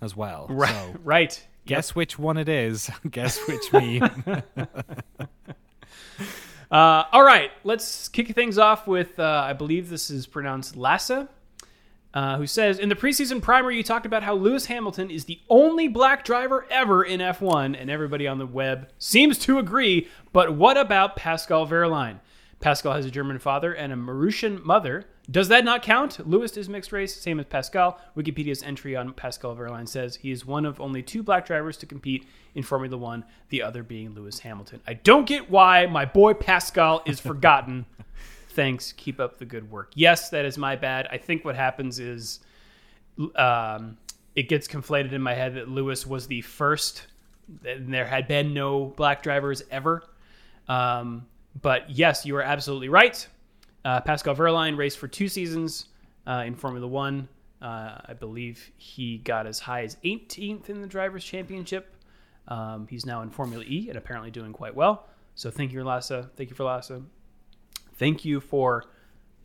[0.00, 0.46] as well.
[0.50, 1.46] right So right.
[1.66, 2.90] guess which one it is.
[3.10, 4.42] guess which meme.
[6.70, 11.28] Uh, all right, let's kick things off with uh, I believe this is pronounced Lassa,
[12.14, 15.38] uh, who says in the preseason primer you talked about how Lewis Hamilton is the
[15.50, 20.08] only black driver ever in F1, and everybody on the web seems to agree.
[20.32, 22.20] But what about Pascal Wehrlein?
[22.62, 25.04] Pascal has a German father and a Mauritian mother.
[25.28, 26.26] Does that not count?
[26.26, 28.00] Lewis is mixed race, same as Pascal.
[28.16, 31.86] Wikipedia's entry on Pascal Wehrlein says he is one of only two black drivers to
[31.86, 32.24] compete
[32.54, 34.80] in Formula One, the other being Lewis Hamilton.
[34.86, 37.84] I don't get why my boy Pascal is forgotten.
[38.50, 38.92] Thanks.
[38.92, 39.90] Keep up the good work.
[39.96, 41.08] Yes, that is my bad.
[41.10, 42.40] I think what happens is
[43.34, 43.96] um,
[44.36, 47.08] it gets conflated in my head that Lewis was the first,
[47.66, 50.04] and there had been no black drivers ever.
[50.68, 51.26] Um,
[51.60, 53.26] but yes, you are absolutely right.
[53.84, 55.86] Uh, Pascal Wehrlein raced for two seasons
[56.26, 57.28] uh, in Formula One.
[57.60, 61.94] Uh, I believe he got as high as 18th in the Drivers' Championship.
[62.48, 65.06] Um, he's now in Formula E and apparently doing quite well.
[65.34, 66.30] So thank you, Lassa.
[66.36, 67.02] Thank you for Lassa.
[67.94, 68.84] Thank you for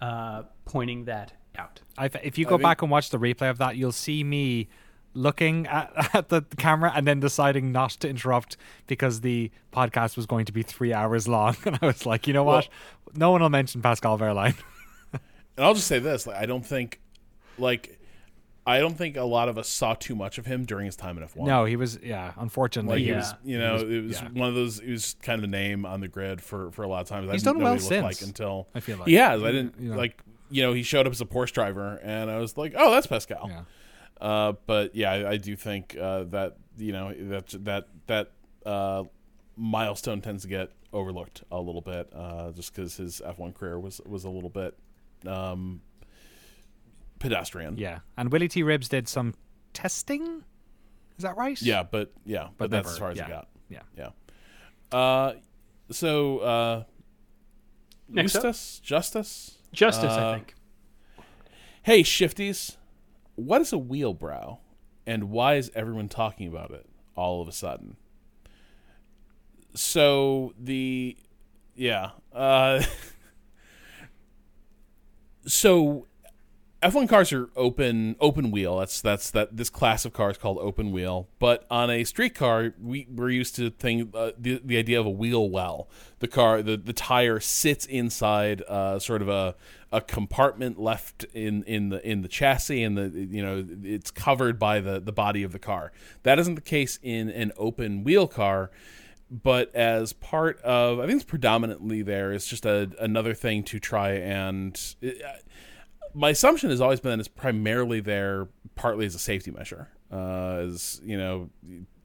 [0.01, 1.81] uh, pointing that out.
[1.97, 4.23] I th- if you go think- back and watch the replay of that, you'll see
[4.23, 4.69] me
[5.13, 8.57] looking at, at the camera and then deciding not to interrupt
[8.87, 11.55] because the podcast was going to be three hours long.
[11.65, 12.67] And I was like, you know what?
[13.15, 14.55] no one will mention Pascal Wehrlein.
[15.57, 16.99] And I'll just say this: like, I don't think,
[17.57, 17.97] like,
[18.67, 21.17] I don't think a lot of us saw too much of him during his time
[21.17, 21.47] in F one.
[21.47, 22.99] no, he was, yeah, unfortunately.
[22.99, 23.15] like Yeah.
[23.17, 24.27] was, you know, it was yeah.
[24.33, 24.79] one of those.
[24.79, 27.27] He was kind of a name on the grid for for a lot of times.
[27.27, 29.07] I He's didn't done know well what he since, like until I feel like.
[29.07, 29.41] he has.
[29.43, 29.97] I didn't You know.
[29.97, 30.21] like.
[30.51, 33.07] You know, he showed up as a Porsche driver, and I was like, "Oh, that's
[33.07, 33.61] Pascal." Yeah.
[34.19, 38.31] Uh, but yeah, I, I do think uh, that you know that that that
[38.65, 39.03] uh,
[39.55, 44.01] milestone tends to get overlooked a little bit, uh, just because his F1 career was
[44.05, 44.75] was a little bit
[45.25, 45.81] um,
[47.19, 47.77] pedestrian.
[47.77, 47.99] Yeah.
[48.17, 48.63] And Willy T.
[48.63, 49.33] Ribbs did some
[49.73, 50.43] testing.
[51.17, 51.59] Is that right?
[51.61, 53.25] Yeah, but yeah, but, But that's never- as far as yeah.
[53.25, 53.47] it got.
[53.69, 53.81] Yeah.
[53.97, 54.97] Yeah.
[54.97, 55.33] Uh,
[55.91, 56.83] so uh,
[58.09, 58.43] Next up.
[58.45, 60.55] Eustace, Justice, Justice, I think.
[61.83, 62.76] Hey, shifties,
[63.37, 64.57] what is a wheelbrow,
[65.05, 66.85] and why is everyone talking about it
[67.15, 67.95] all of a sudden?
[69.75, 71.15] So the,
[71.75, 72.83] yeah, uh,
[75.45, 76.07] so
[76.83, 78.77] F1 cars are open open wheel.
[78.77, 81.27] That's that's that this class of car is called open wheel.
[81.39, 85.07] But on a street car, we we're used to think uh, the the idea of
[85.07, 85.89] a wheel well.
[86.19, 89.55] The car the, the tire sits inside uh, sort of a
[89.91, 94.59] a compartment left in, in the in the chassis and the you know it's covered
[94.59, 95.91] by the the body of the car.
[96.23, 98.69] That isn't the case in an open wheel car
[99.29, 102.31] but as part of, I think it's predominantly there.
[102.31, 104.79] It's just a, another thing to try and.
[106.13, 110.61] My assumption has always been that it's primarily there, partly as a safety measure, uh,
[110.67, 111.49] as you know,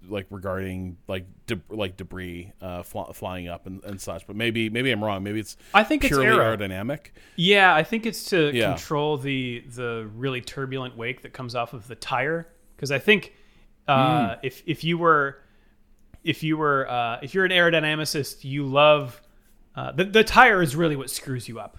[0.09, 4.27] like regarding like de- like debris uh, fly- flying up and, and such.
[4.27, 5.23] But maybe maybe I'm wrong.
[5.23, 6.57] Maybe it's I think it's purely aero.
[6.57, 7.07] aerodynamic.
[7.37, 8.71] Yeah, I think it's to Yeah.
[8.71, 12.49] control the the really turbulent wake that comes off of the tire.
[12.77, 13.33] Because I think
[13.89, 15.39] uh, if if you were
[16.25, 19.21] if you were uh, if you're an aerodynamicist, you love
[19.77, 21.79] uh, the the tire is really what screws you up.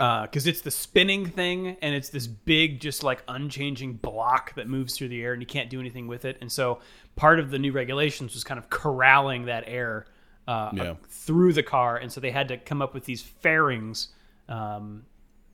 [0.00, 4.96] Because it's the spinning thing, and it's this big, just like unchanging block that moves
[4.96, 6.38] through the air, and you can't do anything with it.
[6.40, 6.80] And so,
[7.16, 10.06] part of the new regulations was kind of corralling that air
[10.48, 10.94] uh, Yeah.
[11.06, 14.08] through the car, and so they had to come up with these fairings
[14.48, 15.04] um,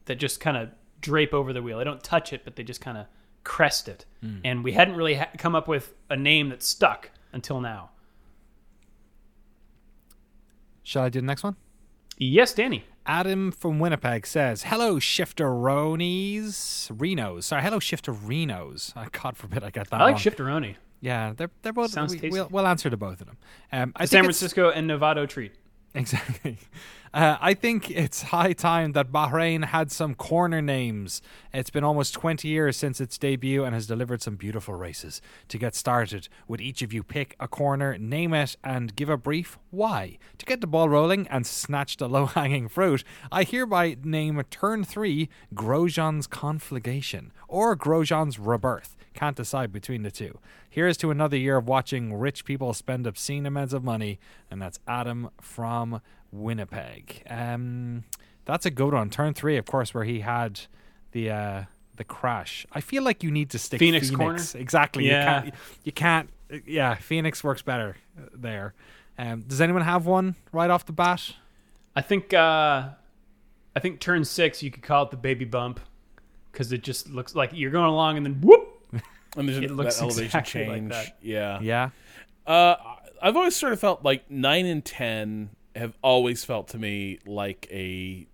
[0.05, 0.70] that just kind of
[1.01, 1.78] drape over the wheel.
[1.78, 3.06] They don't touch it, but they just kind of
[3.43, 4.05] crest it.
[4.44, 7.90] And we hadn't really ha- come up with a name that stuck until now.
[10.85, 11.56] Shall I do the next one?
[12.16, 12.85] Yes, Danny.
[13.07, 17.45] Adam from Winnipeg says, "Hello, shifteronies, Renos.
[17.45, 18.97] Sorry, hello, shifterinos.
[18.97, 20.20] Uh, God forbid I get that I like wrong.
[20.20, 20.77] Shifteroni.
[21.01, 21.91] Yeah, they're they're both.
[21.91, 22.31] Sounds we, tasty.
[22.31, 23.37] we'll, we'll answer to both of them.
[23.73, 25.53] Um, I San Francisco and Novato treat.
[25.97, 26.59] Exactly.
[27.14, 31.23] Uh, I think it's high time that Bahrain had some corner names.
[31.51, 35.23] It's been almost 20 years since its debut and has delivered some beautiful races.
[35.48, 39.16] To get started, would each of you pick a corner, name it, and give a
[39.16, 40.18] brief why?
[40.36, 43.02] To get the ball rolling and snatch the low hanging fruit,
[43.32, 48.95] I hereby name Turn 3 Grosjean's Conflagration or Grosjean's Rebirth.
[49.16, 50.38] Can't decide between the two.
[50.68, 54.20] Here's to another year of watching rich people spend obscene amounts of money,
[54.51, 57.22] and that's Adam from Winnipeg.
[57.30, 58.05] Um,
[58.44, 59.09] that's a good one.
[59.09, 60.60] Turn three, of course, where he had
[61.12, 61.62] the uh,
[61.97, 62.66] the crash.
[62.72, 64.52] I feel like you need to stick Phoenix Phoenix.
[64.52, 64.62] corner?
[64.62, 65.06] Exactly.
[65.09, 65.44] Yeah.
[65.44, 65.55] You can't.
[65.84, 66.30] You can't.
[66.66, 68.74] Yeah, Phoenix works better uh, there.
[69.18, 71.32] Um, does anyone have one right off the bat?
[71.97, 72.90] I think uh,
[73.74, 75.80] I think turn six you could call it the baby bump
[76.52, 78.65] because it just looks like you're going along and then whoop.
[79.36, 80.90] And there's It looks that elevation exactly like change.
[80.92, 81.16] that.
[81.22, 81.60] Yeah.
[81.60, 81.90] Yeah.
[82.46, 82.76] Uh,
[83.22, 87.66] I've always sort of felt like nine and ten have always felt to me like
[87.70, 88.26] a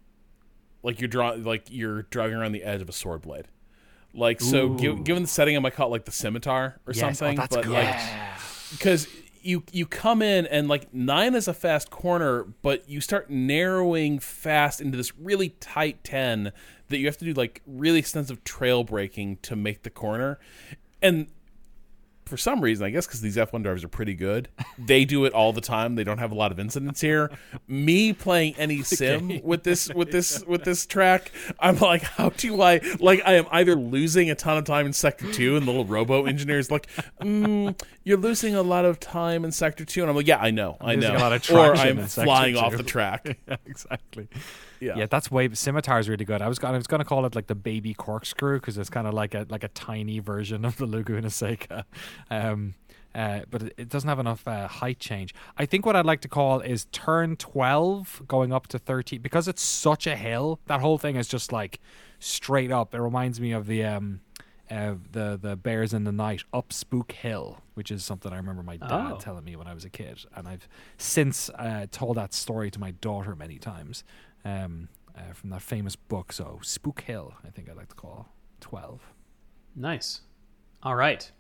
[0.83, 3.47] like you're draw like you're driving around the edge of a sword blade.
[4.15, 7.03] Like so, gi- given the setting, I might call it like the scimitar or Yes.
[7.03, 7.37] Oh, something.
[7.37, 7.73] that's but good.
[7.73, 7.97] like
[8.73, 9.07] because
[9.41, 14.19] you you come in and like nine is a fast corner, but you start narrowing
[14.19, 16.53] fast into this really tight ten
[16.89, 20.39] that you have to do like really extensive trail breaking to make the corner,
[21.03, 21.27] and
[22.33, 24.49] for some reason, I guess because these F1 drivers are pretty good,
[24.79, 25.97] they do it all the time.
[25.97, 27.31] They don't have a lot of incidents here.
[27.69, 32.63] Me playing any sim with this with this with this track, I'm like, how do
[32.63, 33.21] I like?
[33.27, 36.25] I am either losing a ton of time in sector two, and the little robo
[36.25, 36.89] engineer is like,
[37.21, 40.01] mm, "You're losing a lot of time in sector two.
[40.01, 42.55] and I'm like, "Yeah, I know, I losing know." a lot of or I'm flying
[42.55, 42.61] two.
[42.61, 43.37] off the track.
[43.49, 44.29] yeah, exactly.
[44.83, 44.97] Yeah.
[44.97, 46.43] Yeah, that's way scimitar is really good.
[46.43, 49.07] I was gonna, I was gonna call it like the baby corkscrew because it's kind
[49.07, 51.85] of like a like a tiny version of the Laguna Seca,
[52.31, 52.75] um,
[53.15, 55.35] uh, but it, it doesn't have enough uh, height change.
[55.57, 59.47] I think what I'd like to call is turn twelve going up to thirteen because
[59.47, 60.59] it's such a hill.
[60.67, 61.79] That whole thing is just like
[62.19, 62.95] straight up.
[62.95, 64.21] It reminds me of the um,
[64.71, 68.63] uh, the the Bears in the Night up Spook Hill, which is something I remember
[68.63, 69.19] my dad Oh.
[69.21, 72.81] telling me when I was a kid, and I've since uh, told that story to
[72.81, 74.03] my daughter many times
[74.45, 76.33] um, uh, from that famous book.
[76.33, 78.29] So Spook Hill, I think I'd like to call
[78.61, 79.03] twelve.
[79.75, 80.21] Nice.
[80.83, 81.31] All right.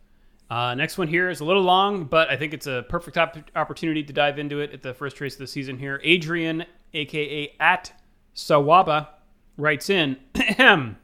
[0.50, 3.50] Uh, next one here is a little long, but I think it's a perfect op-
[3.56, 5.98] opportunity to dive into it at the first race of the season here.
[6.04, 7.92] Adrian, aka at
[8.34, 9.08] Sawaba,
[9.56, 10.18] writes in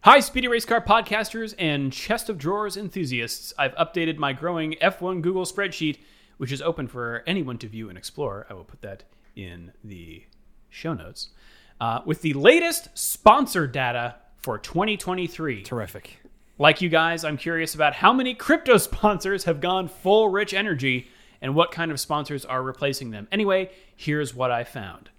[0.00, 3.54] Hi, Speedy Race Car podcasters and chest of drawers enthusiasts.
[3.56, 5.98] I've updated my growing F1 Google spreadsheet,
[6.36, 8.46] which is open for anyone to view and explore.
[8.50, 9.04] I will put that
[9.36, 10.24] in the
[10.74, 11.30] show notes.
[11.80, 15.62] Uh, with the latest sponsor data for 2023.
[15.62, 16.18] Terrific.
[16.58, 21.08] Like you guys, I'm curious about how many crypto sponsors have gone full rich energy
[21.40, 23.28] and what kind of sponsors are replacing them.
[23.32, 25.10] Anyway, here's what I found.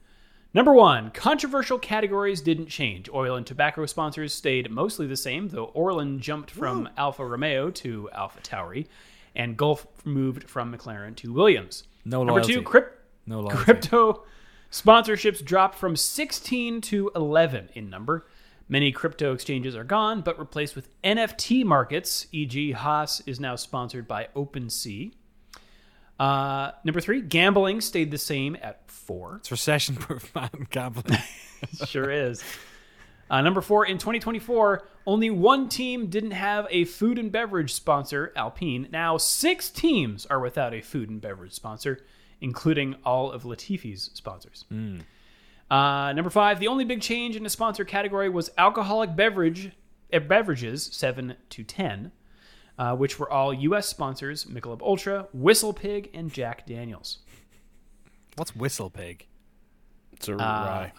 [0.53, 3.09] Number one, controversial categories didn't change.
[3.13, 8.09] Oil and tobacco sponsors stayed mostly the same, though Orlen jumped from Alfa Romeo to
[8.15, 8.87] AlphaTauri,
[9.35, 11.83] and Gulf moved from McLaren to Williams.
[12.05, 12.53] No Number loyalty.
[12.53, 13.57] two, crypt- No loyalty.
[13.57, 14.23] crypto
[14.75, 18.27] sponsorships dropped from 16 to 11 in number.
[18.67, 24.05] Many crypto exchanges are gone, but replaced with NFT markets, e.g., Haas is now sponsored
[24.05, 25.13] by OpenSea.
[26.19, 29.37] Uh, number three, gambling stayed the same at four.
[29.37, 30.67] It's recession proof, man.
[30.69, 31.19] Gambling.
[31.85, 32.43] sure is.
[33.29, 38.33] Uh, number four, in 2024, only one team didn't have a food and beverage sponsor,
[38.35, 38.89] Alpine.
[38.91, 42.03] Now, six teams are without a food and beverage sponsor,
[42.41, 44.65] including all of Latifi's sponsors.
[45.71, 49.71] Uh, number five, the only big change in the sponsor category was alcoholic beverage
[50.13, 52.11] uh, beverages, seven to ten,
[52.77, 53.87] uh, which were all U.S.
[53.89, 57.19] sponsors: Michelob Ultra, WhistlePig, and Jack Daniels.
[58.35, 59.21] What's WhistlePig?
[60.13, 60.93] It's a Uh, rye,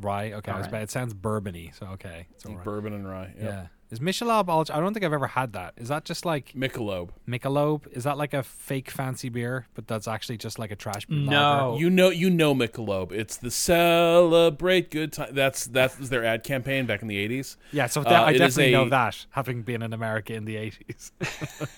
[0.00, 0.32] Rye.
[0.32, 0.70] Okay, I was Alright.
[0.72, 0.82] bad.
[0.82, 2.26] It sounds bourbony, so okay.
[2.34, 2.64] It's all right.
[2.64, 3.32] bourbon and rye.
[3.36, 3.42] Yep.
[3.44, 3.66] Yeah.
[3.92, 4.74] Is Michelob Ultra?
[4.74, 5.74] I don't think I've ever had that.
[5.76, 7.10] Is that just like Michelob.
[7.28, 7.86] Michelob?
[7.92, 11.18] Is that like a fake fancy beer, but that's actually just like a trash beer?
[11.18, 11.76] No.
[11.78, 13.12] You know, you know Michelob.
[13.12, 15.34] It's the celebrate good time.
[15.34, 17.58] That's that was their ad campaign back in the eighties.
[17.70, 20.56] Yeah, so Uh, I it is definitely know that, having been in America in the
[20.56, 21.10] 80s.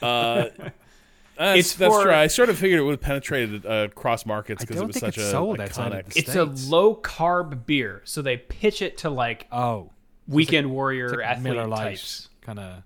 [0.01, 0.51] Uh,
[1.37, 2.13] that's, It's that's for- true.
[2.15, 5.05] I sort of figured it would have penetrated uh, cross markets because it was think
[5.07, 6.13] such it's a sold iconic.
[6.13, 9.91] the It's a low carb beer, so they pitch it to like oh.
[10.29, 12.29] Weekend warrior It's like athlete Miller types.
[12.41, 12.83] kind of.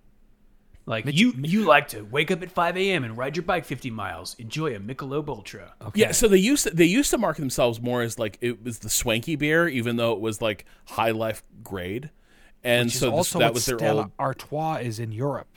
[0.87, 3.05] Like Mitch- you, you like to wake up at 5 a.m.
[3.05, 4.35] and ride your bike 50 miles.
[4.39, 5.75] Enjoy a Michelob Ultra.
[5.83, 6.01] Okay.
[6.01, 8.79] Yeah, so they used to, they used to market themselves more as like it was
[8.79, 12.11] the swanky beer, even though it was like high life grade,
[12.65, 14.13] and Which is so this, also that what was their Stella old.
[14.19, 15.49] Artois is in Europe.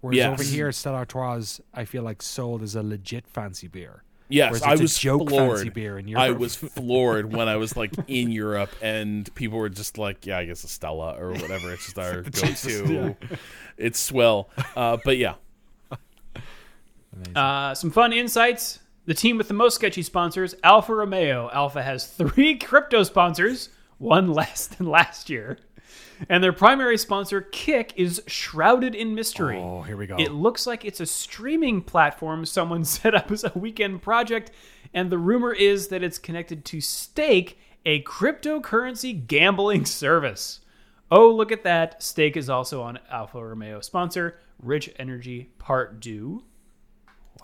[0.00, 0.32] Whereas Yes.
[0.40, 4.02] over here, Stella Artois, is, I feel like sold as a legit fancy beer.
[4.28, 5.56] Yes, Whereas I it's a was joke floored.
[5.58, 9.68] fancy beer in I was floored when I was like in Europe and people were
[9.68, 13.14] just like, "Yeah, I guess a Stella or whatever." It's just our go-to.
[13.78, 15.34] It's swill, uh, but yeah,
[17.34, 18.80] Uh, some fun insights.
[19.06, 21.48] The team with the most sketchy sponsors, Alfa Romeo.
[21.52, 25.58] Alfa has three crypto sponsors, one less than last year.
[26.28, 29.58] And their primary sponsor, Kick, is shrouded in mystery.
[29.58, 30.16] Oh, here we go.
[30.16, 34.50] It looks like it's a streaming platform someone set up as a weekend project,
[34.94, 40.60] and the rumor is that it's connected to Stake, a cryptocurrency gambling service.
[41.10, 42.02] Oh, look at that.
[42.02, 46.42] Stake is also on Alfa Romeo sponsor, Rich Energy Part Due.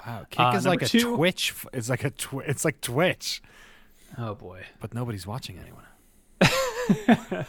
[0.04, 1.54] wow, Kick Uh, is like a two- Twitch.
[1.72, 3.42] It's like a twi- It's like Twitch,
[4.18, 4.64] Oh boy.
[4.80, 5.84] but nobody's watching anyone.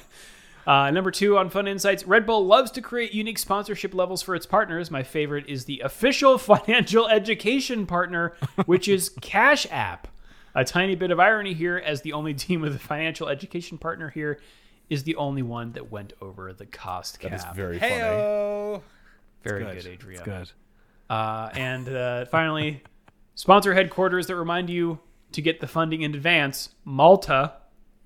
[0.66, 4.34] Uh, number two on Fun Insights Red Bull loves to create unique sponsorship levels for
[4.36, 4.90] its partners.
[4.90, 8.34] My favorite is the official financial education partner,
[8.66, 10.08] which is Cash App.
[10.56, 14.10] A tiny bit of irony here, as the only team with a financial education partner
[14.10, 14.40] here
[14.90, 17.32] is the only one that went over the cost cap.
[17.32, 17.94] that is very funny.
[17.94, 18.82] Heyo.
[19.44, 19.84] Very Good.
[19.84, 20.22] good, Adrian.
[20.22, 20.52] It's good.
[21.10, 22.84] Uh, and uh, finally,
[23.36, 25.00] sponsor headquarters that remind you
[25.34, 26.70] to get the funding in advance.
[26.86, 27.54] Malta,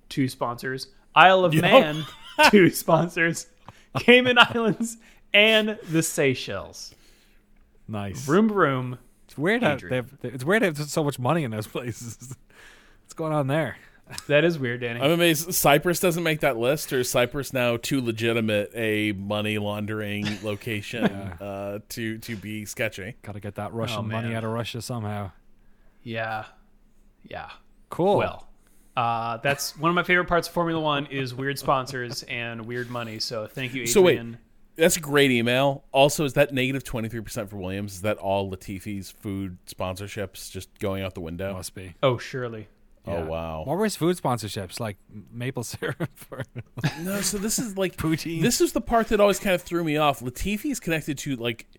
[0.10, 0.88] two sponsors.
[1.16, 2.06] Isle of Man,
[2.52, 3.48] two sponsors.
[4.00, 4.98] Cayman Islands
[5.34, 6.94] and the Seychelles.
[7.88, 8.24] Nice.
[8.26, 9.00] Vroom vroom.
[9.26, 10.08] It's weird how Adrian.
[10.22, 10.34] they've.
[10.34, 12.36] It's weird there's so much money in those places.
[13.04, 13.78] What's going on there?
[14.28, 15.02] That is weird, Danny.
[15.02, 19.58] I'm amazed Cyprus doesn't make that list, or is Cyprus now too legitimate a money
[19.58, 23.16] laundering location uh, to to be sketchy?
[23.22, 25.32] Got to get that Russian Oh, money out of Russia somehow.
[26.04, 26.46] yeah,
[27.26, 27.50] yeah.
[27.90, 28.18] Cool.
[28.18, 28.47] Well,
[28.98, 32.90] uh, that's one of my favorite parts of Formula One is weird sponsors and weird
[32.90, 33.20] money.
[33.20, 33.94] So thank you, Adrian.
[33.94, 34.22] So wait.
[34.76, 35.84] That's a great email.
[35.92, 37.94] Also, is that negative twenty three percent for Williams?
[37.94, 41.54] Is that all Latifi's food sponsorships just going out the window?
[41.54, 41.96] must be.
[42.04, 42.68] Oh, surely.
[43.08, 43.24] Oh Yeah.
[43.24, 43.64] wow.
[43.66, 44.98] What were his food sponsorships like?
[45.32, 46.44] Maple syrup or
[47.02, 48.42] No, so this is like poutine?
[48.42, 50.20] this is the part that always kind of threw me off.
[50.20, 51.78] Latifi is connected to like this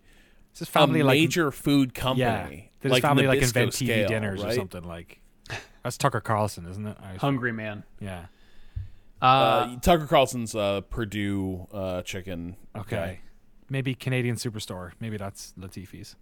[0.54, 2.22] Is his family a like major food company.
[2.24, 2.46] yeah?
[2.48, 5.20] Did his like family like invent TV scale, dinners or something like?
[5.88, 6.98] That's Tucker Carlson, isn't it?
[7.02, 7.82] I- Hungry man.
[7.98, 8.26] yeah.
[9.22, 12.56] Uh, Uh, Tucker Carlson's uh, Perdue uh, chicken.
[12.76, 12.96] Okay.
[12.96, 13.20] guy.
[13.70, 14.92] Maybe Canadian Superstore.
[15.00, 16.14] Maybe that's Latifi's.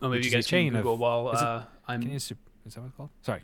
[0.00, 1.98] oh, maybe which you is guys chain can of- Google while is it- uh, I'm
[2.02, 2.40] Canadian Super.
[2.64, 3.10] Is that what it's called?
[3.22, 3.40] Sorry.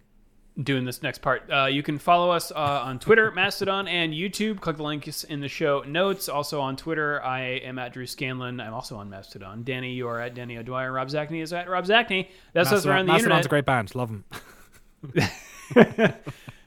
[0.63, 1.51] doing this next part.
[1.51, 2.55] Uh, you can follow us uh,
[2.85, 4.61] on Twitter, Mastodon, and YouTube.
[4.61, 6.29] Click the links in the show notes.
[6.29, 8.61] Also on Twitter, I am at Drew Scanlon.
[8.61, 9.65] I'm also on Mastodon.
[9.65, 10.93] Danny, you are at Danny O'Dwyer.
[10.93, 12.29] Rob Zacny is at Rob Zacny.
[12.53, 13.47] That's us Mastodon- around the Mastodon's internet.
[13.47, 13.95] a great band.
[13.97, 14.25] Love them.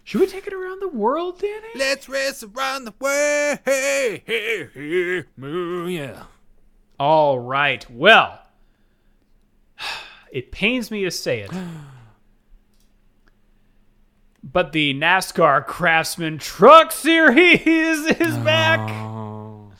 [0.05, 1.67] Should we take it around the world, Danny?
[1.75, 3.59] Let's race around the world.
[3.63, 6.23] Hey, hey, hey, moo, yeah.
[6.99, 7.89] All right.
[7.89, 8.39] Well,
[10.31, 11.51] it pains me to say it.
[14.43, 18.79] But the NASCAR Craftsman Truck Series is back.
[18.89, 19.71] Oh.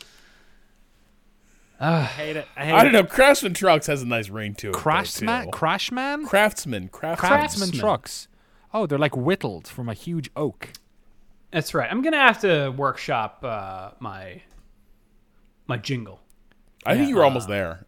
[1.82, 2.02] Ah.
[2.02, 2.48] I hate it.
[2.56, 3.04] I hate I don't know.
[3.04, 4.74] Craftsman Trucks has a nice ring to it.
[4.74, 5.52] though, Craftsman, too.
[5.52, 8.30] Crashman, Craftsman, Craftsman, Craftsman trucks.
[8.74, 10.74] Oh, they're like whittled from a huge oak.
[11.52, 11.90] That's right.
[11.92, 14.42] I'm gonna have to workshop uh, my
[15.68, 16.20] my jingle.
[16.86, 17.86] I think you were almost there.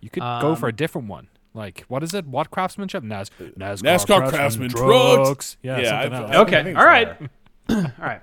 [0.00, 1.28] You could go Um, for a different one.
[1.54, 2.26] Like what is it?
[2.26, 3.02] What craftsmanship?
[3.02, 5.56] Nas- NASCAR, NASCAR Craftsman trucks.
[5.62, 6.30] Yeah, Yeah, something I've- else.
[6.30, 6.74] I've- Okay.
[6.74, 7.08] I all right,
[7.70, 8.20] all right.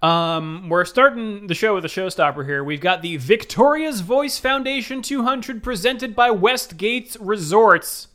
[0.00, 2.64] Um, we're starting the show with a showstopper here.
[2.64, 8.08] We've got the Victoria's Voice Foundation 200 presented by Westgates Resorts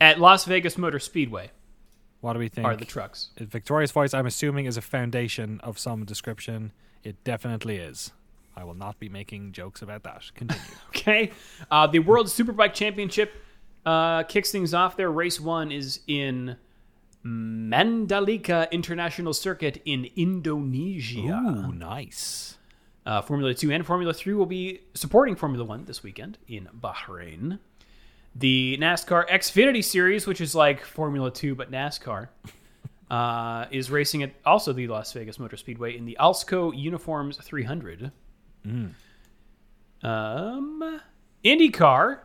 [0.00, 1.50] at Las Vegas Motor Speedway.
[2.20, 2.66] What do we think?
[2.66, 3.30] Are the trucks?
[3.38, 6.72] Victoria's Voice, I'm assuming, is a foundation of some description.
[7.04, 8.12] It definitely is.
[8.56, 10.30] I will not be making jokes about that.
[10.34, 10.62] Continue.
[10.88, 11.30] Okay.
[11.70, 13.32] Uh, the World Superbike Championship
[13.86, 15.10] uh, kicks things off there.
[15.10, 16.56] Race one is in
[17.24, 21.20] Mandalika International Circuit in Indonesia.
[21.20, 22.58] Ooh, nice.
[23.06, 27.58] Uh, Formula 2 and Formula 3 will be supporting Formula 1 this weekend in Bahrain.
[28.38, 32.28] The NASCAR Xfinity Series, which is like Formula 2 but NASCAR,
[33.10, 38.12] uh, is racing at also the Las Vegas Motor Speedway in the Alsco Uniforms 300.
[38.64, 38.94] Um,
[41.44, 42.18] IndyCar,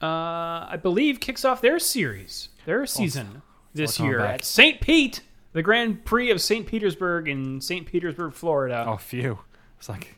[0.00, 3.42] uh, I believe, kicks off their series, their season
[3.74, 4.34] this year back.
[4.36, 4.80] at St.
[4.80, 5.20] Pete,
[5.52, 6.66] the Grand Prix of St.
[6.66, 7.86] Petersburg in St.
[7.86, 8.84] Petersburg, Florida.
[8.88, 9.40] Oh, phew.
[9.78, 10.14] It's like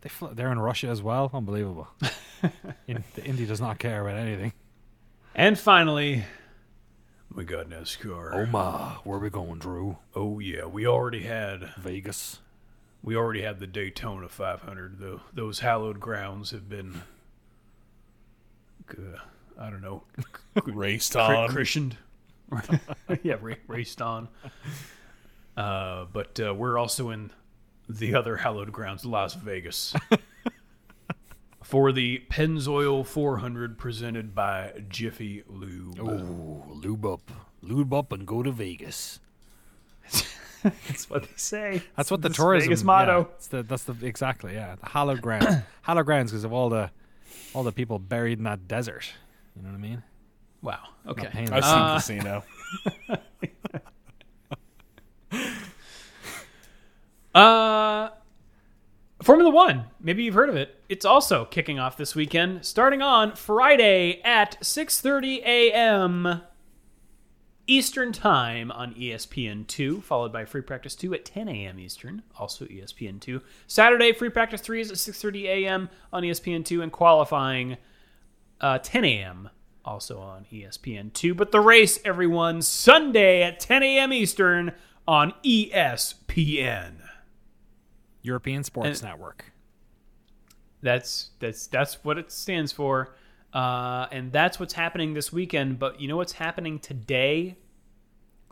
[0.00, 1.30] they fl- they're in Russia as well.
[1.32, 1.86] Unbelievable.
[2.86, 4.52] in, the Indy does not care about anything.
[5.34, 6.24] And finally,
[7.34, 8.30] we got NASCAR.
[8.34, 9.98] Oh my, where we going, Drew?
[10.14, 12.38] Oh yeah, we already had Vegas.
[13.02, 14.98] we already had the Daytona 500.
[14.98, 17.02] Though those hallowed grounds have been
[18.90, 19.18] uh,
[19.58, 20.02] I don't know,
[20.64, 21.48] Raced cri- on.
[21.50, 21.96] christened.
[23.22, 24.28] yeah, ra- raced on.
[25.56, 27.30] Uh, but uh, we're also in
[27.88, 29.94] the other hallowed grounds, Las Vegas,
[31.66, 35.98] for the Pennzoil 400 presented by Jiffy Lube.
[35.98, 37.30] Ooh, lube up,
[37.60, 39.18] lube up, and go to Vegas.
[40.62, 41.82] That's what they say.
[41.96, 43.18] That's what the This tourism Vegas motto.
[43.18, 46.68] Yeah, it's the, that's the exactly yeah the hallowed ground, hallowed grounds because of all
[46.68, 46.90] the
[47.54, 49.12] all the people buried in that desert.
[49.56, 50.02] You know what I mean?
[50.62, 50.80] Wow.
[51.06, 51.28] Okay.
[51.50, 52.44] I've Uh, seen Casino.
[57.34, 58.08] Uh,
[59.26, 59.86] Formula One.
[59.98, 60.80] Maybe you've heard of it.
[60.88, 66.42] It's also kicking off this weekend, starting on Friday at 6:30 a.m.
[67.66, 71.80] Eastern Time on E ESPN2, followed by Free Practice 2 at 10 a.m.
[71.80, 73.42] Eastern, also E ESPN2.
[73.66, 75.90] Saturday, Free Practice 3 is at 6:30 a.m.
[76.12, 77.78] on E ESPN2, and qualifying
[78.60, 79.50] uh, 10 a.m.
[79.84, 81.36] also on E ESPN2.
[81.36, 84.12] But the race, everyone, Sunday at 10 a.m.
[84.12, 84.70] Eastern
[85.08, 87.05] on ESPN.
[88.26, 89.52] European Sports And- Network.
[90.82, 93.16] That's that's that's what it stands for,
[93.54, 95.78] uh, and that's what's happening this weekend.
[95.78, 97.56] But you know what's happening today?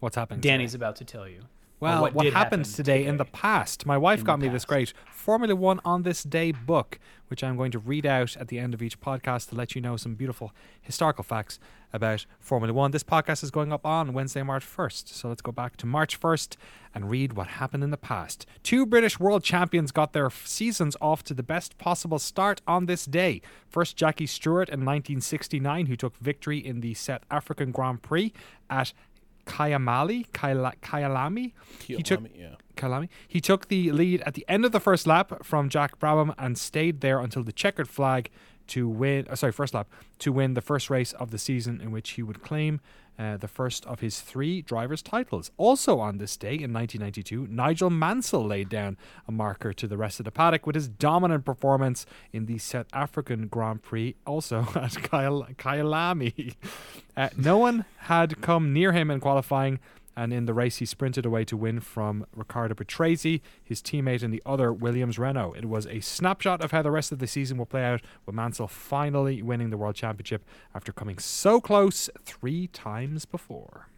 [0.00, 0.40] What's happening?
[0.40, 0.84] Danny's today?
[0.84, 1.42] about to tell you.
[1.84, 3.84] Well, what, did happens happen today, in the past?
[3.84, 6.98] My wife got me this great Formula One on this day book,
[7.28, 9.82] which I'm going to read out at the end of each podcast to let you
[9.82, 11.58] know some beautiful historical facts
[11.92, 12.90] about Formula One.
[12.90, 15.08] This podcast is going up on Wednesday, March 1st.
[15.08, 16.56] So let's go back to March 1st
[16.94, 18.46] and read what happened in the past.
[18.62, 23.04] Two British world champions got their seasons off to the best possible start on this
[23.04, 23.42] day.
[23.68, 28.32] First, Jackie Stewart in 1969, who took victory in the South African Grand Prix
[28.70, 28.92] at
[29.46, 31.52] Kyamali, Kyala- Kyalami.
[31.86, 32.54] He took yeah.
[32.76, 33.08] Kalami.
[33.26, 36.58] He took the lead at the end of the first lap from Jack Brabham and
[36.58, 38.30] stayed there until the checkered flag
[38.68, 39.26] to win.
[39.28, 39.88] Uh, sorry, first lap
[40.20, 42.80] to win the first race of the season, in which he would claim
[43.18, 45.50] uh, the first of his three drivers' titles.
[45.56, 48.96] Also on this day in 1992, Nigel Mansell laid down
[49.28, 52.86] a marker to the rest of the paddock with his dominant performance in the South
[52.92, 56.54] African Grand Prix, also at Kyal- Kyalami.
[57.16, 59.78] Uh, no one had come near him in qualifying
[60.16, 64.30] and in the race he sprinted away to win from Riccardo Patrese, his teammate in
[64.30, 65.54] the other Williams Renault.
[65.56, 68.34] It was a snapshot of how the rest of the season will play out, with
[68.34, 73.88] Mansell finally winning the World Championship after coming so close three times before.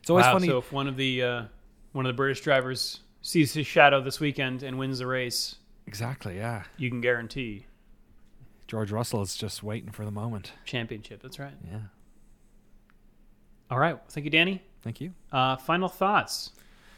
[0.00, 0.48] It's always wow, funny.
[0.48, 1.42] So if one of the uh,
[1.92, 6.36] one of the British drivers sees his shadow this weekend and wins the race, exactly,
[6.36, 6.64] yeah.
[6.76, 7.66] you can guarantee
[8.68, 10.52] George Russell is just waiting for the moment.
[10.66, 11.22] championship.
[11.22, 11.54] That's right.
[11.66, 11.78] Yeah.
[13.70, 13.98] All right.
[14.10, 14.62] Thank you, Danny.
[14.82, 15.12] Thank you.
[15.32, 16.52] Uh, final thoughts,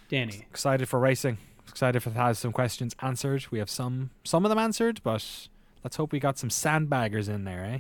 [0.08, 0.46] Danny.
[0.50, 1.38] Excited for racing.
[1.68, 3.46] Excited for have some questions answered.
[3.50, 5.48] We have some some of them answered, but
[5.84, 7.78] let's hope we got some sandbaggers in there, eh?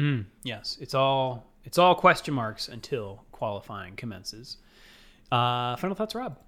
[0.00, 4.58] Mm, yes, it's all it's all question marks until qualifying commences.
[5.32, 6.38] Uh, final thoughts, Rob.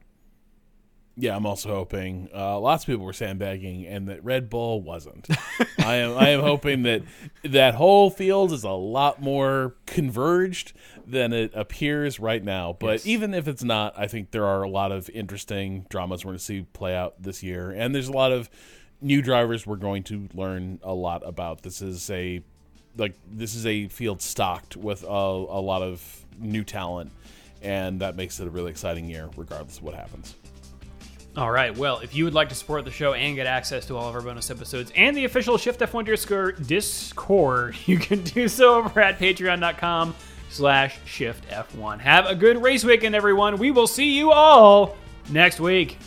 [1.21, 5.27] Yeah, I'm also hoping uh, lots of people were sandbagging, and that Red Bull wasn't.
[5.81, 7.03] I am I am hoping that
[7.43, 10.75] that whole field is a lot more converged
[11.05, 12.77] than it appears right now.
[12.79, 13.07] But Yes.
[13.09, 16.39] even if it's not, I think there are a lot of interesting dramas we're going
[16.39, 18.49] to see play out this year, and there's a lot of
[19.01, 21.63] new drivers we're going to learn a lot about.
[21.63, 22.43] This is a
[22.97, 27.11] like this is a field stocked with a, a lot of new talent,
[27.61, 30.35] and that makes it a really exciting year, regardless of what happens.
[31.37, 31.77] All right.
[31.77, 34.15] Well, if you would like to support the show and get access to all of
[34.15, 36.05] our bonus episodes and the official Shift F1
[36.67, 40.15] Discord, you can do so over at patreon.com
[40.51, 42.01] slash Shift F1.
[42.01, 43.59] Have a good race weekend, everyone.
[43.59, 44.97] We will see you all
[45.31, 45.99] next week.